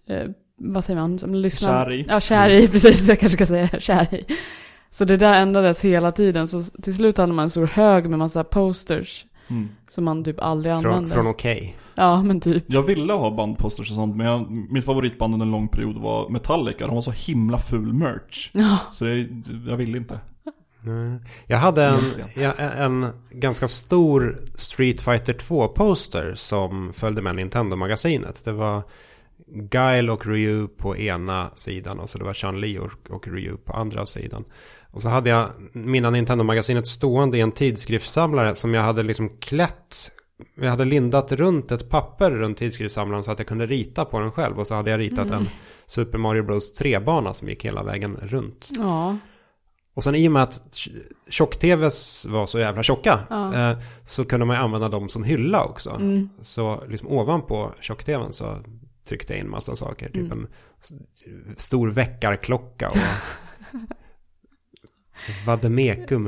eh, 0.06 0.30
vad 0.58 0.84
säger 0.84 1.00
man, 1.00 1.18
som 1.18 1.34
lyssnar. 1.34 1.84
Kär 1.84 1.92
i. 1.92 2.04
Ja, 2.08 2.20
kär 2.20 2.50
i, 2.50 2.68
precis, 2.72 3.08
jag 3.08 3.20
kanske 3.20 3.36
ska 3.38 3.46
säga 3.46 3.68
kär 3.80 4.14
i. 4.14 4.24
Så 4.90 5.04
det 5.04 5.16
där 5.16 5.40
ändrades 5.40 5.84
hela 5.84 6.12
tiden, 6.12 6.48
så 6.48 6.62
till 6.82 6.94
slut 6.94 7.18
hade 7.18 7.32
man 7.32 7.42
en 7.42 7.50
stor 7.50 7.66
hög 7.66 8.10
med 8.10 8.18
massa 8.18 8.44
posters 8.44 9.26
Mm. 9.48 9.68
som 9.88 10.04
man 10.04 10.24
typ 10.24 10.40
aldrig 10.40 10.74
Från, 10.74 10.86
använde. 10.86 11.14
från 11.14 11.26
Okej. 11.26 11.76
Ja, 11.94 12.22
men 12.22 12.40
typ. 12.40 12.64
Jag 12.66 12.82
ville 12.82 13.12
ha 13.12 13.30
bandposters 13.30 13.90
och 13.90 13.94
sånt, 13.94 14.16
men 14.16 14.26
jag, 14.26 14.50
mitt 14.50 14.84
favoritband 14.84 15.34
under 15.34 15.46
en 15.46 15.52
lång 15.52 15.68
period 15.68 15.96
var 16.02 16.28
Metallica. 16.28 16.86
De 16.86 16.94
var 16.94 17.02
så 17.02 17.10
himla 17.10 17.58
ful 17.58 17.92
merch. 17.92 18.50
Ja, 18.52 18.78
Så 18.92 19.04
det, 19.04 19.28
jag 19.66 19.76
ville 19.76 19.98
inte. 19.98 20.20
Jag 21.46 21.58
hade 21.58 21.84
en, 21.84 23.02
en 23.02 23.06
ganska 23.30 23.68
stor 23.68 24.38
Street 24.54 25.00
Fighter 25.00 25.32
2-poster 25.34 26.32
som 26.34 26.92
följde 26.92 27.22
med 27.22 27.36
Nintendo-magasinet. 27.36 28.44
Det 28.44 28.52
var 28.52 28.82
Guile 29.46 30.12
och 30.12 30.26
Ryu 30.26 30.68
på 30.68 30.96
ena 30.96 31.50
sidan 31.54 31.98
och 31.98 32.10
så 32.10 32.18
det 32.18 32.24
var 32.24 32.32
Chun-Li 32.32 32.78
och, 32.78 33.10
och 33.10 33.28
Ryu 33.28 33.56
på 33.56 33.72
andra 33.72 34.06
sidan. 34.06 34.44
Och 34.90 35.02
så 35.02 35.08
hade 35.08 35.30
jag 35.30 35.48
mina 35.72 36.10
Nintendo-magasinet 36.10 36.86
stående 36.86 37.38
i 37.38 37.40
en 37.40 37.52
tidskriftssamlare 37.52 38.54
som 38.54 38.74
jag 38.74 38.82
hade 38.82 39.02
liksom 39.02 39.28
klätt. 39.38 40.10
Jag 40.54 40.70
hade 40.70 40.84
lindat 40.84 41.32
runt 41.32 41.72
ett 41.72 41.90
papper 41.90 42.30
runt 42.30 42.58
tidskriftssamlaren 42.58 43.24
så 43.24 43.32
att 43.32 43.38
jag 43.38 43.48
kunde 43.48 43.66
rita 43.66 44.04
på 44.04 44.20
den 44.20 44.30
själv. 44.32 44.58
Och 44.58 44.66
så 44.66 44.74
hade 44.74 44.90
jag 44.90 45.00
ritat 45.00 45.26
Mm. 45.26 45.38
en 45.40 45.48
Super 45.86 46.18
Mario 46.18 46.42
Bros 46.42 46.80
3-bana 46.82 47.32
som 47.32 47.48
gick 47.48 47.64
hela 47.64 47.82
vägen 47.82 48.16
runt. 48.22 48.68
ja. 48.76 49.16
Och 49.94 50.04
sen 50.04 50.14
i 50.14 50.28
och 50.28 50.32
med 50.32 50.42
att 50.42 50.62
tjock-tvs 51.30 52.26
var 52.26 52.46
så 52.46 52.58
jävla 52.58 52.82
tjocka 52.82 53.18
Ja. 53.30 53.54
eh, 53.70 53.78
så 54.04 54.24
kunde 54.24 54.46
man 54.46 54.56
använda 54.56 54.88
dem 54.88 55.08
som 55.08 55.24
hylla 55.24 55.64
också. 55.64 55.90
Mm. 55.90 56.28
Så 56.42 56.82
liksom 56.88 57.08
ovanpå 57.08 57.72
tjock-tvn 57.80 58.32
så 58.32 58.56
tryckte 59.06 59.38
in 59.38 59.50
massa 59.50 59.76
saker. 59.76 60.06
Typ 60.06 60.32
Mm. 60.32 60.46
en 61.48 61.56
stor 61.56 61.90
väckarklocka 61.90 62.88
och 62.90 62.96
vademekum, 65.46 66.22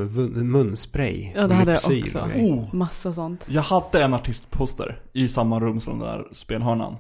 munspray. 0.51 1.33
Ja, 1.35 1.47
det 1.47 1.55
hade 1.55 1.73
jag 1.85 1.99
också. 2.01 2.19
Oh, 2.21 2.75
Massa 2.75 3.13
sånt. 3.13 3.45
jag 3.49 3.63
hade 3.63 4.03
en 4.03 4.15
artistposter 4.15 5.01
i 5.13 5.29
samma 5.29 5.61
rum 5.61 5.81
som 5.81 5.99
den 5.99 6.09
där 6.09 6.27
spelhörnan. 6.33 6.97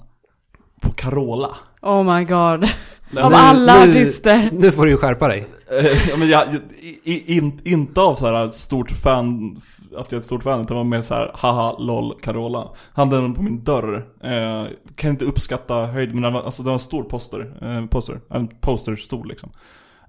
På 0.80 0.90
Carola. 0.92 1.56
Oh 1.82 2.16
my 2.16 2.24
god. 2.24 2.68
Den- 3.10 3.24
Av 3.24 3.30
nu- 3.30 3.36
alla 3.36 3.84
nu- 3.84 3.90
artister. 3.90 4.50
Nu 4.52 4.72
får 4.72 4.84
du 4.84 4.90
ju 4.90 4.96
skärpa 4.96 5.28
dig. 5.28 5.46
Eh, 5.80 6.08
ja, 6.10 6.16
men 6.16 6.28
jag, 6.28 6.48
i, 6.80 6.98
i, 7.04 7.36
in, 7.36 7.60
inte 7.64 8.00
av 8.00 8.14
så 8.16 8.26
här 8.26 8.50
stort 8.50 8.90
fan, 8.90 9.60
att 9.96 10.12
jag 10.12 10.18
är 10.18 10.20
ett 10.20 10.26
stort 10.26 10.42
fan, 10.42 10.60
utan 10.60 10.76
var 10.76 10.84
mer 10.84 11.02
så 11.02 11.14
här 11.14 11.30
haha 11.34 11.76
lol 11.78 12.20
Carola. 12.22 12.68
Hade 12.92 13.20
den 13.20 13.34
på 13.34 13.42
min 13.42 13.64
dörr. 13.64 14.06
Eh, 14.24 14.66
kan 14.96 15.10
inte 15.10 15.24
uppskatta 15.24 15.86
höjd, 15.86 16.14
men 16.14 16.22
den 16.22 16.32
var, 16.32 16.42
alltså 16.42 16.62
det 16.62 16.66
var 16.66 16.74
en 16.74 16.78
stor 16.78 17.02
poster, 17.02 17.58
eh, 17.62 17.86
poster, 17.86 18.20
en 18.30 18.48
poster 18.48 18.96
stor 18.96 19.24
liksom. 19.24 19.50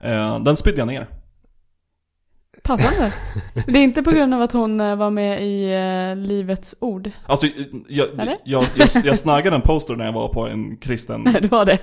Eh, 0.02 0.40
den 0.40 0.58
spydde 0.58 0.78
jag 0.78 0.88
ner. 0.88 1.08
Passande. 2.64 3.14
Det 3.68 3.78
är 3.80 3.84
inte 3.84 4.04
på 4.04 4.12
grund 4.12 4.34
av 4.34 4.42
att 4.42 4.52
hon 4.52 4.80
eh, 4.82 4.96
var 4.96 5.10
med 5.10 5.44
i 5.44 5.74
eh, 5.74 6.16
Livets 6.28 6.76
Ord. 6.82 7.12
Alltså, 7.26 7.48
jag, 7.48 7.66
jag, 7.88 8.08
Eller? 8.20 8.38
jag, 8.44 8.66
jag, 8.76 8.90
jag 9.04 9.18
snaggade 9.20 9.56
en 9.56 9.62
poster 9.62 9.96
när 9.96 10.06
jag 10.06 10.14
var 10.14 10.28
på 10.28 10.48
en 10.48 10.78
kristen 10.78 11.22
Nej, 11.26 11.42
det 11.42 11.48
var 11.48 11.66
det. 11.66 11.80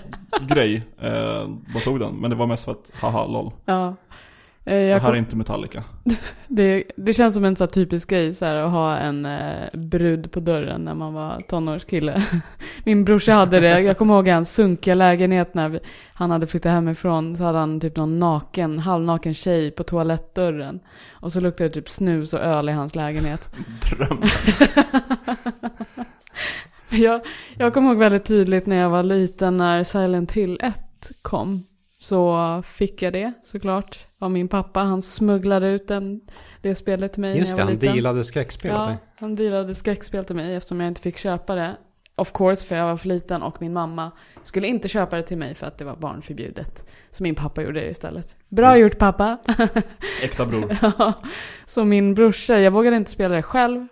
grej. 0.48 0.82
Eh, 1.02 1.48
vad 1.74 1.82
tog 1.84 2.00
den? 2.00 2.14
Men 2.14 2.30
det 2.30 2.36
var 2.36 2.46
mest 2.46 2.64
för 2.64 2.72
att, 2.72 2.90
haha 3.00 3.26
lol. 3.26 3.52
Ja. 3.64 3.94
Eh, 4.66 4.72
Det 4.72 4.82
Jag 4.82 5.00
här 5.00 5.12
är 5.12 5.16
inte 5.16 5.36
Metallica. 5.36 5.84
det, 6.48 6.84
det 6.96 7.14
känns 7.14 7.34
som 7.34 7.44
en 7.44 7.56
så 7.56 7.66
typisk 7.66 8.10
grej 8.10 8.34
så 8.34 8.44
här, 8.44 8.56
att 8.56 8.70
ha 8.70 8.96
en 8.96 9.26
eh, 9.26 9.68
brud 9.72 10.32
på 10.32 10.40
dörren 10.40 10.84
när 10.84 10.94
man 10.94 11.14
var 11.14 11.40
tonårskille. 11.40 12.22
Min 12.84 13.04
brorsa 13.04 13.32
hade 13.32 13.60
det. 13.60 13.80
Jag 13.80 13.98
kommer 13.98 14.14
ihåg 14.14 14.28
hans 14.28 14.54
sunkiga 14.54 14.94
lägenhet 14.94 15.54
när 15.54 15.68
vi, 15.68 15.78
han 16.14 16.30
hade 16.30 16.46
flyttat 16.46 16.72
hemifrån. 16.72 17.36
Så 17.36 17.44
hade 17.44 17.58
han 17.58 17.80
typ 17.80 17.96
någon 17.96 18.18
naken, 18.18 18.78
halvnaken 18.78 19.34
tjej 19.34 19.70
på 19.70 19.84
toalettdörren. 19.84 20.80
Och 21.10 21.32
så 21.32 21.40
luktade 21.40 21.68
det 21.68 21.74
typ 21.74 21.88
snus 21.88 22.34
och 22.34 22.40
öl 22.40 22.68
i 22.68 22.72
hans 22.72 22.94
lägenhet. 22.94 23.50
Dröm. 23.90 24.22
Jag, 26.88 27.20
jag 27.58 27.74
kommer 27.74 27.88
ihåg 27.88 27.98
väldigt 27.98 28.24
tydligt 28.24 28.66
när 28.66 28.76
jag 28.76 28.90
var 28.90 29.02
liten 29.02 29.56
när 29.56 29.84
Silent 29.84 30.32
Hill 30.32 30.58
1 30.62 30.74
kom. 31.22 31.64
Så 31.98 32.62
fick 32.66 33.02
jag 33.02 33.12
det 33.12 33.32
såklart 33.42 33.98
av 34.18 34.30
min 34.30 34.48
pappa. 34.48 34.80
Han 34.80 35.02
smugglade 35.02 35.68
ut 35.68 35.88
den, 35.88 36.20
det 36.62 36.74
spelet 36.74 37.12
till 37.12 37.20
mig 37.20 37.38
Just 37.38 37.50
när 37.50 37.56
det, 37.56 37.60
jag 37.60 37.66
var 37.66 37.72
han 37.72 37.80
liten. 37.80 37.94
dealade 37.94 38.24
skräckspel 38.24 38.70
Ja, 38.70 38.96
han 39.16 39.34
dealade 39.34 39.74
skräckspel 39.74 40.24
till 40.24 40.36
mig 40.36 40.54
eftersom 40.54 40.80
jag 40.80 40.88
inte 40.88 41.00
fick 41.02 41.16
köpa 41.18 41.54
det. 41.54 41.76
Of 42.18 42.32
course, 42.32 42.66
för 42.66 42.76
jag 42.76 42.84
var 42.86 42.96
för 42.96 43.08
liten 43.08 43.42
och 43.42 43.60
min 43.62 43.72
mamma 43.72 44.10
skulle 44.42 44.66
inte 44.66 44.88
köpa 44.88 45.16
det 45.16 45.22
till 45.22 45.36
mig 45.38 45.54
för 45.54 45.66
att 45.66 45.78
det 45.78 45.84
var 45.84 45.96
barnförbjudet. 45.96 46.84
Så 47.10 47.22
min 47.22 47.34
pappa 47.34 47.62
gjorde 47.62 47.80
det 47.80 47.90
istället. 47.90 48.36
Bra 48.48 48.68
Mm. 48.68 48.80
gjort 48.80 48.98
pappa! 48.98 49.38
Äkta 50.22 50.46
bror. 50.46 50.76
Ja, 50.98 51.12
så 51.64 51.84
min 51.84 52.14
brorsa, 52.14 52.58
jag 52.60 52.70
vågade 52.70 52.96
inte 52.96 53.10
spela 53.10 53.34
det 53.34 53.42
själv. 53.42 53.86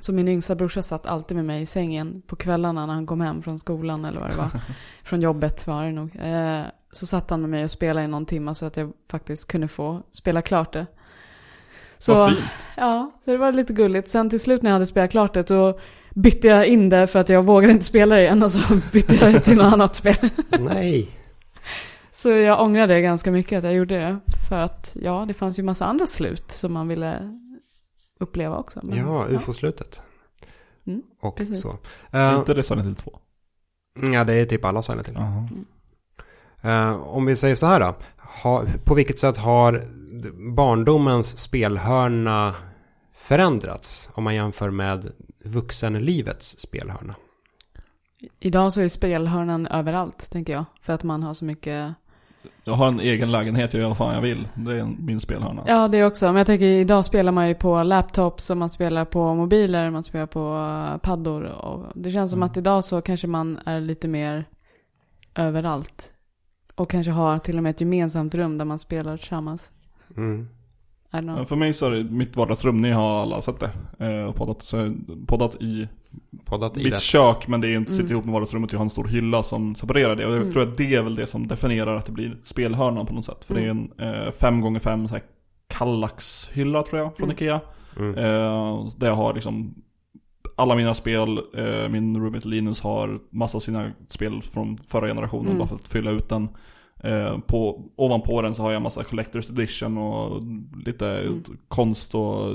Så 0.00 0.12
min 0.12 0.28
yngsta 0.28 0.54
brorsa 0.54 0.82
satt 0.82 1.06
alltid 1.06 1.36
med 1.36 1.44
mig 1.46 1.62
i 1.62 1.66
sängen 1.66 2.22
på 2.26 2.36
kvällarna 2.36 2.86
när 2.86 2.94
han 2.94 3.06
kom 3.06 3.20
hem 3.20 3.42
från 3.42 3.58
skolan 3.58 4.04
eller 4.04 4.20
vad 4.20 4.30
det 4.30 4.36
var. 4.36 4.50
från 5.04 5.20
jobbet 5.20 5.66
var 5.66 5.84
det 5.84 5.92
nog. 5.92 6.16
Eh, 6.16 6.62
så 6.92 7.06
satt 7.06 7.30
han 7.30 7.40
med 7.40 7.50
mig 7.50 7.64
och 7.64 7.70
spelade 7.70 8.04
i 8.04 8.08
någon 8.08 8.26
timme 8.26 8.54
så 8.54 8.66
att 8.66 8.76
jag 8.76 8.92
faktiskt 9.10 9.48
kunde 9.50 9.68
få 9.68 10.02
spela 10.12 10.42
klart 10.42 10.72
det. 10.72 10.86
Så, 11.98 12.14
Vad 12.14 12.30
fint. 12.30 12.44
ja, 12.76 13.12
så 13.24 13.30
det 13.30 13.36
var 13.36 13.52
lite 13.52 13.72
gulligt. 13.72 14.08
Sen 14.08 14.30
till 14.30 14.40
slut 14.40 14.62
när 14.62 14.70
jag 14.70 14.74
hade 14.74 14.86
spelat 14.86 15.10
klart 15.10 15.34
det 15.34 15.48
så 15.48 15.78
bytte 16.14 16.48
jag 16.48 16.66
in 16.66 16.88
det 16.88 17.06
för 17.06 17.18
att 17.18 17.28
jag 17.28 17.42
vågade 17.44 17.72
inte 17.72 17.84
spela 17.84 18.14
det 18.16 18.22
igen 18.22 18.42
och 18.42 18.52
så 18.52 18.60
bytte 18.92 19.14
jag 19.14 19.32
det 19.34 19.40
till 19.40 19.56
något 19.56 19.72
annat 19.72 19.94
spel. 19.94 20.30
Nej. 20.60 21.10
Så 22.10 22.28
jag 22.28 22.60
ångrar 22.62 22.86
det 22.86 23.00
ganska 23.00 23.30
mycket 23.30 23.58
att 23.58 23.64
jag 23.64 23.74
gjorde 23.74 23.94
det. 23.98 24.18
För 24.48 24.56
att 24.58 24.96
ja, 25.02 25.24
det 25.28 25.34
fanns 25.34 25.58
ju 25.58 25.62
massa 25.62 25.86
andra 25.86 26.06
slut 26.06 26.50
som 26.50 26.72
man 26.72 26.88
ville 26.88 27.38
uppleva 28.20 28.56
också. 28.58 28.80
Men, 28.82 28.98
Ja, 28.98 29.26
ufo-slutet. 29.28 30.02
Mm, 30.86 31.02
och 31.20 31.36
precis. 31.36 31.60
så. 31.60 31.78
Är 32.10 32.32
Eh, 32.32 32.38
inte 32.38 32.54
det 32.54 32.62
Silent 32.62 32.86
Hill 32.88 32.96
2? 32.96 33.18
ja, 34.12 34.24
det 34.24 34.34
är 34.34 34.44
typ 34.44 34.64
alla 34.64 34.82
Silent 34.82 35.08
Hill. 35.08 35.14
Jaha. 35.18 35.48
Eh, 35.52 35.58
om 37.04 37.26
vi 37.26 37.36
säger 37.36 37.54
så 37.54 37.66
här 37.66 37.80
då. 37.80 37.94
Ha, 38.42 38.64
på 38.84 38.94
vilket 38.94 39.18
sätt 39.18 39.36
har 39.36 39.82
barndomens 40.54 41.38
spelhörna 41.38 42.54
förändrats 43.14 44.10
om 44.14 44.24
man 44.24 44.34
jämför 44.34 44.70
med 44.70 45.12
vuxenlivets 45.44 46.58
spelhörna? 46.60 47.14
Idag 48.40 48.72
så 48.72 48.80
är 48.80 48.88
spelhörnan 48.88 49.66
överallt, 49.66 50.30
tänker 50.30 50.52
jag. 50.52 50.64
För 50.80 50.92
att 50.92 51.02
man 51.02 51.22
har 51.22 51.34
så 51.34 51.44
mycket... 51.44 51.94
Jag 52.64 52.72
har 52.74 52.88
en 52.88 53.00
egen 53.00 53.32
lägenhet, 53.32 53.72
jag 53.72 53.80
gör 53.80 53.88
vad 53.88 53.96
fan 53.96 54.14
jag 54.14 54.22
vill. 54.22 54.48
Det 54.54 54.78
är 54.80 54.84
min 54.98 55.20
spelhörna. 55.20 55.64
Ja, 55.66 55.88
det 55.88 56.04
också. 56.04 56.26
Men 56.26 56.36
jag 56.36 56.46
tänker, 56.46 56.66
idag 56.66 57.04
spelar 57.04 57.32
man 57.32 57.48
ju 57.48 57.54
på 57.54 57.82
laptops 57.82 58.50
och 58.50 58.56
man 58.56 58.70
spelar 58.70 59.04
på 59.04 59.34
mobiler, 59.34 59.90
man 59.90 60.02
spelar 60.02 60.26
på 60.26 60.56
eh, 60.92 60.98
paddor. 60.98 61.42
Och 61.42 61.86
det 61.94 62.10
känns 62.10 62.30
som 62.30 62.38
Mm. 62.38 62.46
att 62.50 62.56
idag 62.56 62.84
så 62.84 63.00
kanske 63.00 63.26
man 63.26 63.58
är 63.66 63.80
lite 63.80 64.08
mer 64.08 64.44
överallt. 65.34 66.12
Och 66.78 66.90
kanske 66.90 67.12
har 67.12 67.38
till 67.38 67.56
och 67.56 67.62
med 67.62 67.70
ett 67.70 67.80
gemensamt 67.80 68.34
rum 68.34 68.58
där 68.58 68.64
man 68.64 68.78
spelar 68.78 69.16
tillsammans. 69.16 69.72
Mm. 70.16 70.48
I. 71.12 71.26
Ja, 71.26 71.44
För 71.44 71.56
mig 71.56 71.74
så 71.74 71.86
är 71.86 71.90
det 71.90 72.04
mitt 72.04 72.36
vardagsrum, 72.36 72.80
ni 72.80 72.90
har 72.90 73.22
alla 73.22 73.40
sett 73.40 73.60
det. 73.60 73.70
Eh, 74.06 74.24
och 74.24 74.34
poddat, 74.36 74.62
så 74.62 74.94
poddat 75.26 75.54
i 75.62 75.88
Poddat 76.44 76.76
i 76.76 76.84
mitt 76.84 76.92
det. 76.92 77.00
kök, 77.00 77.48
men 77.48 77.60
det 77.60 77.68
är 77.68 77.76
inte, 77.76 77.90
sitter 77.90 78.04
Mm. 78.04 78.12
ihop 78.12 78.24
med 78.24 78.32
vardagsrummet. 78.32 78.72
Jag 78.72 78.78
har 78.78 78.84
en 78.84 78.90
stor 78.90 79.04
hylla 79.04 79.42
som 79.42 79.74
separerar 79.74 80.16
det. 80.16 80.26
Och 80.26 80.32
jag 80.32 80.40
Mm. 80.40 80.52
tror 80.52 80.62
att 80.62 80.76
det 80.76 80.94
är 80.94 81.02
väl 81.02 81.14
det 81.14 81.26
som 81.26 81.46
definierar 81.46 81.94
att 81.96 82.06
det 82.06 82.12
blir 82.12 82.36
spelhörnan 82.44 83.06
på 83.06 83.14
något 83.14 83.24
sätt. 83.24 83.44
För 83.44 83.54
Mm. 83.56 83.88
det 83.96 84.04
är 84.04 84.08
en 84.08 84.26
eh, 84.26 84.32
5x5 84.32 85.06
så 85.08 85.14
här 85.14 85.22
Kallax-hylla 85.68 86.82
tror 86.82 87.00
jag, 87.02 87.16
från 87.16 87.24
Mm. 87.24 87.34
Ikea. 87.36 87.60
Mm. 87.98 88.14
Eh, 88.14 88.86
där 88.96 89.06
jag 89.06 89.14
har 89.14 89.34
liksom 89.34 89.74
alla 90.58 90.74
mina 90.74 90.94
spel, 90.94 91.38
eh, 91.56 91.88
min 91.88 92.16
roommate 92.20 92.48
Linus 92.48 92.80
har 92.80 93.20
massa 93.30 93.58
av 93.58 93.60
sina 93.60 93.92
spel 94.08 94.42
från 94.42 94.78
förra 94.78 95.06
generationen 95.06 95.46
Mm. 95.46 95.58
bara 95.58 95.68
för 95.68 95.74
att 95.74 95.88
fylla 95.88 96.10
ut 96.10 96.28
den. 96.28 96.48
Eh, 97.04 97.38
på, 97.38 97.84
ovanpå 97.96 98.42
den 98.42 98.54
så 98.54 98.62
har 98.62 98.72
jag 98.72 98.82
massa 98.82 99.02
Collector's 99.02 99.50
Edition 99.52 99.98
och 99.98 100.42
lite 100.86 101.08
Mm. 101.08 101.42
konst 101.68 102.14
och 102.14 102.54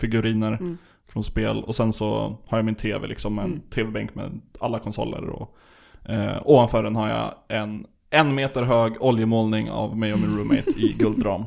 figuriner. 0.00 0.52
Mm. 0.52 0.78
från 1.08 1.24
spel. 1.24 1.64
Och 1.64 1.74
sen 1.76 1.92
så 1.92 2.36
har 2.46 2.58
jag 2.58 2.64
min 2.64 2.74
tv 2.74 3.06
liksom, 3.06 3.38
en 3.38 3.44
Mm. 3.44 3.60
tv-bänk 3.70 4.14
med 4.14 4.40
alla 4.60 4.78
konsoler. 4.78 5.28
Och 5.28 5.56
eh, 6.04 6.36
ovanför 6.44 6.82
den 6.82 6.96
har 6.96 7.08
jag 7.08 7.34
en 7.48 7.86
en 8.10 8.34
meter 8.34 8.62
hög 8.62 8.92
oljemålning 9.00 9.70
av 9.70 9.96
mig 9.98 10.12
och 10.12 10.18
min 10.18 10.36
roommate 10.38 10.70
i 10.76 10.94
guldram. 10.98 11.44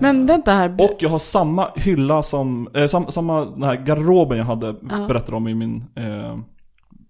Men 0.00 0.26
vänta 0.26 0.52
här. 0.52 0.74
Och 0.78 0.96
jag 0.98 1.08
har 1.10 1.18
samma 1.18 1.70
hylla 1.76 2.22
som, 2.22 2.68
eh, 2.74 2.86
sam, 2.86 3.06
samma 3.12 3.44
den 3.44 3.62
här 3.62 3.76
garderoben 3.76 4.38
jag 4.38 4.44
hade 4.44 4.66
Ja. 4.90 5.06
berättat 5.08 5.32
om 5.34 5.48
i 5.48 5.54
min, 5.54 5.84
eh, 5.96 6.38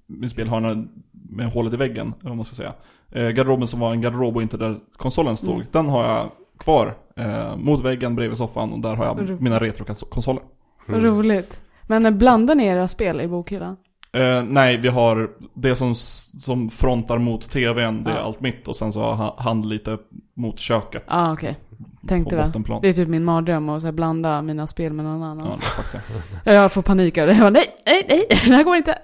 min 0.06 0.30
spelhörna 0.30 0.84
med 1.30 1.52
hålet 1.52 1.72
i 1.72 1.76
väggen, 1.76 2.14
eller 2.20 2.28
vad 2.28 2.36
man 2.36 2.44
ska 2.44 2.56
säga. 2.56 2.72
Eh, 3.12 3.28
garderoben 3.28 3.68
som 3.68 3.80
var 3.80 3.92
en 3.92 4.00
garderob 4.00 4.36
och 4.36 4.42
inte 4.42 4.56
där 4.56 4.76
konsolen 4.96 5.36
stod, 5.36 5.54
Mm. 5.54 5.66
den 5.70 5.88
har 5.88 6.04
jag 6.04 6.30
kvar 6.58 6.96
eh, 7.16 7.56
mot 7.56 7.84
väggen 7.84 8.16
bredvid 8.16 8.38
soffan 8.38 8.72
och 8.72 8.78
där 8.80 8.94
har 8.96 9.04
jag 9.04 9.20
Roligt. 9.20 9.40
mina 9.40 9.58
retrokonsoler. 9.60 10.42
Vad 10.88 11.02
roligt. 11.02 11.62
Men 11.86 12.18
blandar 12.18 12.54
ni 12.54 12.66
era 12.66 12.88
spel 12.88 13.20
i 13.20 13.28
bokhyllan? 13.28 13.76
Eh, 14.14 14.42
nej, 14.42 14.76
vi 14.76 14.88
har 14.88 15.30
det 15.54 15.76
som, 15.76 15.94
som 15.94 16.70
frontar 16.70 17.18
mot 17.18 17.50
tvn, 17.50 18.04
det 18.04 18.10
är 18.10 18.14
Ja. 18.14 18.20
allt 18.22 18.40
mitt 18.40 18.68
och 18.68 18.76
sen 18.76 18.92
så 18.92 19.00
har 19.00 19.14
ha- 19.14 19.36
han 19.38 19.68
lite 19.68 19.98
mot 20.36 20.58
köket. 20.60 21.04
Ja, 21.06 21.28
ah, 21.28 21.32
okej. 21.32 21.56
Tänkte 22.08 22.36
på 22.36 22.72
väl. 22.72 22.82
Det 22.82 22.88
är 22.88 22.92
typ 22.92 23.08
min 23.08 23.24
mardröm 23.24 23.68
att 23.68 23.80
så 23.80 23.86
här, 23.86 23.92
blanda 23.92 24.42
mina 24.42 24.66
spel 24.66 24.92
med 24.92 25.04
någon 25.04 25.20
Ja, 25.20 25.26
annans. 25.26 25.60
det. 26.44 26.52
Jag 26.54 26.72
får 26.72 26.82
panik 26.82 27.18
av 27.18 27.26
det. 27.26 27.32
Jag 27.32 27.40
bara, 27.40 27.50
nej, 27.50 27.64
nej, 27.86 28.06
nej, 28.08 28.26
det 28.28 28.36
här 28.54 28.64
går 28.64 28.76
inte. 28.76 28.98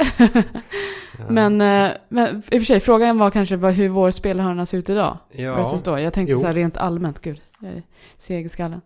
Ja. 1.19 1.25
Men, 1.29 1.61
eh, 1.61 1.91
men 2.09 2.37
i 2.37 2.39
och 2.39 2.45
för 2.45 2.61
sig, 2.65 2.81
frågan 2.81 3.19
var 3.19 3.31
kanske 3.31 3.57
hur 3.57 3.89
vår 3.89 4.11
spelhörna 4.11 4.67
ser 4.67 4.79
ut 4.79 4.89
idag. 4.89 5.19
Ja. 5.33 5.99
Jag 6.01 6.13
tänkte 6.13 6.33
Jo. 6.33 6.39
så 6.39 6.47
här 6.47 6.55
rent 6.55 6.77
allmänt, 6.77 7.21
gud. 7.21 7.41
Jag 7.61 7.71
är 7.73 7.83
seg 8.17 8.45
i 8.45 8.49
skallen. 8.49 8.81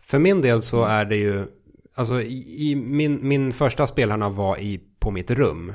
För 0.00 0.18
min 0.18 0.40
del 0.40 0.62
så 0.62 0.84
är 0.84 1.04
det 1.04 1.16
ju, 1.16 1.46
alltså 1.94 2.22
i, 2.22 2.70
i 2.70 2.76
min, 2.76 3.28
min 3.28 3.52
första 3.52 3.86
spelhörna 3.86 4.28
var 4.28 4.58
i, 4.60 4.80
på 5.08 5.12
mitt 5.12 5.30
rum. 5.30 5.72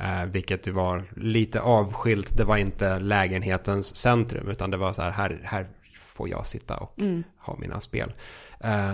Eh, 0.00 0.24
vilket 0.24 0.68
var 0.68 1.04
lite 1.16 1.60
avskilt, 1.60 2.36
det 2.36 2.44
var 2.44 2.56
inte 2.56 2.98
lägenhetens 2.98 3.96
centrum 3.96 4.48
utan 4.48 4.70
det 4.70 4.76
var 4.76 4.92
så 4.92 5.02
här, 5.02 5.10
här, 5.10 5.40
här 5.44 5.66
får 6.00 6.28
jag 6.28 6.46
sitta 6.46 6.76
och 6.76 6.98
Mm. 6.98 7.24
ha 7.38 7.56
mina 7.58 7.80
spel. 7.80 8.12
Eh, 8.60 8.90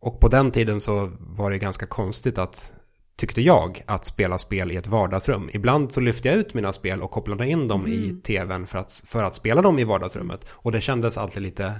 och 0.00 0.20
på 0.20 0.28
den 0.28 0.50
tiden 0.50 0.80
så 0.80 1.10
var 1.20 1.50
det 1.50 1.58
ganska 1.58 1.86
konstigt 1.86 2.38
att, 2.38 2.72
tyckte 3.16 3.42
jag, 3.42 3.82
att 3.86 4.04
spela 4.04 4.38
spel 4.38 4.72
i 4.72 4.76
ett 4.76 4.86
vardagsrum. 4.86 5.50
Ibland 5.52 5.92
så 5.92 6.00
lyfte 6.00 6.28
jag 6.28 6.36
ut 6.36 6.54
mina 6.54 6.72
spel 6.72 7.02
och 7.02 7.10
kopplade 7.10 7.46
in 7.46 7.68
dem 7.68 7.86
i 7.86 8.04
Mm. 8.08 8.20
tvn 8.20 8.66
för 8.66 8.78
att, 8.78 9.02
för 9.06 9.24
att 9.24 9.34
spela 9.34 9.62
dem 9.62 9.78
i 9.78 9.84
vardagsrummet. 9.84 10.46
Och 10.50 10.72
det 10.72 10.80
kändes 10.80 11.18
alltid 11.18 11.42
lite, 11.42 11.72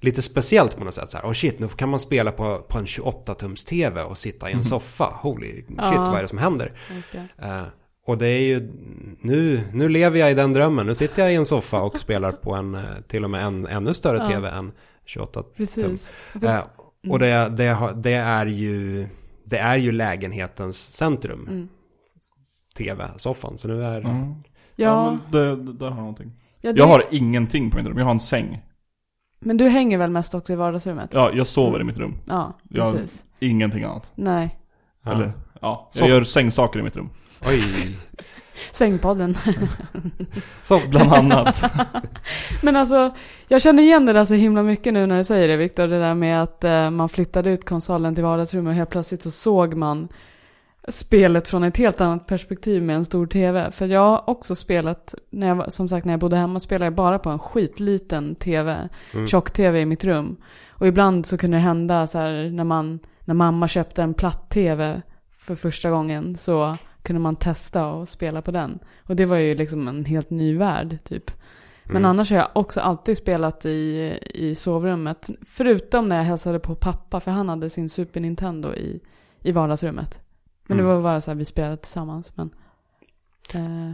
lite 0.00 0.22
speciellt 0.22 0.76
på 0.76 0.84
något 0.84 0.94
sätt. 0.94 1.10
Så 1.10 1.18
här, 1.18 1.24
oh 1.24 1.32
shit, 1.32 1.58
nu 1.58 1.68
kan 1.68 1.88
man 1.88 2.00
spela 2.00 2.32
på, 2.32 2.58
på 2.68 2.78
en 2.78 2.84
28-tums 2.84 3.68
tv 3.68 4.02
och 4.02 4.18
sitta 4.18 4.50
i 4.50 4.52
en 4.52 4.64
soffa. 4.64 5.04
Holy 5.22 5.52
shit, 5.52 5.66
Ja. 5.76 6.04
vad 6.08 6.18
är 6.18 6.22
det 6.22 6.28
som 6.28 6.38
händer? 6.38 6.72
Verkligen. 6.94 7.28
Eh, 7.38 7.62
och 8.06 8.18
det 8.18 8.26
är 8.28 8.40
ju, 8.40 8.72
nu, 9.20 9.60
nu 9.72 9.88
lever 9.88 10.18
jag 10.18 10.30
i 10.30 10.34
den 10.34 10.52
drömmen. 10.52 10.86
Nu 10.86 10.94
sitter 10.94 11.22
jag 11.22 11.32
i 11.32 11.34
en 11.36 11.46
soffa 11.46 11.80
och 11.82 11.98
spelar 11.98 12.32
på 12.32 12.54
en, 12.54 12.74
eh, 12.74 12.82
till 13.08 13.24
och 13.24 13.30
med 13.30 13.44
en 13.44 13.66
ännu 13.66 13.94
större 13.94 14.16
Ja. 14.18 14.26
tv 14.28 14.48
än 14.50 14.72
28 15.06 15.42
tum. 15.42 15.52
Precis. 15.56 16.12
Eh, 16.42 16.60
och 17.08 17.18
det, 17.18 17.48
det, 17.56 17.92
det 17.96 18.12
är 18.14 18.46
ju, 18.46 19.06
det 19.44 19.58
är 19.58 19.76
ju 19.76 19.92
lägenhetens 19.92 20.92
centrum, 20.96 21.46
Mm. 21.48 21.68
tv-soffan. 22.78 23.58
Så 23.58 23.68
nu 23.68 23.84
är, 23.84 24.00
Ja, 24.00 24.08
ja 24.08 24.34
Ja, 24.76 25.10
men 25.10 25.32
det, 25.32 25.56
det, 25.56 25.72
där 25.72 25.86
har 25.86 25.96
jag 25.96 25.96
någonting. 25.96 26.32
ja, 26.60 26.72
det, 26.72 26.78
Jag 26.78 26.86
har 26.86 27.04
ingenting 27.10 27.70
på 27.70 27.76
mitt 27.76 27.86
rum, 27.86 27.98
jag 27.98 28.04
har 28.04 28.12
en 28.12 28.20
säng. 28.20 28.62
Men 29.40 29.56
du 29.56 29.68
hänger 29.68 29.98
väl 29.98 30.10
mest 30.10 30.34
också 30.34 30.52
i 30.52 30.56
vardagsrummet? 30.56 31.10
Ja, 31.14 31.30
jag 31.34 31.46
sover 31.46 31.68
Mm. 31.76 31.80
i 31.80 31.84
mitt 31.84 31.98
rum. 31.98 32.18
Ja, 32.28 32.52
Jag- 32.68 32.92
precis. 32.92 33.24
Ingenting 33.40 33.84
annat. 33.84 34.10
Nej. 34.14 34.58
ja. 35.04 35.12
Eller, 35.12 35.32
ja. 35.60 35.88
Så- 35.90 36.00
Jag 36.04 36.08
gör 36.10 36.24
sängsaker 36.24 36.80
i 36.80 36.82
mitt 36.82 36.96
rum. 36.96 37.10
Oj. 37.48 37.62
Sängpodden. 38.72 39.36
Så, 40.62 40.80
Bland 40.88 41.12
annat. 41.12 41.62
Men 42.62 42.76
alltså, 42.76 43.10
jag 43.48 43.62
känner 43.62 43.82
igen 43.82 44.06
det 44.06 44.12
där 44.12 44.24
så 44.24 44.34
himla 44.34 44.62
mycket 44.62 44.92
nu 44.94 45.06
när 45.06 45.18
du 45.18 45.24
säger 45.24 45.48
det 45.48 45.56
Viktor. 45.56 45.88
Det 45.88 45.98
där 45.98 46.14
med 46.14 46.42
att 46.42 46.64
eh, 46.64 46.90
man 46.90 47.08
flyttade 47.08 47.50
ut 47.50 47.64
konsolen 47.64 48.14
till 48.14 48.24
vardagsrummet 48.24 48.70
och 48.70 48.74
helt 48.74 48.90
plötsligt 48.90 49.22
så 49.22 49.30
såg 49.30 49.74
man 49.74 50.08
spelet 50.88 51.48
från 51.48 51.64
ett 51.64 51.76
helt 51.76 52.00
annat 52.00 52.26
perspektiv 52.26 52.82
med 52.82 52.96
en 52.96 53.04
stor 53.04 53.26
tv. 53.26 53.70
För 53.70 53.86
jag 53.86 54.00
har 54.00 54.30
också 54.30 54.54
spelat, 54.54 55.14
när 55.30 55.46
jag, 55.46 55.72
som 55.72 55.88
sagt 55.88 56.06
när 56.06 56.12
jag 56.12 56.20
bodde 56.20 56.36
hemma 56.36 56.60
spelade 56.60 56.84
jag 56.84 56.94
bara 56.94 57.18
på 57.18 57.30
en 57.30 57.38
skitliten 57.38 58.34
tv, 58.34 58.88
Mm. 59.14 59.26
tjock-tv 59.26 59.80
i 59.80 59.86
mitt 59.86 60.04
rum. 60.04 60.36
Och 60.70 60.86
ibland 60.86 61.26
så 61.26 61.38
kunde 61.38 61.56
det 61.56 61.60
hända 61.60 62.06
så 62.06 62.18
här 62.18 62.50
när 62.50 62.64
man, 62.64 62.98
när 63.24 63.34
mamma 63.34 63.68
köpte 63.68 64.02
en 64.02 64.14
platt-tv 64.14 65.02
för 65.32 65.54
första 65.54 65.90
gången 65.90 66.36
så 66.36 66.76
kunde 67.02 67.20
man 67.22 67.36
testa 67.36 67.86
och 67.86 68.08
spela 68.08 68.42
på 68.42 68.50
den. 68.50 68.78
Och 69.04 69.16
det 69.16 69.26
var 69.26 69.36
ju 69.36 69.54
liksom 69.54 69.88
en 69.88 70.04
helt 70.04 70.30
ny 70.30 70.56
värld 70.58 70.98
typ. 71.04 71.30
Men 71.84 71.96
Mm. 71.96 72.10
annars 72.10 72.30
har 72.30 72.36
jag 72.38 72.48
också 72.52 72.80
alltid 72.80 73.16
spelat 73.18 73.66
i, 73.66 74.18
i 74.34 74.54
sovrummet. 74.54 75.30
Förutom 75.46 76.08
när 76.08 76.16
jag 76.16 76.24
hälsade 76.24 76.58
på 76.58 76.74
pappa, 76.74 77.20
för 77.20 77.30
han 77.30 77.48
hade 77.48 77.70
sin 77.70 77.88
Super 77.88 78.20
Nintendo 78.20 78.74
i, 78.74 79.00
i 79.42 79.52
vardagsrummet. 79.52 80.20
Men 80.66 80.78
Mm. 80.78 80.86
det 80.90 80.94
var 80.94 81.02
bara 81.02 81.20
så 81.20 81.30
här, 81.30 81.36
vi 81.36 81.44
spelade 81.44 81.76
tillsammans. 81.76 82.36
Men, 82.36 82.50
eh, 83.54 83.92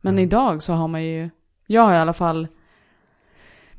men 0.00 0.14
Mm. 0.14 0.18
idag 0.18 0.62
så 0.62 0.72
har 0.72 0.88
man 0.88 1.04
ju, 1.04 1.30
jag 1.66 1.82
har 1.82 1.94
i 1.94 1.98
alla 1.98 2.12
fall 2.12 2.48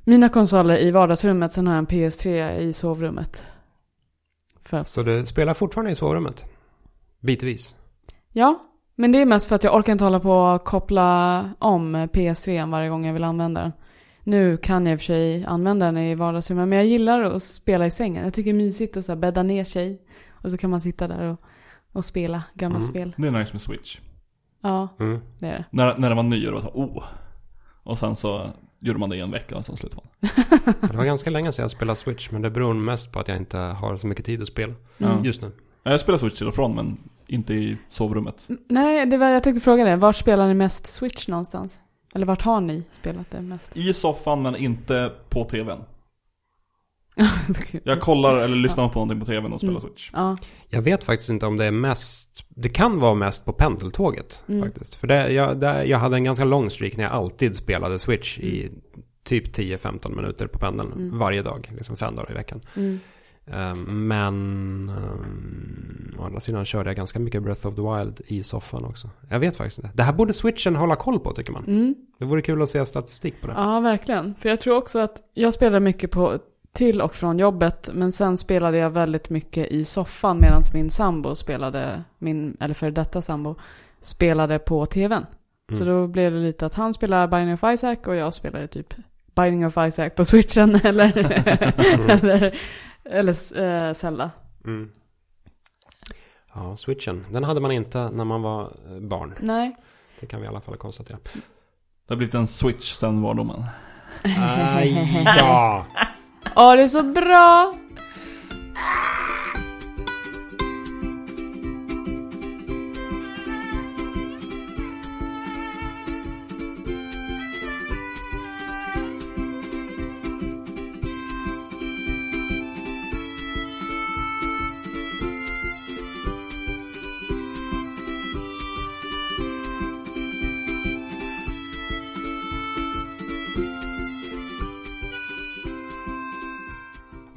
mina 0.04 0.30
konsoler 0.30 0.78
i 0.78 0.92
vardagsrummet, 0.92 1.52
sen 1.54 1.68
har 1.68 1.74
jag 1.74 1.80
en 1.80 1.86
PS3 1.88 2.58
i 2.60 2.74
sovrummet. 2.74 3.44
Att, 4.70 4.88
så 4.88 5.04
du 5.04 5.26
spelar 5.26 5.54
fortfarande 5.54 5.92
i 5.92 5.96
sovrummet? 5.96 6.46
Bitvis? 7.20 7.76
Ja, 8.34 8.60
men 8.96 9.12
det 9.12 9.22
är 9.22 9.26
mest 9.26 9.48
för 9.48 9.56
att 9.56 9.64
jag 9.64 9.76
orkar 9.76 9.92
inte 9.92 10.04
hålla 10.04 10.20
på 10.20 10.32
och 10.34 10.64
koppla 10.64 11.50
om 11.60 11.96
PS3 11.96 12.72
varje 12.72 12.90
gång 12.90 13.06
jag 13.06 13.14
vill 13.14 13.24
använda 13.24 13.62
den. 13.62 13.72
Nu 14.24 14.58
kan 14.58 14.86
jag 14.86 14.94
i 14.94 14.96
och 14.96 15.00
för 15.00 15.06
sig 15.06 15.46
använda 15.46 15.86
den 15.86 15.98
i 15.98 16.16
vardagsrummet, 16.16 16.68
men 16.68 16.78
jag 16.78 16.88
gillar 16.88 17.24
att 17.24 17.44
spela 17.44 17.86
i 17.86 17.92
sängen. 17.92 18.24
Jag 18.24 18.34
tycker 18.34 18.54
det 18.54 18.60
är 18.60 18.66
mysigt 18.66 18.98
att 18.98 19.06
så 19.06 19.16
bädda 19.16 19.44
ner 19.44 19.64
sig. 19.64 20.02
Och 20.32 20.52
så 20.52 20.58
kan 20.58 20.70
man 20.70 20.82
sitta 20.82 21.08
där 21.08 21.24
och, 21.26 21.42
och 21.94 22.06
spela 22.06 22.44
gamla 22.54 22.78
Mm. 22.78 22.90
spel. 22.90 23.14
Det 23.18 23.28
är 23.28 23.32
nice 23.32 23.54
med 23.54 23.62
Switch. 23.62 23.98
Ja, 24.62 24.88
Mm. 25.00 25.20
det 25.40 25.48
är 25.48 25.52
det. 25.58 25.66
När, 25.72 25.98
när 25.98 26.08
den 26.10 26.16
var 26.18 26.24
ny 26.24 26.48
och 26.48 26.52
det 26.52 26.62
var 26.64 26.72
så 26.72 26.78
oh. 26.78 27.04
Och 27.84 27.98
sen 28.00 28.16
så 28.16 28.50
gjorde 28.80 29.00
man 29.00 29.10
det 29.10 29.16
i 29.18 29.20
en 29.20 29.32
vecka 29.32 29.58
och 29.58 29.66
sen 29.66 29.78
slutade 29.78 30.02
man. 30.02 30.32
Det 30.92 30.98
var 30.98 31.06
ganska 31.06 31.30
länge 31.30 31.52
sedan 31.52 31.64
jag 31.64 31.72
spelade 31.72 31.96
Switch, 32.00 32.32
men 32.32 32.42
det 32.42 32.50
beror 32.50 32.74
mest 32.74 33.12
på 33.12 33.20
att 33.20 33.28
jag 33.28 33.38
inte 33.38 33.58
har 33.58 33.98
så 33.98 34.08
mycket 34.08 34.26
tid 34.26 34.42
att 34.42 34.48
spela 34.48 34.74
Mm. 35.00 35.24
just 35.24 35.42
nu. 35.42 35.52
Ja, 35.84 35.92
Jag 35.92 36.00
spelar 36.00 36.18
Switch 36.20 36.38
till 36.38 36.48
och 36.48 36.56
från 36.56 36.76
men 36.76 36.98
inte 37.28 37.54
i 37.54 37.78
sovrummet. 37.90 38.50
Mm, 38.50 38.62
Nej, 38.70 39.06
det 39.06 39.18
var, 39.18 39.30
jag 39.30 39.44
tänkte 39.44 39.62
fråga 39.62 39.86
det. 39.86 39.96
Vart 39.96 40.16
spelar 40.16 40.48
ni 40.48 40.54
mest 40.54 40.88
Switch 40.88 41.28
någonstans? 41.28 41.80
Eller 42.16 42.26
vart 42.26 42.42
har 42.42 42.62
ni 42.62 42.84
spelat 42.92 43.32
det 43.32 43.42
mest? 43.42 43.78
I 43.78 43.94
soffan 43.94 44.42
men 44.42 44.56
inte 44.56 45.12
på 45.30 45.44
tvn. 45.44 45.80
Jag 47.84 48.02
kollar 48.02 48.38
eller 48.38 48.56
lyssnar 48.56 48.88
på 48.90 48.94
någonting 48.94 49.20
på 49.20 49.26
tvn 49.26 49.54
och 49.54 49.60
spelar 49.60 49.72
Mm. 49.80 49.82
Switch. 49.82 50.10
Ja, 50.14 50.38
Jag 50.70 50.82
vet 50.82 51.04
faktiskt 51.04 51.30
inte 51.30 51.46
om 51.46 51.58
det 51.58 51.66
är 51.66 51.72
mest, 51.72 52.46
det 52.50 52.70
kan 52.70 53.00
vara 53.00 53.14
mest 53.14 53.46
på 53.46 53.54
pendeltåget 53.54 54.44
Mm. 54.50 54.62
faktiskt. 54.64 54.96
För 54.96 55.08
det, 55.08 55.32
jag, 55.32 55.60
det, 55.60 55.84
jag 55.86 55.98
hade 55.98 56.16
en 56.16 56.24
ganska 56.24 56.46
lång 56.46 56.70
streak 56.70 56.98
när 56.98 57.04
jag 57.04 57.14
alltid 57.14 57.56
spelade 57.56 58.00
Switch 58.00 58.40
i 58.40 58.72
typ 59.24 59.58
10-15 59.58 60.16
minuter 60.16 60.48
på 60.48 60.60
pendeln 60.60 60.92
Mm. 60.94 61.18
varje 61.20 61.42
dag, 61.42 61.72
liksom 61.78 61.98
fem 61.98 62.16
dagar 62.16 62.32
i 62.32 62.34
veckan. 62.34 62.62
mm. 62.76 63.00
Ehm, 63.52 64.08
men 64.08 64.34
um, 64.90 66.16
å 66.20 66.24
andra 66.24 66.40
sidan 66.40 66.66
körde 66.66 66.90
jag 66.90 66.96
ganska 66.98 67.20
mycket 67.20 67.44
Breath 67.44 67.68
of 67.68 67.76
the 67.76 67.82
Wild 67.82 68.22
i 68.28 68.44
soffan 68.44 68.86
också. 68.86 69.10
Jag 69.30 69.40
vet 69.40 69.58
faktiskt 69.58 69.78
inte. 69.78 69.92
Det 69.94 70.04
här 70.04 70.14
borde 70.14 70.34
switchen 70.34 70.76
hålla 70.76 70.96
koll 70.96 71.20
på 71.20 71.32
tycker 71.32 71.52
man. 71.52 71.64
Mm. 71.68 71.96
Det 72.20 72.26
vore 72.26 72.42
kul 72.42 72.62
att 72.62 72.70
se 72.70 72.86
statistik 72.86 73.42
på 73.42 73.48
det. 73.48 73.54
Ja, 73.58 73.80
verkligen. 73.80 74.36
För 74.40 74.50
jag 74.50 74.60
tror 74.62 74.78
också 74.78 75.00
att 75.00 75.18
jag 75.34 75.54
spelade 75.54 75.80
mycket 75.80 76.12
på 76.12 76.40
till 76.78 77.02
och 77.02 77.16
från 77.16 77.38
jobbet, 77.40 77.90
men 77.94 78.12
sen 78.12 78.38
spelade 78.38 78.78
jag 78.78 78.90
väldigt 78.90 79.30
mycket 79.30 79.68
i 79.68 79.84
soffan 79.84 80.40
medan 80.40 80.62
min 80.74 80.90
sambo 80.90 81.36
spelade, 81.36 82.04
min, 82.18 82.58
eller 82.60 82.74
för 82.74 82.92
detta 82.92 83.22
sambo, 83.22 83.56
spelade 84.02 84.60
på 84.60 84.86
tvn. 84.86 85.26
Så 85.72 85.84
Mm. 85.84 85.88
då 85.96 86.08
blev 86.08 86.32
det 86.32 86.38
lite 86.40 86.66
att 86.66 86.74
han 86.74 86.94
spelade 86.94 87.28
Binding 87.28 87.54
of 87.54 87.64
Isaac 87.74 87.98
och 88.06 88.16
jag 88.16 88.34
spelade 88.34 88.68
typ 88.68 88.94
Binding 89.36 89.66
of 89.66 89.78
Isaac 89.78 90.10
på 90.10 90.26
switchen 90.26 90.76
eller, 90.84 91.18
eller, 92.10 92.60
eller 93.04 93.88
äh, 93.88 93.94
Zelda. 93.94 94.32
Mm. 94.66 94.92
Ja, 96.54 96.78
switchen. 96.78 97.26
Den 97.32 97.44
hade 97.44 97.60
man 97.62 97.72
inte 97.72 98.10
när 98.12 98.26
man 98.26 98.42
var 98.42 98.62
eh, 98.90 99.00
barn. 99.00 99.34
Nej. 99.40 99.76
Det 100.20 100.26
kan 100.26 100.40
vi 100.40 100.46
i 100.46 100.50
alla 100.50 100.62
fall 100.62 100.78
konstatera. 100.78 101.18
Det 102.08 102.14
har 102.14 102.16
blivit 102.16 102.36
en 102.36 102.48
Switch 102.48 102.92
sen 102.94 103.22
barndomen. 103.22 103.64
Aj, 104.24 105.24
ja! 105.26 105.86
Ja, 106.56 106.76
det 106.76 106.84
är 106.84 106.88
så 106.88 107.04
bra! 107.04 107.74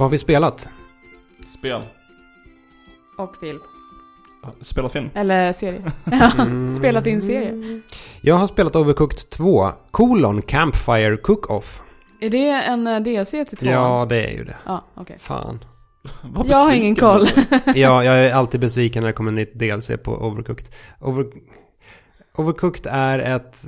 Vad 0.01 0.05
har 0.07 0.11
vi 0.11 0.19
spelat? 0.19 0.69
Spel. 1.59 1.83
Och 3.19 3.37
film. 3.37 3.59
Spelat 4.61 4.93
film. 4.93 5.11
Eller 5.15 5.53
serie. 5.53 5.93
Ja, 6.05 6.31
Mm. 6.39 6.71
spelat 6.71 7.07
in 7.07 7.23
serie. 7.23 7.81
Jag 8.21 8.35
har 8.35 8.47
spelat 8.49 8.77
Overcooked 8.77 9.31
2, 9.31 9.71
kolon 9.91 10.43
Campfire 10.43 11.17
Cook-Off. 11.17 11.83
Är 12.21 12.31
det 12.31 12.49
en 12.51 12.87
eh, 12.87 13.01
DLC 13.01 13.31
till 13.31 13.57
tvåan? 13.59 13.73
Ja, 13.75 14.07
det 14.09 14.25
är 14.25 14.31
ju 14.33 14.45
det. 14.45 14.57
Ja, 14.67 14.85
okej. 14.95 15.17
Fan. 15.19 15.65
Jag 16.49 16.57
har 16.57 16.73
ingen 16.73 16.97
koll. 16.97 17.29
Ja, 17.75 18.05
jag 18.05 18.19
är 18.27 18.33
alltid 18.35 18.61
besviken 18.61 19.01
när 19.03 19.07
det 19.09 19.13
kommer 19.13 19.33
nytt 19.33 19.55
DLC 19.55 19.91
på 20.05 20.13
Overcooked. 20.13 20.67
Over... 21.01 21.27
Overcooked 22.37 22.87
är 22.93 23.19
ett 23.19 23.65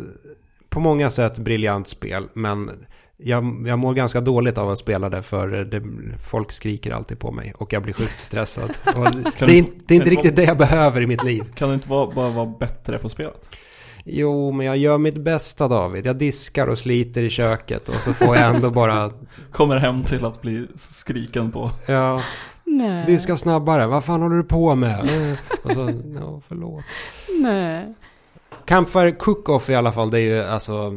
på 0.69 0.81
många 0.81 1.11
sätt 1.11 1.39
briljant 1.39 1.89
spel, 1.89 2.25
men 2.35 2.71
jag, 3.17 3.65
jag 3.67 3.79
mår 3.79 3.95
ganska 3.95 4.21
dåligt 4.21 4.59
av 4.59 4.71
att 4.71 4.79
spela 4.79 5.09
det 5.11 5.23
för 5.23 5.49
det, 5.49 5.83
folk 6.19 6.53
skriker 6.53 6.91
alltid 6.91 7.19
på 7.19 7.33
mig 7.33 7.53
och 7.59 7.73
jag 7.73 7.83
blir 7.83 7.93
sjukt 7.95 8.21
stressad. 8.21 8.71
Och 8.97 9.05
det, 9.39 9.53
är, 9.53 9.59
inte- 9.59 9.73
det 9.87 9.95
är 9.95 9.97
inte 9.99 10.11
riktigt 10.11 10.37
det 10.37 10.45
jag 10.45 10.59
behöver 10.59 11.01
i 11.01 11.07
mitt 11.07 11.25
liv. 11.25 11.45
Kan 11.55 11.69
du 11.69 11.75
inte 11.75 11.89
vara, 11.89 12.15
bara 12.15 12.31
vara 12.31 12.47
bättre 12.61 12.99
på 12.99 13.09
spel? 13.09 13.31
Jo, 14.05 14.53
men 14.53 14.67
jag 14.67 14.77
gör 14.77 14.99
mitt 14.99 15.17
bästa 15.17 15.69
David. 15.69 16.07
Jag 16.07 16.17
diskar 16.17 16.67
och 16.67 16.79
sliter 16.79 17.23
i 17.23 17.31
köket 17.31 17.89
och 17.89 17.95
så 17.95 18.13
får 18.15 18.37
jag 18.37 18.55
ändå 18.55 18.71
bara, 18.71 19.11
Kommer 19.53 19.77
hem 19.77 20.05
till 20.05 20.25
att 20.25 20.43
bli 20.43 20.67
skriken 20.77 21.53
på. 21.53 21.71
ja, 21.87 22.23
Nej. 22.65 23.07
diska 23.07 23.37
snabbare. 23.37 23.87
Vad 23.87 24.05
fan 24.05 24.23
håller 24.23 24.37
du 24.37 24.45
på 24.45 24.75
med? 24.75 25.01
Och 25.65 25.73
så, 25.73 25.91
ja, 26.21 26.41
förlåt. 26.49 26.85
Nej. 27.41 27.95
Campfire 28.67 29.11
Cook-Off 29.13 29.71
i 29.71 29.75
alla 29.75 29.93
fall, 29.93 30.11
det 30.11 30.19
är 30.21 30.37
ju 30.37 30.39
alltså 30.43 30.93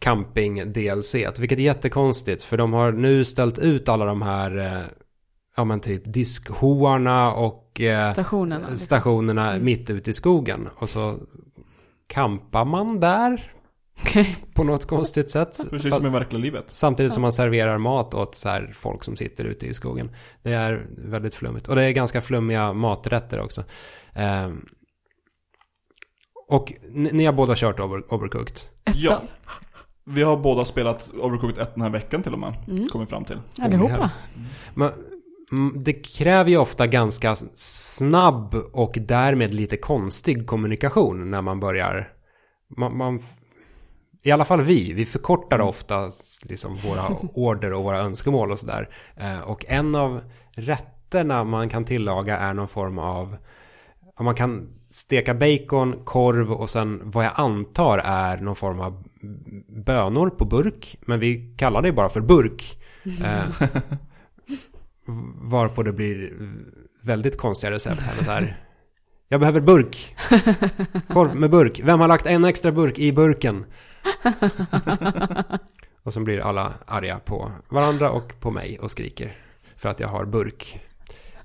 camping-DLC. 0.00 1.14
Vilket 1.40 1.58
är 1.58 1.62
jättekonstigt, 1.62 2.42
för 2.42 2.56
de 2.56 2.72
har 2.72 2.92
nu 2.92 3.24
ställt 3.24 3.58
ut 3.58 3.88
alla 3.88 4.04
de 4.04 4.22
här, 4.22 4.58
eh, 4.58 4.82
ja 5.56 5.64
men 5.64 5.80
typ 5.80 6.02
diskhoarna 6.12 7.32
och 7.32 7.80
eh, 7.80 8.12
Stationerna. 8.12 8.58
liksom. 8.58 8.78
stationerna 8.78 9.50
Mm. 9.52 9.64
mitt 9.64 9.90
ute 9.90 10.10
i 10.10 10.14
skogen. 10.14 10.68
Och 10.76 10.90
så 10.90 11.14
kampar 12.06 12.64
man 12.64 13.00
där 13.00 13.52
på 14.54 14.64
något 14.64 14.86
konstigt 14.86 15.30
sätt. 15.30 15.60
Precis 15.70 15.94
som 15.94 16.06
i 16.06 16.10
verkliga 16.10 16.40
livet. 16.42 16.66
Samtidigt 16.70 17.12
som 17.12 17.22
man 17.22 17.32
serverar 17.32 17.78
mat 17.78 18.14
åt 18.14 18.34
så 18.34 18.48
här 18.48 18.72
folk 18.74 19.04
som 19.04 19.16
sitter 19.16 19.44
ute 19.44 19.66
i 19.66 19.74
skogen. 19.74 20.10
Det 20.42 20.52
är 20.52 20.86
väldigt 20.98 21.34
flummigt. 21.34 21.68
Och 21.68 21.76
det 21.76 21.82
är 21.84 21.90
ganska 21.90 22.20
flummiga 22.20 22.72
maträtter 22.72 23.40
också. 23.40 23.64
Ehm, 24.14 24.66
och 26.48 26.72
ni, 26.90 27.10
ni 27.12 27.24
har 27.24 27.32
båda 27.32 27.54
kört 27.56 27.80
over, 27.80 28.14
Overcooked. 28.14 28.56
Ettan. 28.84 29.00
Ja. 29.02 29.22
Vi 30.04 30.22
har 30.22 30.36
båda 30.36 30.64
spelat 30.64 31.10
Overcooked 31.20 31.62
1 31.62 31.74
den 31.74 31.82
här 31.82 31.90
veckan 31.90 32.22
till 32.22 32.32
och 32.32 32.38
med. 32.38 32.54
Mm. 32.68 32.88
Kommit 32.88 33.10
fram 33.10 33.24
till. 33.24 33.40
Allihopa. 33.60 34.10
Men, 34.74 34.92
mm, 35.52 35.82
det 35.84 35.92
kräver 35.92 36.50
ju 36.50 36.56
ofta 36.56 36.86
ganska 36.86 37.34
snabb 37.54 38.54
och 38.72 38.98
därmed 39.00 39.54
lite 39.54 39.76
konstig 39.76 40.46
kommunikation 40.46 41.30
när 41.30 41.42
man 41.42 41.60
börjar. 41.60 42.12
Man, 42.76 42.96
man, 42.96 43.20
I 44.22 44.30
alla 44.30 44.44
fall 44.44 44.62
vi, 44.62 44.92
vi 44.92 45.06
förkortar 45.06 45.60
ofta 45.60 46.10
liksom 46.42 46.76
våra 46.76 47.08
order 47.34 47.72
och 47.72 47.84
våra 47.84 47.98
önskemål 47.98 48.52
och 48.52 48.58
sådär. 48.58 48.88
Eh, 49.16 49.40
och 49.40 49.64
en 49.68 49.94
av 49.94 50.20
rätterna 50.52 51.44
man 51.44 51.68
kan 51.68 51.84
tillaga 51.84 52.38
är 52.38 52.54
någon 52.54 52.68
form 52.68 52.98
av, 52.98 53.36
man 54.20 54.34
kan 54.34 54.75
steka 54.90 55.34
bacon, 55.34 56.04
korv 56.04 56.52
och 56.52 56.70
sen 56.70 57.00
vad 57.04 57.24
jag 57.24 57.32
antar 57.34 57.98
är 58.04 58.36
någon 58.38 58.56
form 58.56 58.80
av 58.80 59.04
bönor 59.68 60.30
på 60.30 60.44
burk. 60.44 60.96
Men 61.06 61.20
vi 61.20 61.54
kallar 61.58 61.82
det 61.82 61.92
bara 61.92 62.08
för 62.08 62.20
burk. 62.20 62.78
Eh, 63.24 63.68
Varpå 65.42 65.82
det 65.82 65.92
blir 65.92 66.32
väldigt 67.02 67.38
konstiga 67.38 67.70
recept 67.70 68.00
här. 68.00 68.24
Så 68.24 68.30
här. 68.30 68.60
Jag 69.28 69.40
behöver 69.40 69.60
burk. 69.60 70.16
Korv 71.08 71.34
med 71.36 71.50
burk. 71.50 71.80
Vem 71.84 72.00
har 72.00 72.08
lagt 72.08 72.26
en 72.26 72.44
extra 72.44 72.72
burk 72.72 72.98
i 72.98 73.12
burken? 73.12 73.64
Och 76.02 76.12
så 76.12 76.20
blir 76.20 76.40
alla 76.40 76.72
arga 76.86 77.18
på 77.18 77.50
varandra 77.68 78.10
och 78.10 78.40
på 78.40 78.50
mig 78.50 78.78
och 78.78 78.90
skriker. 78.90 79.36
För 79.76 79.88
att 79.88 80.00
jag 80.00 80.08
har 80.08 80.24
burk. 80.24 80.80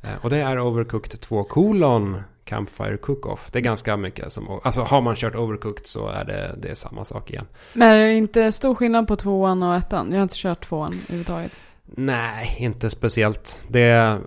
Eh, 0.02 0.16
Och 0.22 0.30
det 0.30 0.38
är 0.38 0.60
Overcooked 0.60 1.22
2 1.22 1.44
kolon 1.44 2.22
Campfire 2.52 2.98
Cook-Off. 2.98 3.50
Det 3.52 3.60
är 3.60 3.64
ganska 3.64 3.98
mycket 3.98 4.32
som... 4.32 4.60
Alltså 4.64 4.82
har 4.82 5.02
man 5.02 5.16
kört 5.16 5.36
Overcooked 5.36 5.86
så 5.86 6.08
är 6.08 6.26
det, 6.26 6.56
det 6.62 6.70
är 6.70 6.76
samma 6.76 7.06
sak 7.06 7.30
igen. 7.32 7.46
Men 7.74 7.88
är 7.90 7.98
det 7.98 8.14
inte 8.14 8.52
stor 8.52 8.76
skillnad 8.76 9.08
på 9.08 9.16
tvåan 9.16 9.64
och 9.64 9.76
ettan? 9.76 10.08
Jag 10.12 10.18
har 10.18 10.24
inte 10.24 10.36
kört 10.38 10.66
tvåan 10.66 10.94
överhuvudtaget. 10.94 11.62
Nej, 11.86 12.56
inte 12.60 12.90
speciellt. 12.90 13.60
Det 13.68 14.20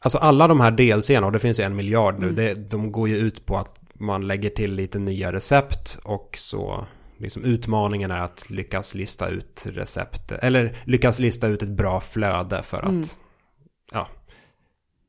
alltså 0.00 0.18
alla 0.18 0.48
de 0.48 0.60
här 0.60 0.70
DLCerna, 0.70 1.26
och 1.26 1.32
det 1.32 1.38
finns 1.38 1.60
ju 1.60 1.64
en 1.64 1.76
miljard 1.76 2.18
nu, 2.18 2.26
Mm. 2.28 2.34
det, 2.36 2.54
de 2.54 2.92
går 2.92 3.08
ju 3.08 3.16
ut 3.16 3.46
på 3.46 3.56
att 3.56 3.80
man 3.94 4.26
lägger 4.26 4.50
till 4.50 4.74
lite 4.74 4.98
nya 4.98 5.32
recept 5.32 5.98
och 6.04 6.30
så 6.38 6.86
liksom 7.18 7.44
utmaningen 7.44 8.10
är 8.10 8.20
att 8.20 8.50
lyckas 8.50 8.94
lista 8.94 9.28
ut 9.28 9.66
recept, 9.66 10.32
eller 10.32 10.76
lyckas 10.84 11.18
lista 11.18 11.46
ut 11.46 11.62
ett 11.62 11.68
bra 11.68 12.00
flöde 12.00 12.62
för 12.62 12.78
att, 12.78 12.84
Mm. 12.88 13.04
ja, 13.92 14.08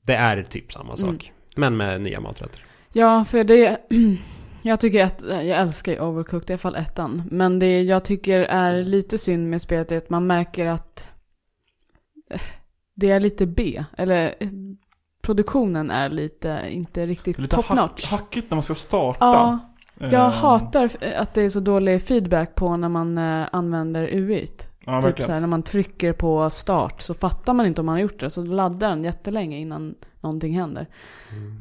det 0.05 0.15
är 0.15 0.43
typ 0.43 0.71
samma 0.71 0.97
sak. 0.97 1.09
Mm. 1.09 1.38
Men 1.55 1.77
med 1.77 2.01
nya 2.01 2.19
maträtter. 2.19 2.61
Ja, 2.93 3.25
för 3.25 3.43
det... 3.43 3.77
Jag 4.61 4.79
tycker 4.79 5.03
att, 5.03 5.23
jag 5.27 5.47
älskar 5.47 5.91
ju 5.91 5.99
Overcooked, 5.99 6.49
i 6.49 6.53
alla 6.53 6.57
fall 6.57 6.75
ettan. 6.75 7.23
Men 7.31 7.59
det 7.59 7.81
jag 7.81 8.05
tycker 8.05 8.39
är 8.39 8.83
lite 8.83 9.17
synd 9.17 9.49
med 9.49 9.61
spelet 9.61 9.91
är 9.91 9.97
att 9.97 10.09
man 10.09 10.27
märker 10.27 10.65
att 10.65 11.09
eh, 12.31 12.41
det 12.95 13.11
är 13.11 13.19
lite 13.19 13.45
B. 13.45 13.83
Eller 13.97 14.35
eh, 14.39 14.49
produktionen 15.21 15.91
är 15.91 16.09
lite, 16.09 16.67
inte 16.69 17.05
riktigt 17.05 17.39
lite 17.39 17.55
top 17.55 17.65
hack, 17.65 17.77
notch. 17.77 18.05
hackigt 18.05 18.49
när 18.49 18.55
man 18.55 18.63
ska 18.63 18.75
starta. 18.75 19.17
Ja, 19.25 19.59
Eh, 19.99 20.13
jag 20.13 20.29
hatar 20.29 20.89
att 21.15 21.33
det 21.33 21.41
är 21.41 21.49
så 21.49 21.59
dålig 21.59 22.03
feedback 22.03 22.55
på 22.55 22.77
när 22.77 22.89
man 22.89 23.17
eh, 23.17 23.47
använder 23.51 24.09
UIt. 24.11 24.68
Ja, 24.91 25.01
typ 25.01 25.23
så 25.23 25.31
här, 25.31 25.39
när 25.39 25.47
man 25.47 25.63
trycker 25.63 26.13
på 26.13 26.49
start 26.49 27.01
så 27.01 27.13
fattar 27.13 27.53
man 27.53 27.65
inte 27.65 27.81
om 27.81 27.85
man 27.85 27.93
har 27.95 28.01
gjort 28.01 28.19
det. 28.19 28.29
Så 28.29 28.45
laddar 28.45 28.89
den 28.89 29.03
jättelänge 29.03 29.57
innan 29.57 29.95
någonting 30.21 30.53
händer. 30.59 30.87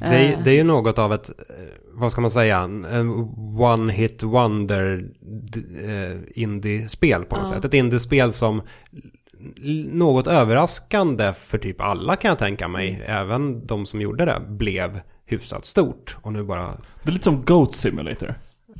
Det, 0.01 0.07
är, 0.07 0.33
Eh. 0.33 0.39
det 0.45 0.51
är 0.51 0.55
ju 0.55 0.65
något 0.65 0.99
av 0.99 1.13
ett, 1.13 1.29
eh, 1.29 1.65
vad 1.93 2.13
ska 2.13 2.21
man 2.21 2.31
säga, 2.31 2.59
en 2.59 3.15
one 3.59 3.93
hit 3.93 4.23
wonder 4.23 5.05
eh, 5.85 6.43
indie-spel 6.43 7.25
på 7.25 7.37
något 7.37 7.49
Ja. 7.49 7.55
sätt. 7.55 7.65
Ett 7.65 7.75
indie-spel 7.75 8.33
som 8.33 8.63
något 9.93 10.27
överraskande 10.27 11.33
för 11.33 11.59
typ 11.59 11.81
alla 11.81 12.17
kan 12.17 12.29
jag 12.29 12.39
tänka 12.39 12.69
mig, 12.69 12.89
Mm. 12.95 13.03
även 13.23 13.67
de 13.67 13.87
som 13.87 14.01
gjorde 14.01 14.25
det, 14.25 14.41
blev 14.49 15.01
hyfsat 15.27 15.65
stort. 15.65 16.17
Och 16.23 16.33
nu 16.33 16.43
bara, 16.45 16.67
Det 17.03 17.09
är 17.09 17.13
lite 17.13 17.25
som 17.25 17.45
Goat 17.45 17.75
Simulator. 17.75 18.35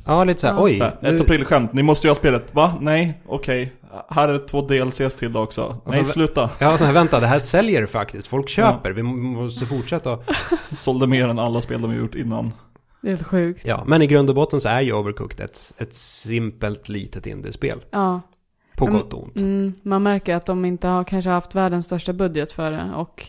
Ja 0.05 0.23
lite 0.23 0.39
såhär, 0.41 0.53
Ja. 0.53 0.61
oj. 0.63 0.77
Så 0.79 0.89
nu- 1.01 1.15
Ett 1.15 1.21
aprilskämt, 1.21 1.73
ni 1.73 1.83
måste 1.83 2.07
ju 2.07 2.09
ha 2.11 2.15
spelet. 2.15 2.55
Va? 2.55 2.73
Nej? 2.81 3.21
Okej. 3.25 3.73
Här 4.09 4.29
är 4.29 4.47
två 4.47 4.61
DLCs 4.61 5.15
till 5.17 5.33
då 5.33 5.39
också. 5.41 5.81
Nej, 5.85 6.05
så- 6.05 6.11
sluta. 6.11 6.49
Ja, 6.59 6.77
så 6.77 6.83
här, 6.83 6.93
vänta, 6.93 7.19
det 7.19 7.27
här 7.27 7.39
säljer 7.39 7.85
faktiskt. 7.85 8.27
Folk 8.27 8.49
köper, 8.49 8.91
vi 8.91 9.03
må- 9.03 9.41
måste 9.41 9.65
fortsätta. 9.65 10.19
Sålde 10.71 11.07
mer 11.07 11.27
än 11.27 11.39
alla 11.39 11.61
spel 11.61 11.81
de 11.81 11.87
har 11.91 11.97
gjort 11.97 12.15
innan. 12.15 12.53
Det 13.01 13.07
är 13.07 13.11
helt 13.15 13.27
sjukt. 13.27 13.65
Ja, 13.65 13.83
men 13.87 14.01
i 14.01 14.07
grund 14.07 14.29
och 14.29 14.35
botten 14.35 14.61
så 14.61 14.69
är 14.69 14.81
ju 14.81 14.93
Overcooked 14.93 15.39
ett, 15.45 15.73
ett 15.77 15.93
simpelt 15.93 16.89
litet 16.89 17.27
indiespel. 17.27 17.79
Ja. 17.91 18.21
På 18.75 18.85
Mm. 18.87 18.97
gott 18.97 19.13
och 19.13 19.23
ont. 19.23 19.35
Mm, 19.37 19.73
man 19.83 20.03
märker 20.03 20.35
att 20.35 20.45
de 20.45 20.65
inte 20.65 20.87
har 20.87 21.03
kanske 21.03 21.29
haft 21.31 21.55
världens 21.55 21.85
största 21.85 22.13
budget 22.13 22.51
för 22.51 22.71
det. 22.71 22.91
Och 22.95 23.25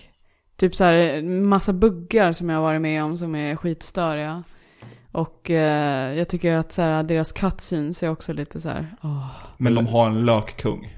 typ 0.57 0.75
så 0.77 0.85
här 0.85 1.23
massa 1.41 1.73
buggar 1.73 2.33
som 2.33 2.49
jag 2.49 2.57
har 2.57 2.63
varit 2.63 2.81
med 2.81 3.05
om 3.05 3.17
som 3.19 3.35
är 3.35 3.57
skitstöriga. 3.57 4.43
Och 5.13 5.51
eh, 5.51 6.15
jag 6.19 6.29
tycker 6.29 6.53
att 6.53 6.73
så 6.73 6.83
här, 6.83 7.03
deras 7.03 7.33
cutscenes 7.33 8.03
är 8.03 8.11
också 8.11 8.33
lite 8.33 8.61
så 8.61 8.69
här. 8.69 8.87
åh. 9.03 9.27
Men 9.57 9.75
de 9.75 9.87
har 9.87 10.07
en 10.07 10.25
lökkung. 10.25 10.97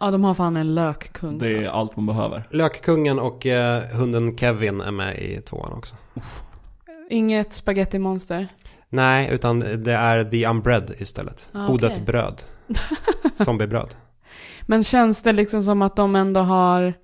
Ja, 0.00 0.10
de 0.10 0.24
har 0.24 0.34
fan 0.34 0.56
en 0.56 0.74
lökkung. 0.74 1.38
Det 1.38 1.56
är 1.56 1.68
allt 1.68 1.96
man 1.96 2.06
behöver. 2.06 2.48
Lökkungen 2.50 3.18
och 3.18 3.46
eh, 3.46 3.82
hunden 3.92 4.38
Kevin 4.38 4.80
är 4.80 4.90
med 4.92 5.18
i 5.18 5.40
tvåan 5.40 5.72
också. 5.72 5.96
Inget 7.10 7.52
spaghetti-monster. 7.52 8.48
Nej, 8.88 9.28
utan 9.32 9.58
det 9.58 9.92
är 9.92 10.24
The 10.24 10.46
Unbread 10.46 10.92
istället. 10.98 11.50
Ah, 11.52 11.68
Odött 11.68 11.90
okej. 11.92 12.04
bröd. 12.04 12.42
Zombiebröd. 13.34 13.94
Men 14.62 14.84
känns 14.84 15.22
det 15.22 15.32
liksom 15.32 15.62
som 15.62 15.82
att 15.82 15.96
de 15.96 16.16
ändå 16.16 16.40
har... 16.40 16.94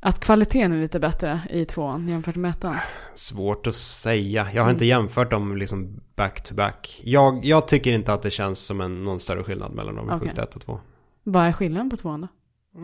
Att 0.00 0.20
kvaliteten 0.20 0.72
är 0.72 0.80
lite 0.80 1.00
bättre 1.00 1.40
i 1.50 1.64
tvåan 1.64 2.08
jämfört 2.08 2.36
med 2.36 2.50
ettan? 2.50 2.74
Svårt 3.14 3.66
att 3.66 3.74
säga. 3.74 4.42
Jag 4.54 4.62
har 4.62 4.68
Mm. 4.68 4.74
inte 4.74 4.84
jämfört 4.84 5.30
dem 5.30 5.56
liksom 5.56 6.00
back 6.16 6.42
to 6.44 6.54
back. 6.54 7.00
Jag, 7.04 7.44
jag 7.44 7.68
tycker 7.68 7.92
inte 7.92 8.12
att 8.12 8.22
det 8.22 8.30
känns 8.30 8.60
som 8.66 8.80
en, 8.80 9.04
någon 9.04 9.20
större 9.20 9.42
skillnad 9.44 9.72
mellan 9.72 9.98
Overcooked 9.98 10.32
Okej. 10.32 10.44
1 10.44 10.54
och 10.56 10.60
2. 10.62 10.80
Vad 11.24 11.46
är 11.46 11.52
skillnaden 11.52 11.90
på 11.90 11.96
tvåan 11.96 12.20
då? 12.20 12.28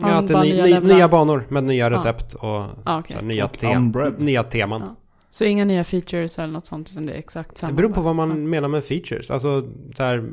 Ja, 0.01 0.07
att 0.07 0.27
det 0.27 0.33
är 0.33 0.41
ny, 0.41 0.61
nya 0.63 0.79
nya 0.79 1.07
banor 1.09 1.45
med 1.49 1.63
nya 1.63 1.89
recept 1.91 2.33
och 2.33 2.63
Ah, 2.83 3.03
så 3.07 3.13
här, 3.13 3.21
nya, 3.21 3.47
te, 3.47 3.79
nya 4.17 4.43
teman. 4.43 4.81
Ja. 4.85 4.95
Så 5.31 5.45
inga 5.45 5.65
nya 5.65 5.83
features 5.83 6.39
eller 6.39 6.53
något 6.53 6.65
sånt, 6.65 6.89
utan 6.91 7.05
det 7.05 7.13
är 7.13 7.17
exakt 7.17 7.57
samma? 7.57 7.71
Det 7.71 7.75
beror 7.77 7.89
på 7.89 8.01
vad 8.01 8.15
man 8.15 8.49
menar 8.49 8.67
med 8.69 8.85
features. 8.85 9.31
Alltså, 9.31 9.67
så 9.95 10.03
här, 10.03 10.29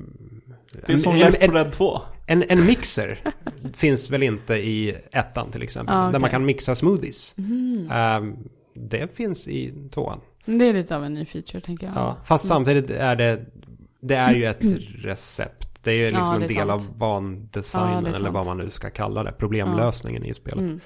Det 0.87 0.93
är 0.93 0.97
som 0.97 1.13
en, 1.13 1.19
Left 1.19 1.43
en, 1.43 1.51
4 1.51 1.63
Dead 1.65 1.73
2. 1.73 2.01
En, 2.33 2.45
en 2.49 2.67
mixer 2.67 3.19
finns 3.75 4.11
väl 4.11 4.23
inte 4.23 4.55
i 4.55 4.97
ettan 5.13 5.51
till 5.51 5.63
exempel. 5.63 5.95
Ah, 5.97 6.01
Där 6.03 6.09
okej. 6.09 6.21
man 6.21 6.31
kan 6.31 6.45
mixa 6.45 6.75
smoothies. 6.75 7.35
Mhm. 7.37 7.89
Ehm, 7.93 8.37
det 8.75 9.17
finns 9.17 9.49
i 9.49 9.75
tvåan. 9.95 10.21
Det 10.45 10.69
är 10.69 10.73
lite 10.73 10.97
av 10.97 11.05
en 11.05 11.15
ny 11.15 11.25
feature 11.25 11.61
tänker 11.61 11.87
jag. 11.87 11.97
Ja, 11.97 12.17
fast 12.25 12.47
samtidigt 12.49 12.91
är 12.91 13.17
det, 13.17 13.45
det 14.01 14.15
är 14.15 14.33
ju 14.35 14.47
ett 14.47 14.63
recept. 15.05 15.85
Det 15.85 15.91
är 15.91 15.95
ju 15.97 16.05
liksom 16.05 16.23
Ja, 16.25 16.35
en 16.37 16.43
är 16.43 16.49
del 16.49 16.57
sant. 16.57 16.71
av 16.71 16.99
bandesignen 16.99 18.05
Ja, 18.05 18.15
eller 18.17 18.31
vad 18.31 18.47
man 18.47 18.59
nu 18.59 18.71
ska 18.71 18.91
kalla 18.91 19.23
det. 19.23 19.33
Problemlösningen 19.33 20.25
i 20.25 20.35
spelet. 20.35 20.59
Mm. 20.65 20.81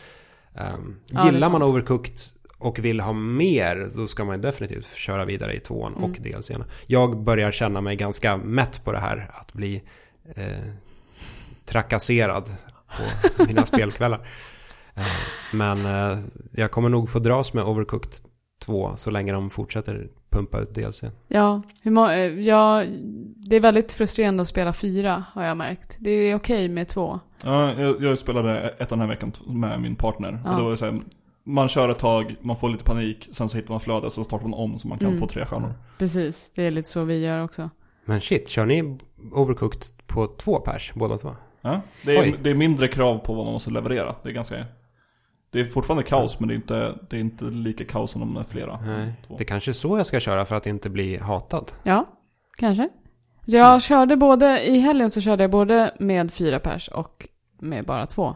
Ja, 0.55 1.21
är 1.21 1.33
gillar 1.33 1.51
man. 1.51 1.63
Overcooked 1.63 2.15
och 2.59 2.79
vill 2.79 3.01
ha 3.01 3.13
mer, 3.13 3.89
då 3.97 4.07
ska 4.07 4.25
man 4.25 4.41
definitivt 4.41 4.87
köra 4.95 5.25
vidare 5.25 5.55
i 5.55 5.61
tvåan 5.61 5.93
Mm. 5.97 6.05
och 6.05 6.17
DLCn. 6.21 6.65
Jag 6.87 7.23
börjar 7.25 7.51
känna 7.51 7.81
mig 7.81 7.97
ganska 7.97 8.37
mätt 8.37 8.85
på 8.85 8.93
det 8.93 8.99
här, 8.99 9.31
att 9.35 9.53
bli 9.53 9.83
eh, 10.37 10.45
trakasserad 11.67 12.49
på 13.37 13.45
mina 13.47 13.67
spelkvällar. 13.67 14.29
Eh, 14.95 15.03
men 15.53 15.87
eh, 15.87 16.19
jag 16.53 16.71
kommer 16.71 16.89
nog 16.89 17.11
få 17.11 17.19
dras 17.19 17.53
med 17.55 17.65
Overcooked 17.65 18.13
2 18.65 18.97
så 18.97 19.11
länge 19.11 19.33
de 19.33 19.51
fortsätter 19.51 20.09
pumpa 20.31 20.59
ut 20.61 20.75
DLC. 20.75 21.03
Ja, 21.29 21.63
hur 21.83 21.91
må- 21.91 22.09
eh, 22.11 22.41
ja, 22.41 22.85
det 23.37 23.57
är 23.57 23.61
väldigt 23.61 23.93
frustrerande 23.93 24.43
att 24.43 24.49
spela 24.49 24.73
fyra 24.73 25.25
har 25.33 25.45
jag 25.45 25.57
märkt. 25.57 25.97
Det 26.01 26.11
är 26.11 26.35
okej 26.35 26.69
med 26.69 26.89
två. 26.89 27.21
Ja, 27.43 27.75
jag, 27.81 28.03
jag 28.03 28.19
spelade 28.19 28.69
ett 28.69 28.89
den 28.89 29.01
här 29.01 29.07
veckan 29.09 29.33
med 29.47 29.81
min 29.81 29.97
partner. 29.97 30.41
Ja. 30.45 30.51
Och 30.51 30.57
det 30.57 30.63
var 30.63 30.71
ju 30.71 30.77
så 30.77 30.85
här, 30.85 31.01
man 31.45 31.69
kör 31.69 31.89
ett 31.89 31.99
tag, 31.99 32.37
man 32.41 32.57
får 32.57 32.69
lite 32.69 32.85
panik, 32.85 33.29
sen 33.33 33.49
så 33.49 33.57
hittar 33.57 33.71
man 33.71 33.81
flödet, 33.81 34.13
så 34.13 34.25
startar 34.25 34.47
man 34.49 34.61
om 34.61 34.79
så 34.79 34.89
man 34.89 34.99
kan 34.99 35.09
Mm. 35.09 35.21
få 35.21 35.27
tre 35.27 35.47
stjärnor. 35.47 35.75
Precis, 35.99 36.53
det 36.55 36.65
är 36.65 36.71
lite 36.71 36.89
så 36.89 37.05
vi 37.05 37.19
gör 37.19 37.45
också. 37.45 37.71
Men 38.05 38.21
shit, 38.21 38.49
kör 38.49 38.67
ni 38.67 38.99
Overcooked 39.33 39.83
på 40.07 40.27
två 40.27 40.61
pers, 40.61 40.93
båda 40.95 41.19
två? 41.19 41.37
Ja, 41.61 41.81
det, 42.03 42.17
är, 42.17 42.37
det 42.43 42.51
är 42.51 42.55
mindre 42.55 42.89
krav 42.89 43.19
på 43.19 43.35
vad 43.35 43.45
man 43.45 43.53
måste 43.53 43.71
leverera. 43.71 44.15
Det 44.23 44.29
är 44.29 44.33
ganska... 44.33 44.65
Det 45.51 45.61
är 45.61 45.65
fortfarande 45.65 46.05
kaos, 46.05 46.41
men 46.41 46.49
det 46.49 46.55
är 46.55 46.57
inte, 46.57 46.99
det 47.11 47.17
är 47.17 47.21
inte 47.21 47.45
lika 47.45 47.85
kaos 47.85 48.11
som 48.11 48.21
de 48.21 48.37
är 48.37 48.45
flera. 48.45 48.81
Nej, 48.81 49.13
Två. 49.27 49.37
det 49.39 49.45
kanske 49.45 49.71
är 49.71 49.73
så 49.73 49.99
jag 49.99 50.07
ska 50.07 50.21
köra 50.21 50.45
för 50.45 50.55
att 50.55 50.67
inte 50.67 50.91
bli 50.91 51.17
hatad. 51.17 51.73
Ja, 51.83 52.05
kanske. 52.57 52.89
Så 53.47 53.57
jag 53.57 53.83
körde 53.83 54.17
både, 54.17 54.67
i 54.67 54.79
helgen 54.79 55.11
så 55.11 55.21
körde 55.21 55.43
jag 55.45 55.51
både 55.51 55.95
med 55.99 56.33
fyra 56.33 56.59
pers 56.59 56.89
och 56.89 57.29
med 57.61 57.85
bara 57.85 58.07
två. 58.07 58.35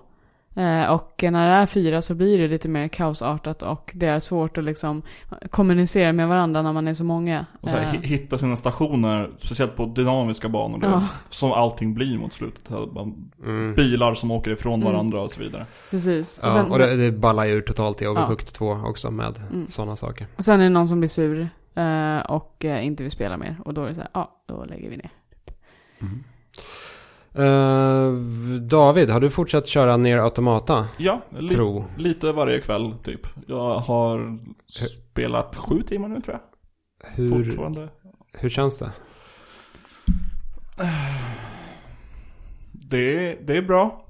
Eh, 0.56 0.84
och 0.92 1.14
när 1.22 1.46
det 1.48 1.52
är 1.54 1.66
fyra 1.66 2.02
så 2.02 2.14
blir 2.14 2.38
det 2.38 2.48
lite 2.48 2.68
mer 2.68 2.88
kaosartat 2.88 3.62
och 3.62 3.90
det 3.94 4.06
är 4.06 4.18
svårt 4.18 4.58
att 4.58 4.64
liksom 4.64 5.02
kommunicera 5.50 6.12
med 6.12 6.28
varandra 6.28 6.62
när 6.62 6.72
man 6.72 6.88
är 6.88 6.94
så 6.94 7.04
många. 7.04 7.46
Och 7.60 7.68
så 7.70 7.76
här, 7.76 7.82
Eh, 7.82 7.88
hi- 7.92 8.02
hitta 8.06 8.38
sina 8.38 8.56
stationer, 8.56 9.30
speciellt 9.38 9.76
på 9.76 9.86
dynamiska 9.86 10.48
banor. 10.48 10.80
Ja. 10.82 11.06
Som 11.28 11.52
allting 11.52 11.94
blir 11.94 12.18
mot 12.18 12.32
slutet. 12.32 12.70
Mm. 13.46 13.74
Bilar 13.74 14.14
som 14.14 14.30
åker 14.30 14.50
ifrån 14.50 14.82
Mm. 14.82 14.92
varandra 14.92 15.20
och 15.20 15.30
så 15.30 15.40
vidare. 15.40 15.66
precis. 15.90 16.38
Och 16.38 16.46
Ja, 16.46 16.50
sen, 16.50 16.70
och 16.70 16.78
det, 16.78 16.96
det 16.96 17.12
ballar 17.12 17.44
ju 17.44 17.52
ur 17.52 17.60
totalt 17.62 18.02
i 18.02 18.06
Overcooked 18.06 18.46
2 18.46 18.70
också 18.86 19.10
med 19.10 19.34
Mm. 19.50 19.66
sådana 19.66 19.96
saker. 19.96 20.26
och 20.36 20.44
sen 20.44 20.60
är 20.60 20.64
det 20.64 20.70
någon 20.70 20.88
som 20.88 21.00
blir 21.00 21.08
sur 21.08 21.48
eh, 21.74 22.18
och 22.18 22.64
inte 22.64 23.02
vill 23.02 23.10
spela 23.12 23.36
mer. 23.36 23.56
Och 23.64 23.74
då 23.74 23.82
är 23.82 23.86
det 23.88 23.94
så 23.94 24.00
här, 24.00 24.10
ja, 24.14 24.30
då 24.48 24.64
lägger 24.64 24.90
vi 24.90 24.96
ner. 24.96 25.10
Eh, 27.34 28.12
David, 28.60 29.10
har 29.10 29.20
du 29.20 29.30
fortsatt 29.30 29.66
köra 29.66 29.96
ner 29.96 30.18
Automata? 30.18 30.86
Ja, 30.98 31.20
li- 31.38 31.48
Tro. 31.48 31.84
lite 31.96 32.32
varje 32.32 32.60
kväll 32.60 32.94
typ. 33.04 33.20
Jag 33.46 33.78
har 33.78 34.38
spelat 34.66 35.56
sju 35.56 35.82
timmar 35.82 36.08
nu 36.08 36.20
tror 36.20 36.36
jag. 36.36 36.42
Hur, 37.14 37.44
Fortfarande. 37.44 37.88
hur 38.38 38.48
känns 38.48 38.78
det? 38.78 38.92
Det, 42.72 43.38
det 43.46 43.56
är 43.56 43.62
bra. 43.62 44.04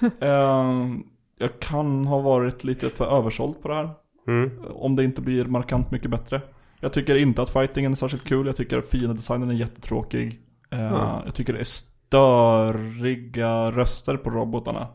Ehm, 0.20 1.02
jag 1.38 1.60
kan 1.60 2.06
ha 2.06 2.20
varit 2.20 2.64
lite 2.64 2.90
för 2.90 3.18
översåld 3.18 3.62
på 3.62 3.68
det 3.68 3.74
här. 3.74 3.90
Mm. 4.28 4.50
Om 4.74 4.96
det 4.96 5.04
inte 5.04 5.22
blir 5.22 5.44
markant 5.44 5.90
mycket 5.90 6.10
bättre. 6.10 6.42
Jag 6.80 6.92
tycker 6.92 7.16
inte 7.16 7.42
att 7.42 7.50
fightingen 7.50 7.92
är 7.92 7.96
särskilt 7.96 8.24
kul. 8.24 8.46
Jag 8.46 8.56
tycker 8.56 8.78
att 8.78 8.88
fiendedesignen 8.90 9.50
är 9.50 9.54
jättetråkig. 9.54 10.40
Uh, 10.74 10.80
Ja. 10.80 11.22
Jag 11.24 11.34
tycker 11.34 11.52
det 11.52 11.58
är 11.60 11.64
störiga 12.12 13.70
röster 13.70 14.16
på 14.16 14.30
robotarna. 14.30 14.88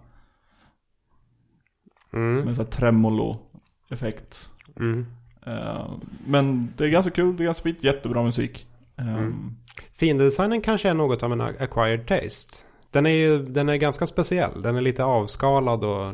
Mm. 2.13 2.45
Med 2.45 2.55
så 2.55 2.61
här 2.63 2.69
tremolo-effekt. 2.69 4.49
Mm. 4.79 5.05
Eh, 5.45 5.89
men 6.27 6.73
det 6.77 6.85
är 6.85 6.89
ganska 6.89 7.11
kul, 7.11 7.37
det 7.37 7.43
är 7.43 7.45
ganska 7.45 7.63
fint, 7.63 7.83
jättebra 7.83 8.23
musik. 8.23 8.67
Eh, 8.97 9.07
Mm. 9.17 9.51
Fiendedesignen 9.99 10.61
kanske 10.61 10.89
är 10.89 10.93
något 10.93 11.23
av 11.23 11.31
en 11.31 11.41
acquired 11.41 12.07
taste. 12.07 12.53
Den 12.91 13.05
är 13.05 13.09
ju 13.09 13.45
den 13.45 13.69
är 13.69 13.75
ganska 13.75 14.07
speciell. 14.07 14.61
Den 14.61 14.75
är 14.75 14.81
lite 14.81 15.03
avskalad 15.03 15.83
och 15.83 16.13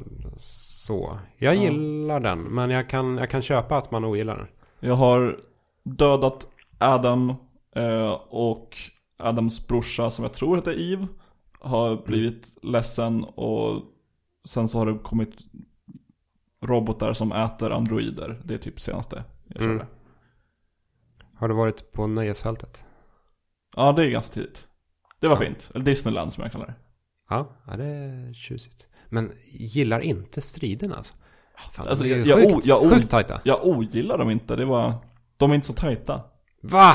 så. 0.88 1.18
Jag 1.38 1.56
Ja. 1.56 1.62
gillar 1.64 2.20
den, 2.20 2.40
men 2.40 2.70
jag 2.70 2.90
kan, 2.90 3.18
jag 3.18 3.30
kan 3.30 3.42
köpa 3.42 3.78
att 3.78 3.92
man 3.92 4.06
ogillar 4.06 4.38
den. 4.38 4.48
Jag 4.80 4.96
har 4.96 5.40
dödat 5.84 6.48
Adam 6.78 7.30
eh, 7.76 8.12
och 8.30 8.78
Adams 9.18 9.68
brorsa 9.68 10.10
som 10.10 10.24
jag 10.24 10.34
tror 10.34 10.56
heter 10.56 10.92
Eve 10.94 11.08
har 11.60 12.06
blivit 12.06 12.58
ledsen 12.62 13.24
och 13.24 13.82
sen 14.48 14.68
så 14.68 14.78
har 14.78 14.86
det 14.86 15.00
kommit 15.00 15.32
robotar 16.66 17.14
som 17.14 17.32
äter 17.32 17.72
androider. 17.72 18.42
Det 18.44 18.54
är 18.54 18.58
typ 18.58 18.82
senaste 18.82 19.24
jag 19.48 19.58
körde. 19.62 19.74
Mm. 19.74 19.86
Har 21.36 21.48
du 21.48 21.54
varit 21.56 21.92
på 21.92 22.08
nöjesfältet? 22.08 22.86
Ja, 23.76 23.92
det 23.92 24.04
är 24.06 24.10
ganska 24.10 24.34
tidigt. 24.34 24.68
Det 25.20 25.28
var 25.28 25.36
Ja. 25.36 25.42
fint. 25.42 25.72
Eller 25.76 25.86
Disneyland 25.86 26.34
som 26.34 26.44
jag 26.44 26.52
kallar 26.52 26.66
det. 26.66 26.74
Ja, 27.30 27.56
ja 27.68 27.78
det 27.78 27.86
är 27.86 28.34
tjusigt. 28.34 28.88
Men 29.10 29.32
gillar 29.52 30.00
inte 30.00 30.42
striderna 30.42 30.96
alltså. 30.96 31.16
Fan, 31.72 31.88
Alltså, 31.88 32.06
jag- 32.08 32.28
jag 32.28 32.54
sjukt, 32.54 32.66
jag 32.66 32.92
sjukt 32.94 33.10
tajta. 33.10 33.42
Jag 33.44 33.66
ogillar 33.66 34.18
dem 34.18 34.30
inte, 34.30 34.56
det 34.56 34.66
var... 34.66 34.94
De 35.38 35.52
är 35.52 35.56
inte 35.56 35.68
så 35.68 35.74
tajta. 35.74 36.22
Va? 36.62 36.94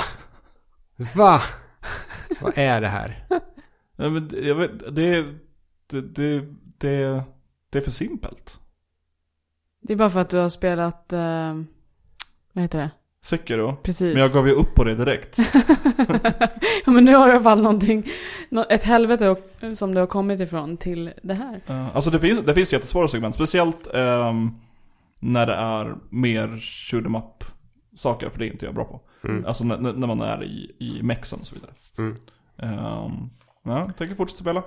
Va? 1.16 1.40
Vad 2.41 2.53
är 2.59 2.80
det 2.80 2.89
här? 2.89 3.24
Nej, 3.97 4.11
men 4.11 4.28
det- 4.28 4.41
jag 4.41 4.55
vet, 4.55 4.95
det, 4.95 5.22
det, 5.86 6.01
det, 6.14 6.41
det, 6.78 7.22
det 7.70 7.78
är 7.78 7.82
för 7.82 7.91
simpelt. 7.91 8.61
Det 9.82 9.93
är 9.93 9.97
bara 9.97 10.11
för 10.11 10.20
att 10.20 10.28
du 10.30 10.36
har 10.39 10.49
spelat, 10.49 11.12
eh, 11.12 11.55
vad 12.53 12.62
heter 12.62 12.78
det? 12.78 12.91
Sekiro. 13.22 13.76
Precis. 13.82 14.14
Men 14.14 14.22
jag 14.22 14.30
gav 14.32 14.47
ju 14.49 14.55
upp 14.55 14.74
på 14.74 14.84
det 14.84 14.95
direkt. 14.95 15.39
ja 16.84 16.91
men 16.93 17.05
nu 17.05 17.14
har 17.14 17.26
du 17.26 17.32
i 17.32 17.34
alla 17.36 17.45
fall 17.45 17.62
någonting, 17.62 18.07
nå- 18.49 18.66
ett 18.70 18.84
helvete 18.84 19.28
och- 19.28 19.76
som 19.76 19.95
du 19.95 20.01
har 20.01 20.07
kommit 20.07 20.41
ifrån 20.41 20.76
till 20.76 21.12
det 21.22 21.34
här. 21.34 21.61
Eh, 21.66 21.97
alltså 21.97 22.11
det 22.11 22.20
finns, 22.20 22.41
det 22.47 22.55
finns 22.55 22.72
jättesvåra 22.72 23.09
segment. 23.09 23.34
Speciellt 23.34 23.86
ehm, 23.95 24.51
när 25.20 25.47
det 25.47 25.55
är 25.55 25.97
mer 26.11 26.49
shoot 26.61 27.05
'em 27.05 27.18
up 27.18 27.45
saker. 27.97 28.30
För 28.30 28.39
det 28.39 28.47
är 28.47 28.51
inte 28.53 28.64
jag 28.66 28.74
bra 28.74 28.84
på. 28.84 29.01
Mm. 29.24 29.44
Alltså 29.46 29.64
när, 29.64 29.78
när 29.92 30.06
man 30.06 30.20
är 30.20 30.44
i, 30.44 30.72
i 30.78 31.02
mexen 31.02 31.40
och 31.40 31.46
så 31.46 31.54
vidare. 31.54 31.70
Mm. 31.98 32.10
Um, 32.56 33.30
ja, 33.62 33.78
jag 33.78 33.96
tänker 33.96 34.14
fortsätta 34.14 34.40
spela. 34.40 34.62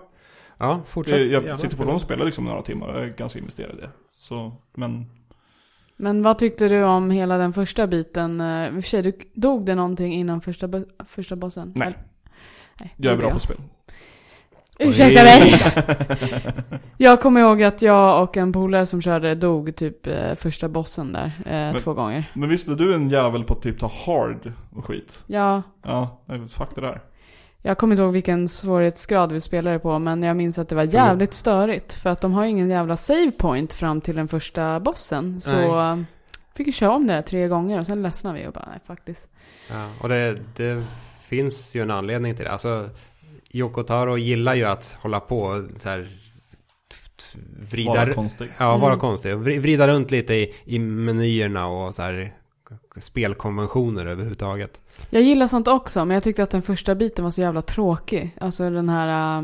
Ja, 0.58 0.82
fortsätt. 0.86 1.32
Jag, 1.32 1.43
jag 1.45 1.58
sitter 1.58 1.70
fortfarande 1.70 1.93
och 1.95 2.02
spelar 2.02 2.26
liksom 2.26 2.45
några 2.45 2.62
timmar. 2.62 2.93
Jag 2.93 3.04
är 3.04 3.08
ganska 3.10 3.39
investerad 3.39 3.78
i 3.78 3.82
det. 3.82 3.89
Så, 4.12 4.56
men 4.74 5.06
Men 5.97 6.24
vad 6.24 6.38
tyckte 6.39 6.70
du 6.70 6.84
om 6.84 7.12
hela 7.12 7.38
den 7.38 7.54
första 7.54 7.88
biten? 7.88 8.41
Eh, 8.41 8.68
I 8.68 8.70
och 8.70 8.74
för 8.74 8.82
sig, 8.82 9.02
du, 9.02 9.14
dog 9.34 9.66
det 9.66 9.76
någonting 9.76 10.14
innan 10.14 10.41
första, 10.41 10.70
första 11.08 11.36
bossen? 11.36 11.72
Nej. 11.76 11.88
Eller- 11.88 11.99
Nej, 12.80 12.93
jag 12.97 13.14
är 13.14 13.18
bra 13.18 13.24
gjorde 13.26 13.34
på 13.34 13.39
spel. 13.39 13.58
Ursäkta 14.82 15.24
mig! 15.24 15.54
jag 16.98 17.22
kommer 17.22 17.42
ihåg 17.42 17.64
att 17.64 17.82
jag 17.82 18.24
och 18.24 18.38
en 18.38 18.54
polare 18.54 18.86
som 18.86 19.02
körde 19.02 19.36
dog 19.36 19.76
typ 19.76 20.08
eh, 20.08 20.36
första 20.36 20.70
bossen 20.70 21.14
där 21.14 21.32
eh, 21.46 21.78
två 21.78 21.94
gånger. 21.94 22.32
Men 22.34 22.50
visste 22.50 22.76
du 22.76 22.94
en 22.96 23.10
jävel 23.10 23.44
på 23.44 23.54
att 23.54 23.62
typ 23.62 23.80
ta 23.80 23.92
hard 24.06 24.54
och 24.76 24.86
skit? 24.86 25.24
Ja, 25.28 25.64
Ja, 25.84 26.22
nej, 26.26 26.48
fuck 26.50 26.70
det 26.76 26.82
där. 26.82 27.02
jag 27.62 27.78
kommer 27.78 27.94
inte 27.96 28.04
ihåg 28.04 28.14
vilken 28.14 28.48
svårighetsgrad 28.48 29.32
vi 29.32 29.42
spelade 29.42 29.80
på, 29.80 30.00
men 30.00 30.24
jag 30.24 30.38
minns 30.38 30.60
att 30.60 30.70
det 30.70 30.76
var 30.76 30.84
jävligt 30.84 31.34
störigt. 31.34 31.94
För 31.94 32.10
att 32.10 32.22
de 32.22 32.34
har 32.34 32.44
ju 32.44 32.50
ingen 32.50 32.70
jävla 32.70 32.98
save 32.98 33.32
point 33.38 33.74
fram 33.74 34.02
till 34.02 34.16
den 34.16 34.28
första 34.28 34.80
bossen. 34.80 35.42
Så 35.42 35.56
Nej. 35.56 35.66
eh, 35.92 35.98
fick 36.56 36.68
vi 36.68 36.72
köra 36.72 36.92
om 36.92 37.08
det 37.08 37.14
där 37.14 37.22
tre 37.22 37.48
gånger 37.48 37.80
och 37.80 37.86
sen 37.86 38.02
ledsnade 38.04 38.40
vi 38.40 38.48
och 38.48 38.54
bara, 38.54 38.66
nej 38.70 38.80
faktiskt. 38.88 39.30
Ja, 39.70 39.86
och 40.02 40.10
det, 40.10 40.38
det 40.56 40.84
finns 41.24 41.76
ju 41.76 41.82
en 41.82 41.92
anledning 41.92 42.36
till 42.36 42.46
det. 42.46 42.52
Alltså, 42.52 42.90
Yoko 43.54 43.84
Taro 43.84 44.18
gillar 44.18 44.56
ju 44.56 44.64
att 44.66 44.97
hålla 45.02 45.20
på 45.20 45.68
så 45.80 45.89
här 45.89 46.18
vrida, 47.70 47.91
Vara 47.91 48.14
konstig. 48.14 48.49
ja, 48.60 48.78
vara 48.78 48.91
Mm. 48.93 48.99
konstig. 48.99 49.30
Vri- 49.34 49.60
Vrida 49.60 49.88
runt 49.88 50.12
lite 50.12 50.34
i, 50.34 50.54
i 50.66 50.80
menyerna 50.80 51.68
och 51.68 51.95
så 51.95 52.02
här 52.02 52.34
spelkonventioner 52.97 54.06
överhuvudtaget. 54.06 54.82
Jag 55.10 55.22
gillar 55.22 55.47
sånt 55.47 55.68
också, 55.68 56.06
men 56.06 56.14
jag 56.16 56.24
tyckte 56.24 56.43
att 56.43 56.49
den 56.49 56.62
första 56.62 56.95
biten 56.95 57.24
var 57.24 57.32
så 57.32 57.41
jävla 57.41 57.62
tråkig. 57.62 58.38
Alltså 58.41 58.70
den 58.70 58.89
här... 58.89 59.41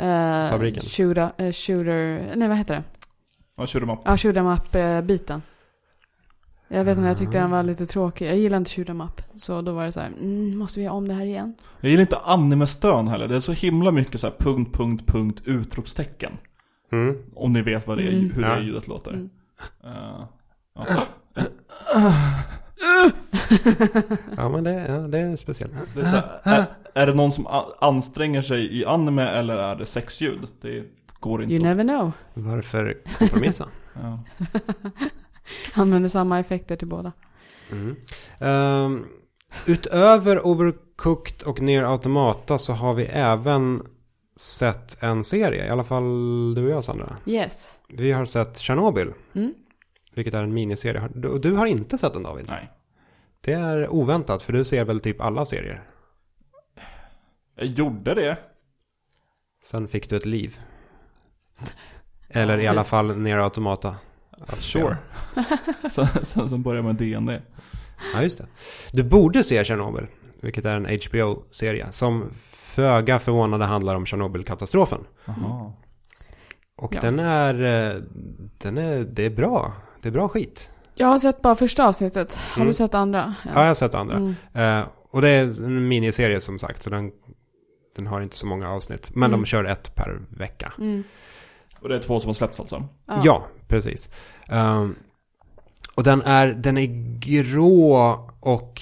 Uh, 0.00 0.50
Fabriken. 0.50 0.82
Shooter, 0.82 1.30
eh, 1.38 1.52
shooter... 1.52 2.32
Nej, 2.36 2.48
vad 2.48 2.56
heter 2.58 2.74
det? 2.74 2.82
Ja, 3.56 3.66
shoot 3.66 3.82
'em 3.82 3.90
up. 3.92 3.98
Ja, 4.04 4.16
shoot 4.16 4.36
em 4.36 4.46
up-biten. 4.46 5.42
Jag 6.68 6.84
vet 6.84 6.96
inte, 6.98 7.08
jag 7.08 7.16
tyckte 7.16 7.38
den 7.38 7.50
var 7.50 7.62
lite 7.62 7.86
tråkig. 7.86 8.28
Jag 8.28 8.36
gillar 8.36 8.56
inte 8.56 8.70
shoot 8.70 8.88
'em 8.88 9.00
up. 9.04 9.20
Så 9.34 9.62
då 9.62 9.72
var 9.72 9.84
det 9.84 9.92
så 9.92 10.00
här, 10.00 10.08
mm, 10.20 10.58
måste 10.58 10.80
vi 10.80 10.84
göra 10.84 10.94
om 10.94 11.08
det 11.08 11.14
här 11.14 11.24
igen? 11.24 11.54
Jag 11.80 11.90
gillar 11.90 12.00
inte 12.02 12.16
anime-stön 12.18 13.08
heller. 13.08 13.28
Det 13.28 13.36
är 13.36 13.40
så 13.40 13.52
himla 13.52 13.90
mycket 13.90 14.20
så 14.20 14.26
här 14.26 14.34
punkt, 14.38 14.74
punkt, 14.76 15.02
punkt, 15.06 15.42
utropstecken. 15.44 16.32
Mm. 16.92 17.16
Om 17.34 17.52
ni 17.52 17.62
vet 17.62 17.86
vad 17.86 17.98
det 17.98 18.02
är, 18.02 18.12
Mm. 18.12 18.30
hur 18.30 18.42
Ja. 18.42 18.54
det 18.54 18.62
ljudet 18.62 18.88
låter. 18.88 19.10
Mm. 19.12 19.30
Eh, 19.84 20.24
ja. 20.74 21.02
Ja, 24.36 24.48
men 24.48 24.64
det, 24.64 24.86
ja, 24.88 24.98
det 24.98 25.18
är 25.18 25.36
speciellt. 25.36 25.72
Det 25.94 26.00
är, 26.00 26.04
här, 26.04 26.30
är, 26.42 26.66
är 27.02 27.06
det 27.06 27.14
någon 27.14 27.32
som 27.32 27.46
anstränger 27.80 28.42
sig 28.42 28.80
i 28.80 28.84
anime 28.86 29.22
eller 29.22 29.56
är 29.56 29.76
det 29.76 29.86
sexljud? 29.86 30.48
Det 30.62 30.84
går 31.20 31.42
inte 31.42 31.54
You 31.54 31.62
never 31.64 31.84
know. 31.84 32.12
Varför 32.34 32.96
kompromissa? 33.18 33.68
ja. 34.02 34.18
Använder 35.74 36.08
samma 36.08 36.40
effekter 36.40 36.76
till 36.76 36.88
båda. 36.88 37.12
Mm. 37.72 37.96
Ehm, 38.38 39.06
utöver 39.66 40.46
Overcooked 40.46 41.42
och 41.42 41.60
Near 41.60 41.84
Automata 41.84 42.58
så 42.58 42.72
har 42.72 42.94
vi 42.94 43.04
även 43.04 43.82
sett 44.36 45.02
en 45.02 45.24
serie. 45.24 45.66
I 45.66 45.68
alla 45.68 45.84
fall 45.84 46.54
du 46.54 46.64
och 46.64 46.70
jag 46.70 46.84
Sandra. 46.84 47.16
Yes. 47.26 47.80
Vi 47.88 48.12
har 48.12 48.24
sett 48.24 48.58
Chernobyl. 48.58 49.12
Mm. 49.34 49.54
Vilket 50.14 50.34
är 50.34 50.42
en 50.42 50.54
miniserie. 50.54 51.08
Du, 51.14 51.38
du 51.38 51.52
har 51.52 51.66
inte 51.66 51.98
sett 51.98 52.12
den 52.12 52.22
David. 52.22 52.46
Nej. 52.48 52.70
Det 53.40 53.52
är 53.52 53.88
oväntat 53.88 54.42
för 54.42 54.52
du 54.52 54.64
ser 54.64 54.84
väl 54.84 55.00
typ 55.00 55.20
alla 55.20 55.44
serier. 55.44 55.82
Jag 57.54 57.66
gjorde 57.66 58.14
det. 58.14 58.38
Sen 59.62 59.88
fick 59.88 60.10
du 60.10 60.16
ett 60.16 60.26
liv. 60.26 60.58
Eller 62.28 62.58
i 62.58 62.66
alla 62.66 62.84
fall 62.84 63.16
Near 63.16 63.38
Automata. 63.38 63.96
Att 64.46 64.60
Sure. 64.62 64.96
sen, 65.90 66.06
sen 66.22 66.48
så 66.48 66.58
började 66.58 66.88
jag 66.88 66.94
med 66.94 67.20
DND. 67.20 67.40
Ja, 68.14 68.22
just 68.22 68.38
det. 68.38 68.46
Du 68.92 69.02
borde 69.02 69.44
se 69.44 69.64
Chernobyl, 69.64 70.06
vilket 70.40 70.64
är 70.64 70.76
en 70.76 70.84
HBO-serie 71.06 71.86
som 71.92 72.30
föga 72.52 73.18
förvånande 73.18 73.66
handlar 73.66 73.94
om 73.94 74.06
Tjernobylkatastrofen. 74.06 75.00
Jaha. 75.24 75.72
Och 76.76 76.94
Ja. 76.96 77.00
den 77.00 77.18
är, 77.18 77.54
eh, 77.94 78.02
den 78.58 78.78
är, 78.78 78.98
det 79.04 79.22
är 79.26 79.30
bra. 79.30 79.72
Det 80.02 80.08
är 80.08 80.12
bra 80.12 80.28
skit. 80.28 80.70
Jag 80.94 81.06
har 81.06 81.18
sett 81.18 81.42
bara 81.42 81.56
första 81.56 81.86
avsnittet. 81.88 82.34
Har 82.34 82.56
Mm. 82.56 82.66
du 82.68 82.74
sett 82.74 82.94
andra? 82.94 83.34
Ja, 83.44 83.50
jag 83.60 83.66
har 83.66 83.74
sett 83.74 83.94
andra. 83.94 84.16
Mm. 84.16 84.34
Eh, 84.54 84.86
och 85.10 85.22
det 85.22 85.28
är 85.28 85.64
en 85.64 85.88
miniserie 85.88 86.40
som 86.40 86.58
sagt, 86.58 86.82
så 86.82 86.90
den, 86.90 87.12
den 87.96 88.06
har 88.06 88.20
inte 88.20 88.36
så 88.36 88.46
många 88.46 88.70
avsnitt. 88.70 89.10
Men 89.14 89.30
Mm. 89.30 89.40
de 89.40 89.46
kör 89.46 89.64
ett 89.64 89.94
per 89.94 90.20
vecka. 90.28 90.72
Mm. 90.78 91.04
Och 91.80 91.88
det 91.88 91.96
är 91.96 92.00
två 92.00 92.20
som 92.20 92.28
har 92.28 92.34
släppts 92.34 92.60
alltså? 92.60 92.84
Ja, 93.24 93.46
precis. 93.68 94.10
Ehm, 94.48 94.96
och 95.94 96.02
den 96.02 96.22
är, 96.22 96.46
den 96.46 96.78
är 96.78 97.18
grå 97.18 97.94
och 98.40 98.80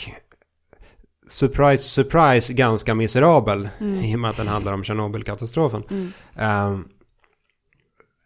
surprise, 1.28 1.82
surprise 1.82 2.52
ganska 2.52 2.94
miserabel. 2.94 3.68
Mm. 3.80 4.04
I 4.04 4.16
och 4.16 4.20
med 4.20 4.30
att 4.30 4.36
den 4.36 4.48
handlar 4.48 4.72
om 4.72 4.84
Tjernobylkatastrofen. 4.84 5.82
Mm. 5.90 6.84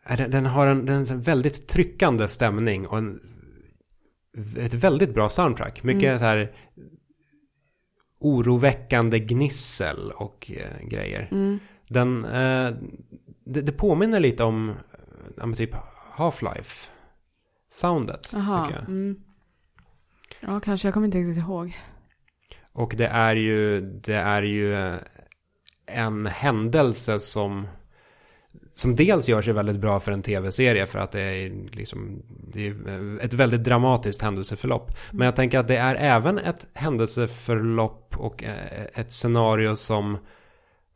Är 0.05 0.17
den, 0.17 0.31
den 0.31 0.47
har 0.47 0.67
en, 0.67 0.87
den 0.87 1.07
har 1.07 1.13
en 1.13 1.21
väldigt 1.21 1.69
tryckande 1.69 2.29
stämning 2.29 2.87
och 2.87 2.99
en, 2.99 3.21
ett 4.59 4.75
väldigt 4.75 5.15
bra 5.15 5.29
soundtrack. 5.29 5.83
Mycket 5.83 6.05
Mm. 6.05 6.19
så 6.19 6.25
här 6.25 6.53
oroväckande 8.19 9.19
gnissel 9.19 10.11
och 10.11 10.51
eh, 10.57 10.89
grejer. 10.89 11.29
Mm. 11.33 11.59
Den, 11.89 12.25
eh, 12.25 12.75
det, 13.45 13.61
det 13.61 13.73
påminner 13.73 14.21
lite 14.21 14.45
om 14.45 14.75
men 15.37 15.55
typ 15.55 15.75
Half-Life. 16.17 16.91
Soundet, 17.71 18.35
Aha. 18.37 18.67
tycker 18.67 18.79
jag. 18.81 18.89
Mm. 18.89 19.21
Ja, 20.41 20.61
kanske. 20.61 20.89
Jag 20.89 20.95
kommer 20.95 21.07
inte 21.07 21.19
riktigt 21.19 21.45
ihåg. 21.45 21.77
Och 22.73 22.95
det 22.97 23.07
är 23.07 23.37
ju, 23.37 23.81
det 23.81 24.17
är 24.17 24.43
ju 24.43 24.75
eh, 24.75 24.95
en 25.87 26.27
händelse 26.27 27.21
som 27.21 27.69
som 28.75 28.97
dels 28.97 29.29
gör 29.29 29.43
sig 29.43 29.53
väldigt 29.53 29.81
bra 29.81 30.01
för 30.01 30.13
en 30.13 30.23
tv-serie 30.23 30.87
för 30.87 30.99
att 30.99 31.13
det 31.13 31.21
är 31.21 31.53
liksom 31.73 32.23
det 32.53 32.67
är 32.67 33.25
ett 33.25 33.35
väldigt 33.35 33.65
dramatiskt 33.65 34.23
händelseförlopp. 34.23 34.91
Men 35.11 35.25
jag 35.25 35.37
tänker 35.37 35.59
att 35.59 35.69
det 35.69 35.77
är 35.77 35.95
även 35.95 36.39
ett 36.39 36.67
händelseförlopp 36.75 38.17
och 38.19 38.45
eh, 38.45 38.85
ett 38.95 39.13
scenario 39.13 39.77
som 39.77 40.19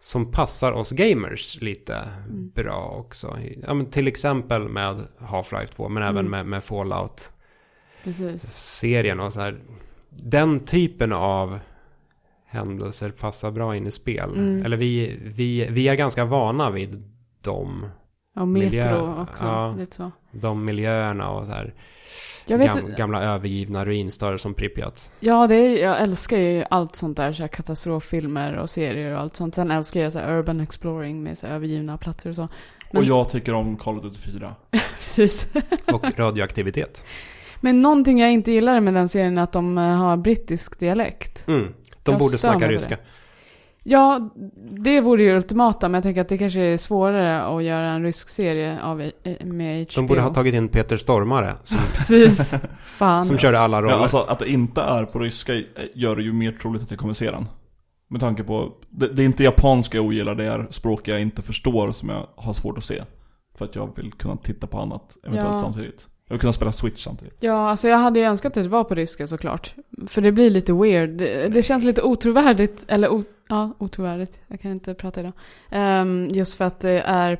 som 0.03 0.31
passar 0.31 0.73
oss 0.73 0.91
gamers 0.91 1.61
lite 1.61 1.95
Mm. 2.27 2.51
bra 2.55 2.97
också. 2.99 3.39
Ja, 3.67 3.75
men 3.75 3.91
till 3.91 4.07
exempel 4.09 4.69
med 4.69 5.07
Half-Life 5.19 5.67
2 5.67 5.89
men 5.89 6.03
även 6.03 6.19
Mm. 6.27 6.31
med, 6.31 6.47
med 6.47 6.65
Fallout 6.65 7.33
Precis. 8.05 8.43
serien 8.53 9.21
och 9.21 9.33
så 9.33 9.41
här. 9.41 9.59
Den 10.11 10.61
typen 10.61 11.13
av 11.13 11.59
händelser 12.47 13.11
passar 13.11 13.51
bra 13.51 13.77
in 13.77 13.87
i 13.87 13.91
spel. 13.91 14.31
Mm. 14.37 14.65
Eller 14.65 14.77
vi, 14.77 15.19
vi, 15.25 15.67
vi 15.71 15.89
är 15.89 15.95
ganska 15.95 16.25
vana 16.25 16.71
vid 16.71 17.03
de, 17.45 17.87
Och 18.37 18.49
Metro 18.49 18.65
Miljö, 18.71 19.23
också. 19.23 19.45
ja. 19.45 19.75
Lite 19.79 19.97
så. 19.97 20.11
de 20.33 20.65
miljöerna 20.65 21.31
och 21.31 21.47
så 21.47 21.53
här. 21.53 21.75
Jag 22.51 22.59
vet 22.59 22.75
Gam, 22.75 22.95
gamla 22.97 23.23
övergivna 23.23 23.85
ruinstader 23.85 24.39
som 24.39 24.55
Pripyat. 24.55 25.13
Ja, 25.21 25.47
det 25.47 25.55
är, 25.55 25.85
jag 25.85 26.01
älskar 26.01 26.37
ju 26.37 26.65
allt 26.71 26.97
sånt 26.97 27.17
där, 27.17 27.33
så 27.33 27.43
här 27.43 27.49
katastroffilmer 27.49 28.57
och 28.57 28.71
serier 28.71 29.15
och 29.15 29.21
allt 29.21 29.37
sånt. 29.37 29.55
Sen 29.55 29.71
älskar 29.71 30.01
jag 30.01 30.13
så 30.13 30.19
här 30.19 30.39
urban 30.39 30.61
exploring 30.61 31.23
med 31.23 31.39
så 31.39 31.47
här 31.47 31.55
övergivna 31.55 31.99
platser 31.99 32.31
och 32.31 32.37
så. 32.37 32.49
Men- 32.93 33.03
Och 33.03 33.05
jag 33.09 33.31
tycker 33.31 33.55
om 33.55 33.77
Call 33.77 33.97
of 33.99 34.03
Duty 34.05 34.19
4. 34.19 34.55
Precis. 34.99 35.49
Och 35.93 36.19
radioaktivitet. 36.19 37.05
Men 37.61 37.83
någonting 37.83 38.19
jag 38.21 38.33
inte 38.33 38.53
gillar 38.53 38.81
med 38.81 38.95
den 38.95 39.09
serien 39.09 39.39
är 39.39 39.43
att 39.43 39.53
de 39.53 39.79
eh, 39.79 39.85
har 39.85 40.17
brittisk 40.17 40.79
dialekt. 40.79 41.49
Mm. 41.49 41.75
De 42.03 42.13
Jag 42.13 42.21
borde 42.21 42.37
snacka 42.37 42.69
ryska. 42.69 42.97
Ja, 43.83 44.31
det 44.85 45.01
vore 45.01 45.23
ju 45.23 45.37
ultimata, 45.37 45.89
men 45.89 45.95
jag 45.95 46.03
tänker 46.03 46.21
att 46.21 46.29
det 46.29 46.39
kanske 46.39 46.61
är 46.61 46.77
svårare 46.77 47.43
att 47.43 47.63
göra 47.65 47.87
en 47.87 48.03
rysk 48.03 48.29
serie 48.29 48.83
av, 48.83 49.11
med 49.45 49.87
HBO. 49.87 49.95
De 50.01 50.07
borde 50.07 50.21
ha 50.21 50.31
tagit 50.35 50.55
in 50.55 50.69
Peter 50.69 50.97
Stormare 50.97 51.57
som, 51.65 51.79
Precis. 51.93 52.55
Fan. 52.85 53.25
som 53.25 53.39
körde 53.39 53.59
alla 53.61 53.83
roller. 53.83 53.95
Ja, 53.95 54.03
alltså 54.03 54.19
att 54.19 54.39
det 54.39 54.51
inte 54.51 54.81
är 54.81 55.05
på 55.05 55.19
ryska 55.19 55.53
gör 55.95 56.17
det 56.17 56.23
ju 56.23 56.33
mer 56.33 56.53
troligt 56.53 56.83
att 56.83 56.91
jag 56.91 57.01
kommer 57.01 57.15
se 57.15 57.31
den. 57.31 57.47
Med 58.09 58.21
tanke 58.21 58.43
på, 58.43 58.73
det, 58.91 59.09
det 59.09 59.23
är 59.23 59.27
inte 59.27 59.45
japanska 59.45 59.97
jag 59.99 60.07
ogillar, 60.07 60.35
det 60.35 60.45
är 60.45 60.67
språk 60.71 61.09
jag 61.09 61.21
inte 61.21 61.43
förstår 61.43 61.93
som 61.93 62.09
jag 62.09 62.27
har 62.37 62.53
svårt 62.53 62.79
att 62.79 62.85
se. 62.85 63.03
För 63.59 63.65
att 63.65 63.75
jag 63.75 63.97
vill 63.97 64.13
kunna 64.13 64.37
titta 64.37 64.67
på 64.67 64.79
annat 64.79 65.17
eventuellt 65.27 65.53
Ja. 65.55 65.61
samtidigt. 65.61 66.07
Vill 66.31 66.39
kunna 66.41 66.53
spela 66.53 66.73
Switch 66.73 67.05
samtidigt. 67.05 67.35
Ja, 67.41 67.71
alltså 67.71 67.89
jag 67.89 67.99
hade 67.99 68.21
ju 68.21 68.27
önskat 68.27 68.57
att 68.57 68.63
det 68.63 68.69
var 68.69 68.85
på 68.85 68.95
ryska 68.95 69.27
såklart. 69.27 69.75
För 70.07 70.21
det 70.23 70.33
blir 70.33 70.51
lite 70.51 70.73
weird. 70.73 71.11
Det, 71.11 71.49
det 71.49 71.63
känns 71.63 71.85
lite 71.85 72.03
otrovärdigt, 72.03 72.85
eller 72.89 73.09
o, 73.13 73.23
ja, 73.49 73.77
otrovärdigt. 73.79 74.41
Jag 74.49 74.61
kan 74.61 74.71
inte 74.71 74.95
prata 74.95 75.21
idag. 75.21 75.33
Ehm, 75.71 76.29
just 76.33 76.55
för 76.55 76.65
att 76.65 76.81
det 76.81 77.01
är, 77.01 77.39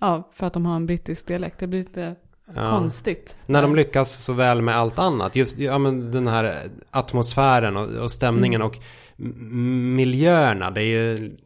ja, 0.00 0.30
för 0.34 0.46
att 0.46 0.52
de 0.52 0.66
har 0.66 0.76
en 0.76 0.86
brittisk 0.86 1.26
dialekt. 1.26 1.58
Det 1.58 1.66
blir 1.66 1.78
lite 1.78 2.14
Ja. 2.54 2.70
konstigt. 2.70 3.38
När 3.46 3.62
de 3.62 3.76
lyckas 3.76 4.24
så 4.24 4.32
väl 4.32 4.62
med 4.62 4.76
allt 4.76 4.98
annat. 4.98 5.36
Just 5.36 5.58
ja, 5.58 5.78
men 5.78 6.10
den 6.10 6.26
här 6.26 6.68
atmosfären 6.90 7.76
och, 7.76 7.88
och 7.94 8.10
stämningen 8.12 8.60
Mm. 8.60 8.66
och 8.70 8.76
miljöerna. 9.96 10.70
Det 10.70 10.80
är 10.80 10.84
ju 11.14 11.36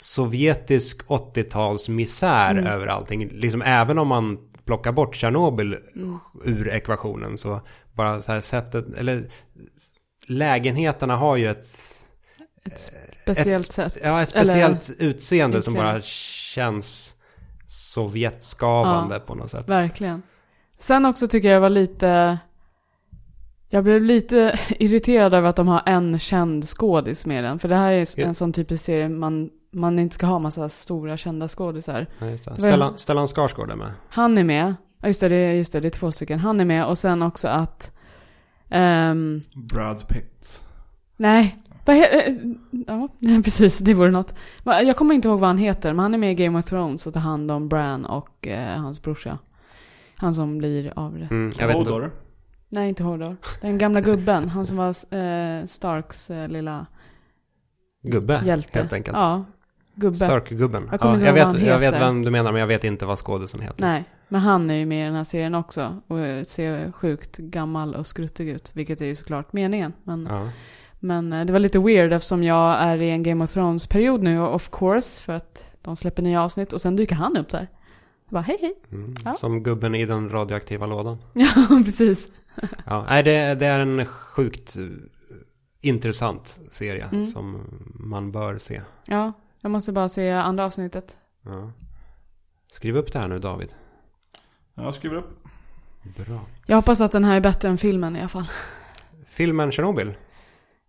sovjetisk 0.00 1.02
80-tals 1.08 1.88
misär 1.88 2.50
Mm. 2.50 2.66
över 2.66 2.86
allting. 2.86 3.28
Liksom 3.28 3.62
även 3.62 3.98
om 3.98 4.08
man 4.08 4.38
plockar 4.70 4.92
bort 4.92 5.16
Tjernobyl 5.16 5.76
Mm. 5.96 6.18
ur 6.44 6.68
ekvationen 6.68 7.38
så 7.38 7.60
bara 7.92 8.20
så 8.20 8.32
här 8.32 8.40
sättet, 8.40 8.98
eller 8.98 9.28
lägenheterna 10.26 11.16
har 11.16 11.36
ju 11.36 11.50
ett, 11.50 11.66
Ett 12.64 12.92
speciellt 13.22 13.66
ett, 13.66 13.72
sätt. 13.72 13.96
ja, 14.02 14.22
ett 14.22 14.28
speciellt 14.28 14.90
utseende 14.98 15.62
som 15.62 15.72
utseende. 15.74 15.92
bara 15.92 16.02
känns 16.02 17.14
Sovjetskavande 17.66 19.20
på 19.20 19.34
något 19.34 19.50
sätt. 19.50 19.68
Verkligen. 19.68 20.22
Sen 20.78 21.06
också 21.06 21.28
tycker 21.28 21.48
jag 21.52 21.60
var 21.60 21.70
lite... 21.70 22.38
Jag 23.68 23.84
blev 23.84 24.02
lite 24.02 24.58
irriterad 24.68 25.34
över 25.34 25.48
att 25.48 25.56
de 25.56 25.68
har 25.68 25.82
en 25.86 26.18
känd 26.18 26.64
skådis 26.64 27.26
med 27.26 27.44
den. 27.44 27.58
För 27.58 27.68
det 27.68 27.76
här 27.76 27.92
är 27.92 28.06
Ja. 28.20 28.26
en 28.26 28.34
sån 28.34 28.52
typisk 28.52 28.84
serie 28.84 29.08
man, 29.08 29.50
man 29.72 29.98
inte 29.98 30.14
ska 30.14 30.26
ha 30.26 30.38
massa 30.38 30.68
stora 30.68 31.16
kända 31.16 31.48
skådisar. 31.48 32.06
Ja, 32.18 32.56
Stellan, 32.58 32.98
Stellan 32.98 33.26
Skarsgård 33.28 33.70
är 33.70 33.76
med. 33.76 33.92
Han 34.08 34.38
är 34.38 34.44
med. 34.44 34.74
Ja, 35.02 35.06
just 35.08 35.20
det, 35.20 35.54
just 35.54 35.72
det, 35.72 35.80
det 35.80 35.88
är 35.88 35.90
två 35.90 36.12
stycken. 36.12 36.38
Han 36.38 36.60
är 36.60 36.64
med 36.64 36.86
och 36.86 36.98
sen 36.98 37.22
också 37.22 37.48
att... 37.48 37.92
ehm, 38.70 39.42
Brad 39.72 40.08
Pitt. 40.08 40.62
nej. 41.16 41.56
Vad 41.86 41.96
eh, 41.96 42.04
ja, 42.86 43.08
precis. 43.44 43.78
Det 43.78 43.94
vore 43.94 44.10
något. 44.10 44.34
Jag 44.64 44.96
kommer 44.96 45.14
inte 45.14 45.28
ihåg 45.28 45.40
vad 45.40 45.48
han 45.48 45.58
heter, 45.58 45.92
men 45.92 45.98
han 46.02 46.14
är 46.14 46.18
med 46.18 46.32
i 46.32 46.34
Game 46.44 46.58
of 46.58 46.64
Thrones 46.64 47.06
och 47.06 47.12
tar 47.12 47.20
hand 47.20 47.50
om 47.50 47.68
Bran 47.68 48.04
och 48.04 48.46
eh, 48.46 48.78
hans 48.80 49.02
brorsa. 49.02 49.38
Han 50.16 50.34
som 50.34 50.58
blir 50.58 50.92
avrättad. 50.96 51.32
Mm, 51.36 51.52
jag 51.58 51.66
vet 51.66 51.76
inte. 51.76 51.90
Hodor. 51.90 52.10
Nej, 52.68 52.88
inte 52.88 53.02
Hodor. 53.02 53.36
Den 53.60 53.78
gamla 53.78 54.00
gubben. 54.00 54.48
Han 54.48 54.66
som 54.66 54.76
var 54.76 54.88
eh, 55.14 55.66
Starks 55.66 56.30
eh, 56.30 56.48
lilla 56.48 56.86
Gubbe, 58.02 58.42
hjälte. 58.44 58.78
helt 58.78 58.92
enkelt. 58.92 59.16
Ja, 59.16 59.44
gubbe. 60.00 60.16
Stark-gubben. 60.16 60.88
Jag 60.90 61.00
Ja, 61.04 61.18
jag, 61.20 61.32
vet, 61.32 61.62
jag 61.66 61.78
vet 61.78 61.94
vem 61.94 62.22
du 62.24 62.30
menar, 62.30 62.52
men 62.52 62.60
jag 62.60 62.66
vet 62.66 62.84
inte 62.84 63.06
vad 63.06 63.18
skådisen 63.18 63.60
heter. 63.60 63.80
Nej. 63.86 64.04
Men 64.28 64.40
han 64.40 64.70
är 64.70 64.74
ju 64.74 64.86
med 64.86 65.02
i 65.02 65.04
den 65.04 65.14
här 65.14 65.24
serien 65.24 65.54
också 65.54 66.00
och 66.06 66.46
ser 66.46 66.92
sjukt 66.92 67.36
gammal 67.36 67.94
och 67.94 68.06
skruttig 68.06 68.48
ut. 68.48 68.70
Vilket 68.74 69.00
är 69.00 69.06
ju 69.06 69.14
såklart 69.14 69.52
meningen. 69.52 69.92
Men, 70.04 70.26
Ja. 70.30 70.48
men 71.00 71.32
eh, 71.32 71.44
det 71.44 71.52
var 71.52 71.60
lite 71.60 71.78
weird 71.78 72.12
eftersom 72.12 72.42
jag 72.44 72.78
är 72.80 72.98
i 73.02 73.10
en 73.10 73.22
Game 73.22 73.44
of 73.44 73.50
Thrones-period 73.50 74.22
nu, 74.22 74.40
of 74.40 74.70
course. 74.72 75.20
För 75.20 75.32
att 75.32 75.72
de 75.82 75.96
släpper 75.96 76.22
nya 76.22 76.42
avsnitt 76.42 76.72
och 76.72 76.80
sen 76.80 76.96
dyker 76.96 77.14
han 77.14 77.36
upp 77.36 77.48
där. 77.48 77.68
Jag 78.28 78.32
bara 78.32 78.42
hej 78.42 78.58
hej. 78.60 78.74
Mm. 78.92 79.14
Ja. 79.24 79.34
Som 79.34 79.62
gubben 79.62 79.94
i 79.94 80.06
den 80.06 80.28
radioaktiva 80.28 80.86
lådan. 80.86 81.18
Ja, 81.32 81.48
precis. 81.84 82.30
Ja, 82.86 83.04
nej, 83.08 83.22
det, 83.22 83.54
det 83.54 83.66
är 83.66 83.80
en 83.80 84.04
sjukt 84.06 84.76
eh, 84.76 84.82
intressant 85.80 86.60
serie 86.70 87.04
Mm. 87.12 87.24
som 87.24 87.62
man 87.94 88.32
bör 88.32 88.58
se. 88.58 88.80
Ja, 89.06 89.32
jag 89.62 89.70
måste 89.70 89.92
bara 89.92 90.08
se 90.08 90.30
andra 90.30 90.64
avsnittet. 90.64 91.16
Ja. 91.44 91.72
Skriv 92.72 92.96
upp 92.96 93.12
det 93.12 93.18
här 93.18 93.28
nu 93.28 93.38
David. 93.38 93.74
Jag 94.74 94.94
skriver 94.94 95.16
upp. 95.16 95.44
Bra. 96.16 96.40
Jag 96.66 96.76
hoppas 96.76 97.00
att 97.00 97.12
den 97.12 97.24
här 97.24 97.36
är 97.36 97.40
bättre 97.40 97.68
än 97.68 97.78
filmen 97.78 98.16
i 98.16 98.20
alla 98.20 98.28
fall. 98.28 98.48
Filmen 99.26 99.72
Chernobyl. 99.72 100.14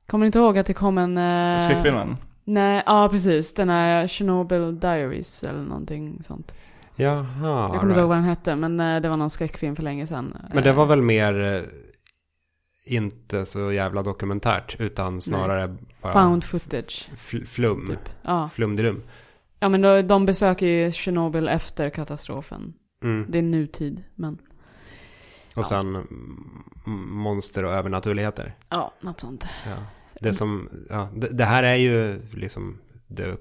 Kommer 0.07 0.24
ni 0.24 0.26
inte 0.26 0.39
ihåg 0.39 0.57
att 0.57 0.65
det 0.65 0.74
kom 0.74 0.97
en... 0.97 1.17
Eh... 1.17 1.63
Skräckfilmen. 1.65 2.17
Nej, 2.43 2.84
ja 2.86 3.09
precis. 3.11 3.53
Den 3.53 3.69
här 3.69 4.07
Chernobyl 4.07 4.80
Diaries 4.80 5.43
eller 5.43 5.61
någonting 5.61 6.24
sånt. 6.24 6.55
Jaha, 6.95 7.26
Jag 7.41 7.72
kommer 7.80 7.88
inte 7.93 7.99
ihåg 7.99 8.09
vad 8.09 8.17
right. 8.17 8.45
den 8.45 8.53
hette, 8.53 8.55
men 8.55 8.80
eh, 8.80 9.01
det 9.01 9.09
var 9.09 9.17
någon 9.17 9.30
skräckfilm 9.30 9.76
för 9.76 9.84
länge 9.84 10.07
sedan. 10.07 10.38
Men 10.53 10.63
det 10.63 10.74
var 10.74 10.84
Eh, 10.84 10.89
väl 10.89 11.01
mer 11.01 11.43
eh, 11.43 11.61
inte 12.91 13.45
så 13.45 13.71
jävla 13.71 14.03
dokumentärt 14.03 14.75
utan 14.79 15.21
snarare 15.21 15.75
bara 16.01 16.13
Found 16.13 16.43
footage, 16.43 17.09
fl- 17.15 17.45
flum. 17.45 17.87
typ. 17.87 18.09
Ja. 18.21 18.49
Flumdrum. 18.49 19.01
ja, 19.59 19.69
men 19.69 19.81
då, 19.81 20.01
de 20.01 20.25
besöker 20.25 20.65
ju 20.65 20.91
Chernobyl 20.91 21.47
efter 21.47 21.89
katastrofen. 21.89 22.73
Mm. 23.03 23.25
Det 23.29 23.37
är 23.37 23.41
nutid, 23.41 24.03
men 24.15 24.33
Och 24.33 24.39
Ja. 25.55 25.63
sen 25.63 25.95
mm, 25.95 26.53
monster 27.09 27.65
och 27.65 27.71
övernaturligheter. 27.73 28.55
ja, 28.69 28.93
något 29.01 29.19
sånt. 29.19 29.47
Ja. 29.67 29.75
Det, 30.21 30.33
som, 30.33 30.69
ja, 30.89 31.09
det, 31.15 31.27
det 31.27 31.45
här 31.45 31.63
är 31.63 31.75
ju 31.75 32.21
liksom 32.33 32.77
det 33.07 33.37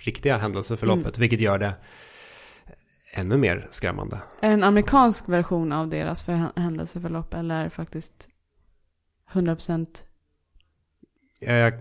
riktiga 0.00 0.36
händelseförloppet, 0.36 1.16
Mm. 1.16 1.20
vilket 1.20 1.40
gör 1.40 1.58
det 1.58 1.74
ännu 3.14 3.36
mer 3.36 3.68
skrämmande. 3.70 4.16
Är 4.40 4.48
det 4.48 4.54
en 4.54 4.64
amerikansk 4.64 5.28
version 5.28 5.72
av 5.72 5.88
deras 5.88 6.22
för 6.22 6.60
händelseförlopp 6.60 7.34
eller 7.34 7.60
är 7.60 7.64
det 7.64 7.70
faktiskt 7.70 8.28
100% 9.32 10.02
Eh, 11.40 11.72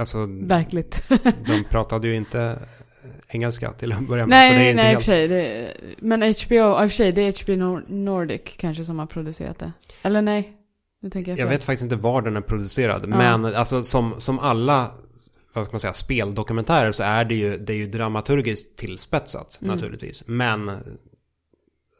Alltså, 0.00 0.26
verkligt? 0.30 1.02
de 1.46 1.64
pratade 1.70 2.08
ju 2.08 2.16
inte 2.16 2.58
engelska 3.28 3.72
till 3.72 3.92
att 3.92 4.08
börja 4.08 4.26
med. 4.26 4.46
så 4.48 4.52
det 4.54 4.58
är 4.58 4.74
nej, 4.74 4.74
nej 4.74 4.84
i 4.84 4.86
och 4.86 4.90
helt... 4.90 5.04
för 5.04 5.12
sig. 5.12 5.28
Det, 5.28 5.72
men 5.98 6.20
HBO, 6.22 6.54
i 6.54 6.60
och 6.72 6.78
för 6.78 6.88
sig, 6.88 7.12
det 7.12 7.22
är 7.22 7.44
HBO 7.44 7.52
Nor- 7.54 7.84
Nordic 7.88 8.56
kanske 8.58 8.84
som 8.84 8.98
har 8.98 9.06
producerat 9.06 9.58
det. 9.58 9.72
Eller 10.02 10.22
nej? 10.22 10.52
Nu 11.00 11.10
tänker 11.10 11.32
jag 11.32 11.38
Jag 11.38 11.44
fel. 11.48 11.56
vet 11.58 11.64
faktiskt 11.64 11.82
inte 11.82 11.96
var 11.96 12.22
den 12.22 12.36
är 12.36 12.40
producerad. 12.40 13.02
Ja. 13.02 13.06
Men 13.16 13.44
alltså 13.44 13.84
som, 13.84 14.14
som 14.20 14.38
alla 14.38 14.90
vad 15.52 15.64
ska 15.64 15.72
man 15.72 15.80
säga, 15.80 15.92
speldokumentärer 15.92 16.92
så 16.92 17.02
är 17.02 17.24
det 17.24 17.34
ju, 17.34 17.56
det 17.58 17.72
är 17.72 17.76
ju 17.76 17.86
dramaturgiskt 17.86 18.76
tillspetsat 18.76 19.58
Mm. 19.62 19.74
naturligtvis. 19.74 20.22
Men 20.26 20.70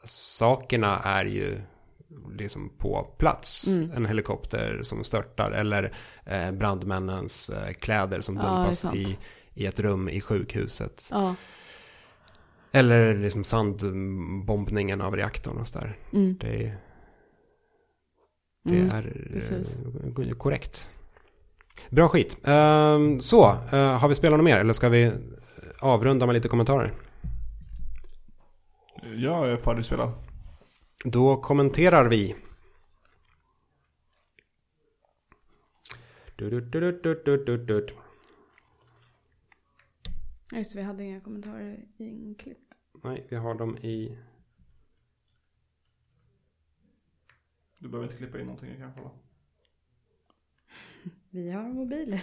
sakerna 0.05 0.99
är 0.99 1.25
ju 1.25 1.59
liksom 2.33 2.73
på 2.79 3.15
plats. 3.19 3.67
Mm. 3.67 3.91
En 3.97 4.07
helikopter 4.07 4.81
som 4.83 5.05
störtar 5.05 5.51
eller 5.51 5.93
eh, 6.27 6.53
brandmännens 6.53 7.51
eh, 7.51 7.73
kläder 7.73 8.21
som 8.21 8.37
Ja, 8.37 8.43
dumpas 8.43 8.79
sant. 8.79 8.95
i, 8.97 9.19
i 9.55 9.67
ett 9.67 9.81
rum 9.81 10.09
i 10.09 10.21
sjukhuset. 10.21 11.09
Ja. 11.11 11.35
Eller 12.73 13.15
liksom 13.15 13.45
sandbombningen 13.45 15.01
av 15.01 15.17
reaktorn 15.17 15.57
och 15.59 15.69
sådär. 15.69 15.99
Mm. 16.13 16.37
Det, 16.41 16.49
är- 16.67 16.77
det 18.65 18.77
Mm. 18.77 18.89
är 18.95 19.29
precis. 19.33 19.77
eh, 20.27 20.31
korrekt. 20.37 20.91
Bra 21.91 22.09
skit. 22.09 22.39
Ehm, 22.45 23.21
så, 23.21 23.45
eh, 23.73 23.99
har 23.99 24.09
vi 24.09 24.15
spelat 24.15 24.39
något 24.39 24.45
mer 24.45 24.59
eller 24.59 24.73
ska 24.73 24.89
vi 24.89 25.13
avrunda 25.81 26.27
med 26.27 26.35
lite 26.35 26.49
kommentarer? 26.49 26.93
Jag 29.17 29.49
är 29.51 29.57
färdigspelad. 29.57 30.13
Då 31.05 31.37
kommenterar 31.37 32.09
vi. 32.09 32.37
Du, 36.37 36.61
du, 36.61 37.87
Just 40.53 40.75
vi 40.75 40.83
hade 40.83 41.05
inga 41.05 41.21
kommentarer 41.21 41.85
inklippt. 41.97 42.75
Nej, 43.03 43.27
vi 43.29 43.37
har 43.37 43.55
dem 43.55 43.79
i... 43.79 44.19
Du 47.79 47.89
behöver 47.89 48.07
inte 48.07 48.17
klippa 48.19 48.41
in 48.41 48.47
någonting, 48.47 48.71
jag 48.71 48.79
kan 48.79 48.95
kolla. 48.95 49.11
Vi 51.31 51.51
har 51.51 51.69
mobiler. 51.69 52.23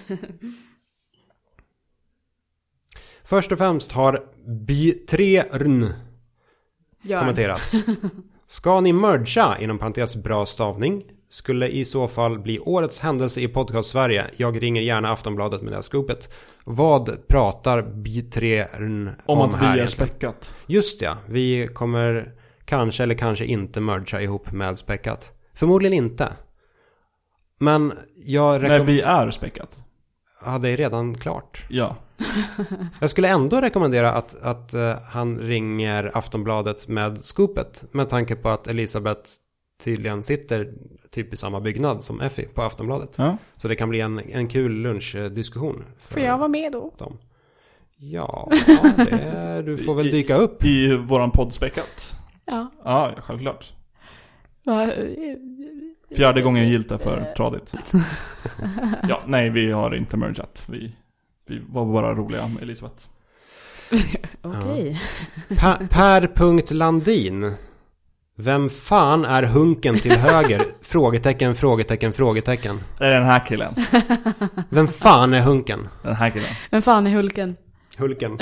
Först 3.23 3.51
och 3.51 3.57
främst 3.57 3.91
har 3.91 4.33
Bi3rn 4.45 5.93
Gör. 7.01 7.19
kommenterat. 7.19 7.71
Ska 8.51 8.81
ni 8.81 8.93
mergea, 8.93 9.57
inom 9.59 9.79
parentes 9.79 10.15
bra 10.15 10.45
stavning, 10.45 11.03
skulle 11.29 11.67
i 11.67 11.85
så 11.85 12.07
fall 12.07 12.39
bli 12.39 12.59
årets 12.59 12.99
händelse 12.99 13.41
i 13.41 13.47
podcast 13.47 13.89
Sverige. 13.89 14.25
Jag 14.37 14.63
ringer 14.63 14.81
gärna 14.81 15.11
Aftonbladet 15.11 15.61
med 15.61 15.71
det 15.71 15.75
här 15.75 15.81
scoopet. 15.81 16.33
Vad 16.63 17.27
pratar 17.27 17.81
Bi3rn 17.81 19.09
om, 19.25 19.39
Om 19.39 19.49
att 19.49 19.55
vi 19.55 19.65
här 19.65 19.73
är 19.73 19.77
egentligen? 19.77 20.07
späckat. 20.09 20.55
Just 20.67 21.01
ja, 21.01 21.17
vi 21.29 21.67
kommer 21.73 22.31
kanske 22.65 23.03
eller 23.03 23.15
kanske 23.15 23.45
inte 23.45 23.81
mergea 23.81 24.21
ihop 24.21 24.51
med 24.51 24.77
Späckat. 24.77 25.33
Förmodligen 25.55 25.93
inte. 25.93 26.33
Men 27.59 27.93
jag 28.25 28.61
Nej, 28.61 28.69
rekom- 28.71 28.85
vi 28.85 29.01
är 29.01 29.31
späckat. 29.31 29.77
Ja, 30.45 30.57
det 30.57 30.69
är 30.69 30.77
redan 30.77 31.15
klart. 31.15 31.65
Ja. 31.69 31.95
Jag 33.01 33.09
skulle 33.09 33.27
ändå 33.29 33.61
rekommendera 33.61 34.11
att, 34.13 34.35
att 34.41 34.73
eh, 34.73 34.95
han 35.11 35.39
ringer 35.39 36.11
Aftonbladet 36.17 36.87
med 36.87 37.17
scoopet. 37.17 37.85
Med 37.91 38.09
tanke 38.09 38.35
på 38.35 38.49
att 38.49 38.67
Elisabeth 38.67 39.21
tydligen 39.83 40.23
sitter 40.23 40.73
typ 41.09 41.33
i 41.33 41.37
samma 41.37 41.59
byggnad 41.61 42.03
som 42.03 42.21
Effie 42.21 42.47
på 42.47 42.61
Aftonbladet. 42.61 43.15
ja. 43.17 43.37
Så 43.57 43.67
det 43.67 43.75
kan 43.75 43.89
bli 43.89 43.99
en, 44.01 44.19
en 44.19 44.47
kul 44.47 44.71
lunchdiskussion. 44.71 45.83
för 45.99 46.13
Får 46.13 46.21
jag 46.23 46.37
vara 46.37 46.47
med 46.47 46.71
då? 46.71 46.93
dem. 46.97 47.17
Ja, 47.97 48.51
det, 48.97 49.61
du 49.65 49.77
får 49.77 49.95
väl 49.95 50.11
dyka 50.11 50.35
upp. 50.35 50.65
I 50.65 50.95
våran 50.97 51.31
podd 51.31 51.53
späckat. 51.53 52.15
Ja. 52.45 52.71
Ja, 52.83 53.11
självklart. 53.17 53.73
Va- 54.65 54.91
Fjärde 56.15 56.41
gången 56.41 56.69
gillt 56.69 56.91
är 56.91 56.97
för 56.97 57.33
tradigt. 57.37 57.73
Ja, 59.09 59.21
nej 59.25 59.49
vi 59.49 59.71
har 59.71 59.95
inte 59.95 60.17
mergat. 60.17 60.63
Vi, 60.67 60.95
vi 61.47 61.61
var 61.69 61.85
bara 61.85 62.13
roliga 62.13 62.47
med 62.47 62.63
Elisabeth. 62.63 63.03
Okej. 64.41 65.01
Per.Landin. 65.89 67.53
Vem 68.35 68.69
fan 68.69 69.25
är 69.25 69.43
hunken 69.43 69.99
till 69.99 70.11
höger? 70.11 70.65
frågetecken, 70.81 71.55
frågetecken, 71.55 72.13
frågetecken. 72.13 72.81
Det 72.97 73.05
är 73.05 73.11
den 73.11 73.25
här 73.25 73.45
killen. 73.45 73.75
Vem 74.69 74.87
fan 74.87 75.33
är 75.33 75.41
hunken? 75.41 75.87
Den 76.03 76.15
här 76.15 76.29
killen. 76.29 76.49
Vem 76.71 76.81
fan 76.81 77.07
är 77.07 77.11
Hulken? 77.11 77.55
Hulken. 77.97 78.39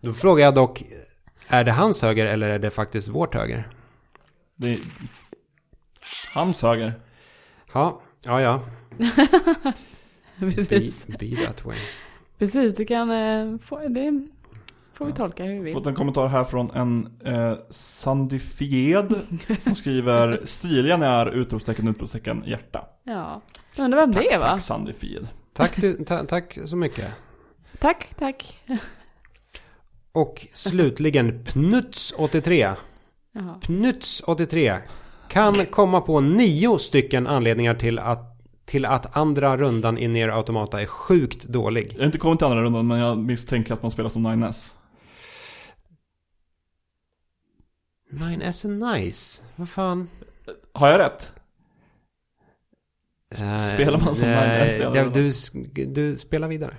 Då 0.00 0.14
frågar 0.14 0.44
jag 0.44 0.54
dock, 0.54 0.82
är 1.48 1.64
det 1.64 1.72
hans 1.72 2.02
höger 2.02 2.26
eller 2.26 2.48
är 2.48 2.58
det 2.58 2.70
faktiskt 2.70 3.08
vårt 3.08 3.34
höger? 3.34 3.68
Det 4.56 4.72
är 4.72 4.78
hans 6.36 6.62
höger. 6.62 6.92
Ja, 7.72 8.00
ja, 8.24 8.40
ja. 8.40 8.60
Be, 10.38 10.52
Precis. 10.52 11.06
be 11.06 11.36
that 11.46 11.64
way. 11.64 11.76
Precis, 12.38 12.74
det 12.74 12.84
kan... 12.84 13.10
eh, 13.10 13.58
Få, 13.58 13.88
det 13.88 14.26
får 14.94 15.06
vi 15.06 15.12
tolka 15.12 15.44
hur 15.44 15.52
vi 15.54 15.58
vill. 15.60 15.74
Fått 15.74 15.86
en 15.86 15.94
kommentar 15.94 16.26
här 16.28 16.44
från 16.44 16.70
en 16.70 17.16
eh, 17.24 17.58
Sandified 17.70 19.14
som 19.58 19.74
skriver 19.74 20.40
Stiliga 20.44 20.96
när 20.96 21.26
utropstecken, 21.30 21.88
utropstecken, 21.88 22.42
hjärta. 22.46 22.84
Ja. 23.04 23.40
Jag 23.74 23.84
undrar 23.84 24.00
vem 24.00 24.12
det 24.12 24.32
är 24.32 24.38
va? 24.38 24.44
Tack 24.50 24.62
Sandified. 24.62 25.28
Tack, 25.52 25.80
du, 25.80 26.04
ta, 26.04 26.24
tack 26.24 26.58
så 26.66 26.76
mycket. 26.76 27.06
Tack, 27.78 28.14
tack. 28.18 28.60
Och 30.12 30.46
slutligen 30.52 31.44
Pnuts83. 31.44 32.74
Jaha. 33.32 33.58
Pnuts83 33.62 34.78
kan 35.28 35.66
komma 35.66 36.00
på 36.00 36.20
nio 36.20 36.78
stycken 36.78 37.26
anledningar 37.26 37.74
till 37.74 37.98
att, 37.98 38.40
till 38.64 38.84
att 38.84 39.16
andra 39.16 39.56
rundan 39.56 39.98
i 39.98 40.08
Nier 40.08 40.28
Automata 40.28 40.80
är 40.82 40.86
sjukt 40.86 41.44
dålig. 41.44 41.92
Jag 41.92 41.98
har 42.00 42.06
inte 42.06 42.18
kommit 42.18 42.38
till 42.38 42.46
andra 42.46 42.62
rundan 42.62 42.86
men 42.86 42.98
jag 42.98 43.18
misstänker 43.18 43.74
att 43.74 43.82
man 43.82 43.90
spelar 43.90 44.08
som 44.10 44.26
9S. 44.26 44.72
9S 48.12 48.64
är 48.64 48.94
nice. 48.98 49.42
Vad 49.56 49.68
fan? 49.68 50.08
Har 50.72 50.88
jag 50.88 50.98
rätt? 51.00 51.32
Eh, 53.34 53.74
Spelar 53.74 54.00
man 54.00 54.14
som 54.16 54.28
eh, 54.28 54.38
9S 54.38 54.80
i 54.80 54.84
alla 54.84 54.96
ja, 54.96 55.04
fall? 55.04 55.12
du, 55.12 55.84
du 55.86 56.16
spelar 56.16 56.48
vidare. 56.48 56.74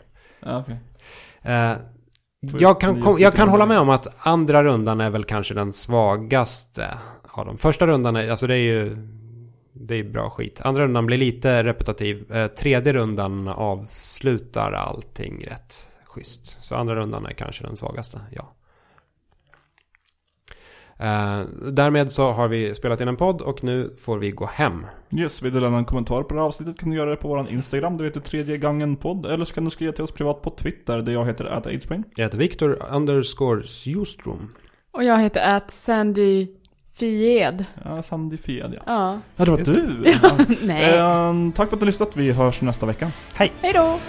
Eh, 1.42 1.74
Jag 2.60 2.82
kan, 2.82 3.02
kom, 3.02 3.20
jag 3.20 3.34
kan 3.34 3.50
hålla 3.50 3.66
med 3.66 3.80
om 3.80 3.90
att 3.90 4.28
andra 4.28 4.64
rundan 4.64 5.02
är 5.02 5.10
väl 5.10 5.24
kanske 5.24 5.54
den 5.54 5.74
svagaste 5.74 6.98
av 7.38 7.46
dem. 7.46 7.58
Första 7.58 7.88
rundan 7.88 8.16
är, 8.16 8.32
alltså 8.32 8.48
det 8.48 8.56
är 8.56 8.58
ju, 8.58 8.98
det 9.74 9.96
är 9.96 10.04
bra 10.04 10.30
skit. 10.30 10.62
Andra 10.64 10.84
rundan 10.84 11.06
blir 11.06 11.18
lite 11.18 11.64
repetitiv. 11.64 12.32
Eh, 12.32 12.48
tredje 12.48 12.94
rundan 12.94 13.48
avslutar 13.48 14.72
allting 14.74 15.46
rätt 15.48 15.74
schysst. 16.06 16.64
Så 16.64 16.76
andra 16.76 16.96
rundan 16.96 17.26
är 17.26 17.34
kanske 17.34 17.64
den 17.64 17.78
svagaste, 17.78 18.22
ja. 18.32 18.54
Eh, 21.00 21.40
därmed 21.72 22.12
så 22.12 22.32
har 22.32 22.48
vi 22.48 22.76
spelat 22.76 23.02
in 23.02 23.08
en 23.08 23.18
podd 23.18 23.42
och 23.42 23.64
nu 23.64 23.96
får 24.00 24.18
vi 24.18 24.32
gå 24.32 24.46
hem. 24.46 24.86
Yes, 25.12 25.42
vill 25.42 25.54
du 25.54 25.60
lämna 25.60 25.78
en 25.78 25.86
kommentar 25.86 26.24
på 26.24 26.34
det 26.34 26.40
här 26.40 26.48
avsnittet 26.48 26.80
kan 26.80 26.90
du 26.90 26.96
göra 26.98 27.10
det 27.10 27.16
på 27.16 27.28
vår 27.28 27.50
Instagram, 27.50 27.98
du 27.98 28.06
heter 28.06 28.22
tredje 28.22 28.58
gången 28.58 28.96
podd. 28.96 29.26
Eller 29.26 29.46
så 29.46 29.54
kan 29.54 29.66
du 29.66 29.72
skriva 29.72 29.92
till 29.92 30.04
oss 30.04 30.12
privat 30.12 30.42
på 30.42 30.50
Twitter, 30.50 30.98
där 30.98 31.14
jag 31.14 31.26
heter 31.26 31.46
ataidsbrain. 31.46 32.04
Jag 32.16 32.24
heter 32.24 32.38
Viktor 32.38 32.78
underscore 32.92 33.64
Sjustrom. 33.64 34.50
Och 34.92 35.04
jag 35.04 35.20
heter 35.20 35.42
att 35.42 35.72
Sandy 35.72 36.48
Fied. 37.00 37.66
Ja, 37.86 38.02
Sandy 38.02 38.38
Fied 38.38 38.74
ja. 38.74 38.82
Ja. 38.86 39.20
Ja, 39.36 39.46
det 39.46 39.52
var 39.52 39.58
Just 39.58 39.72
du! 39.72 40.18
Ja. 40.24 40.32
Nej. 40.64 40.98
Ehm, 40.98 41.52
tack 41.52 41.70
för 41.70 41.76
att 41.76 41.82
ni 41.82 41.86
har 41.86 41.92
lyssnat, 41.92 42.16
vi 42.16 42.32
hörs 42.32 42.62
nästa 42.62 42.86
vecka. 42.86 43.12
Hej 43.36 43.52
då! 43.74 44.00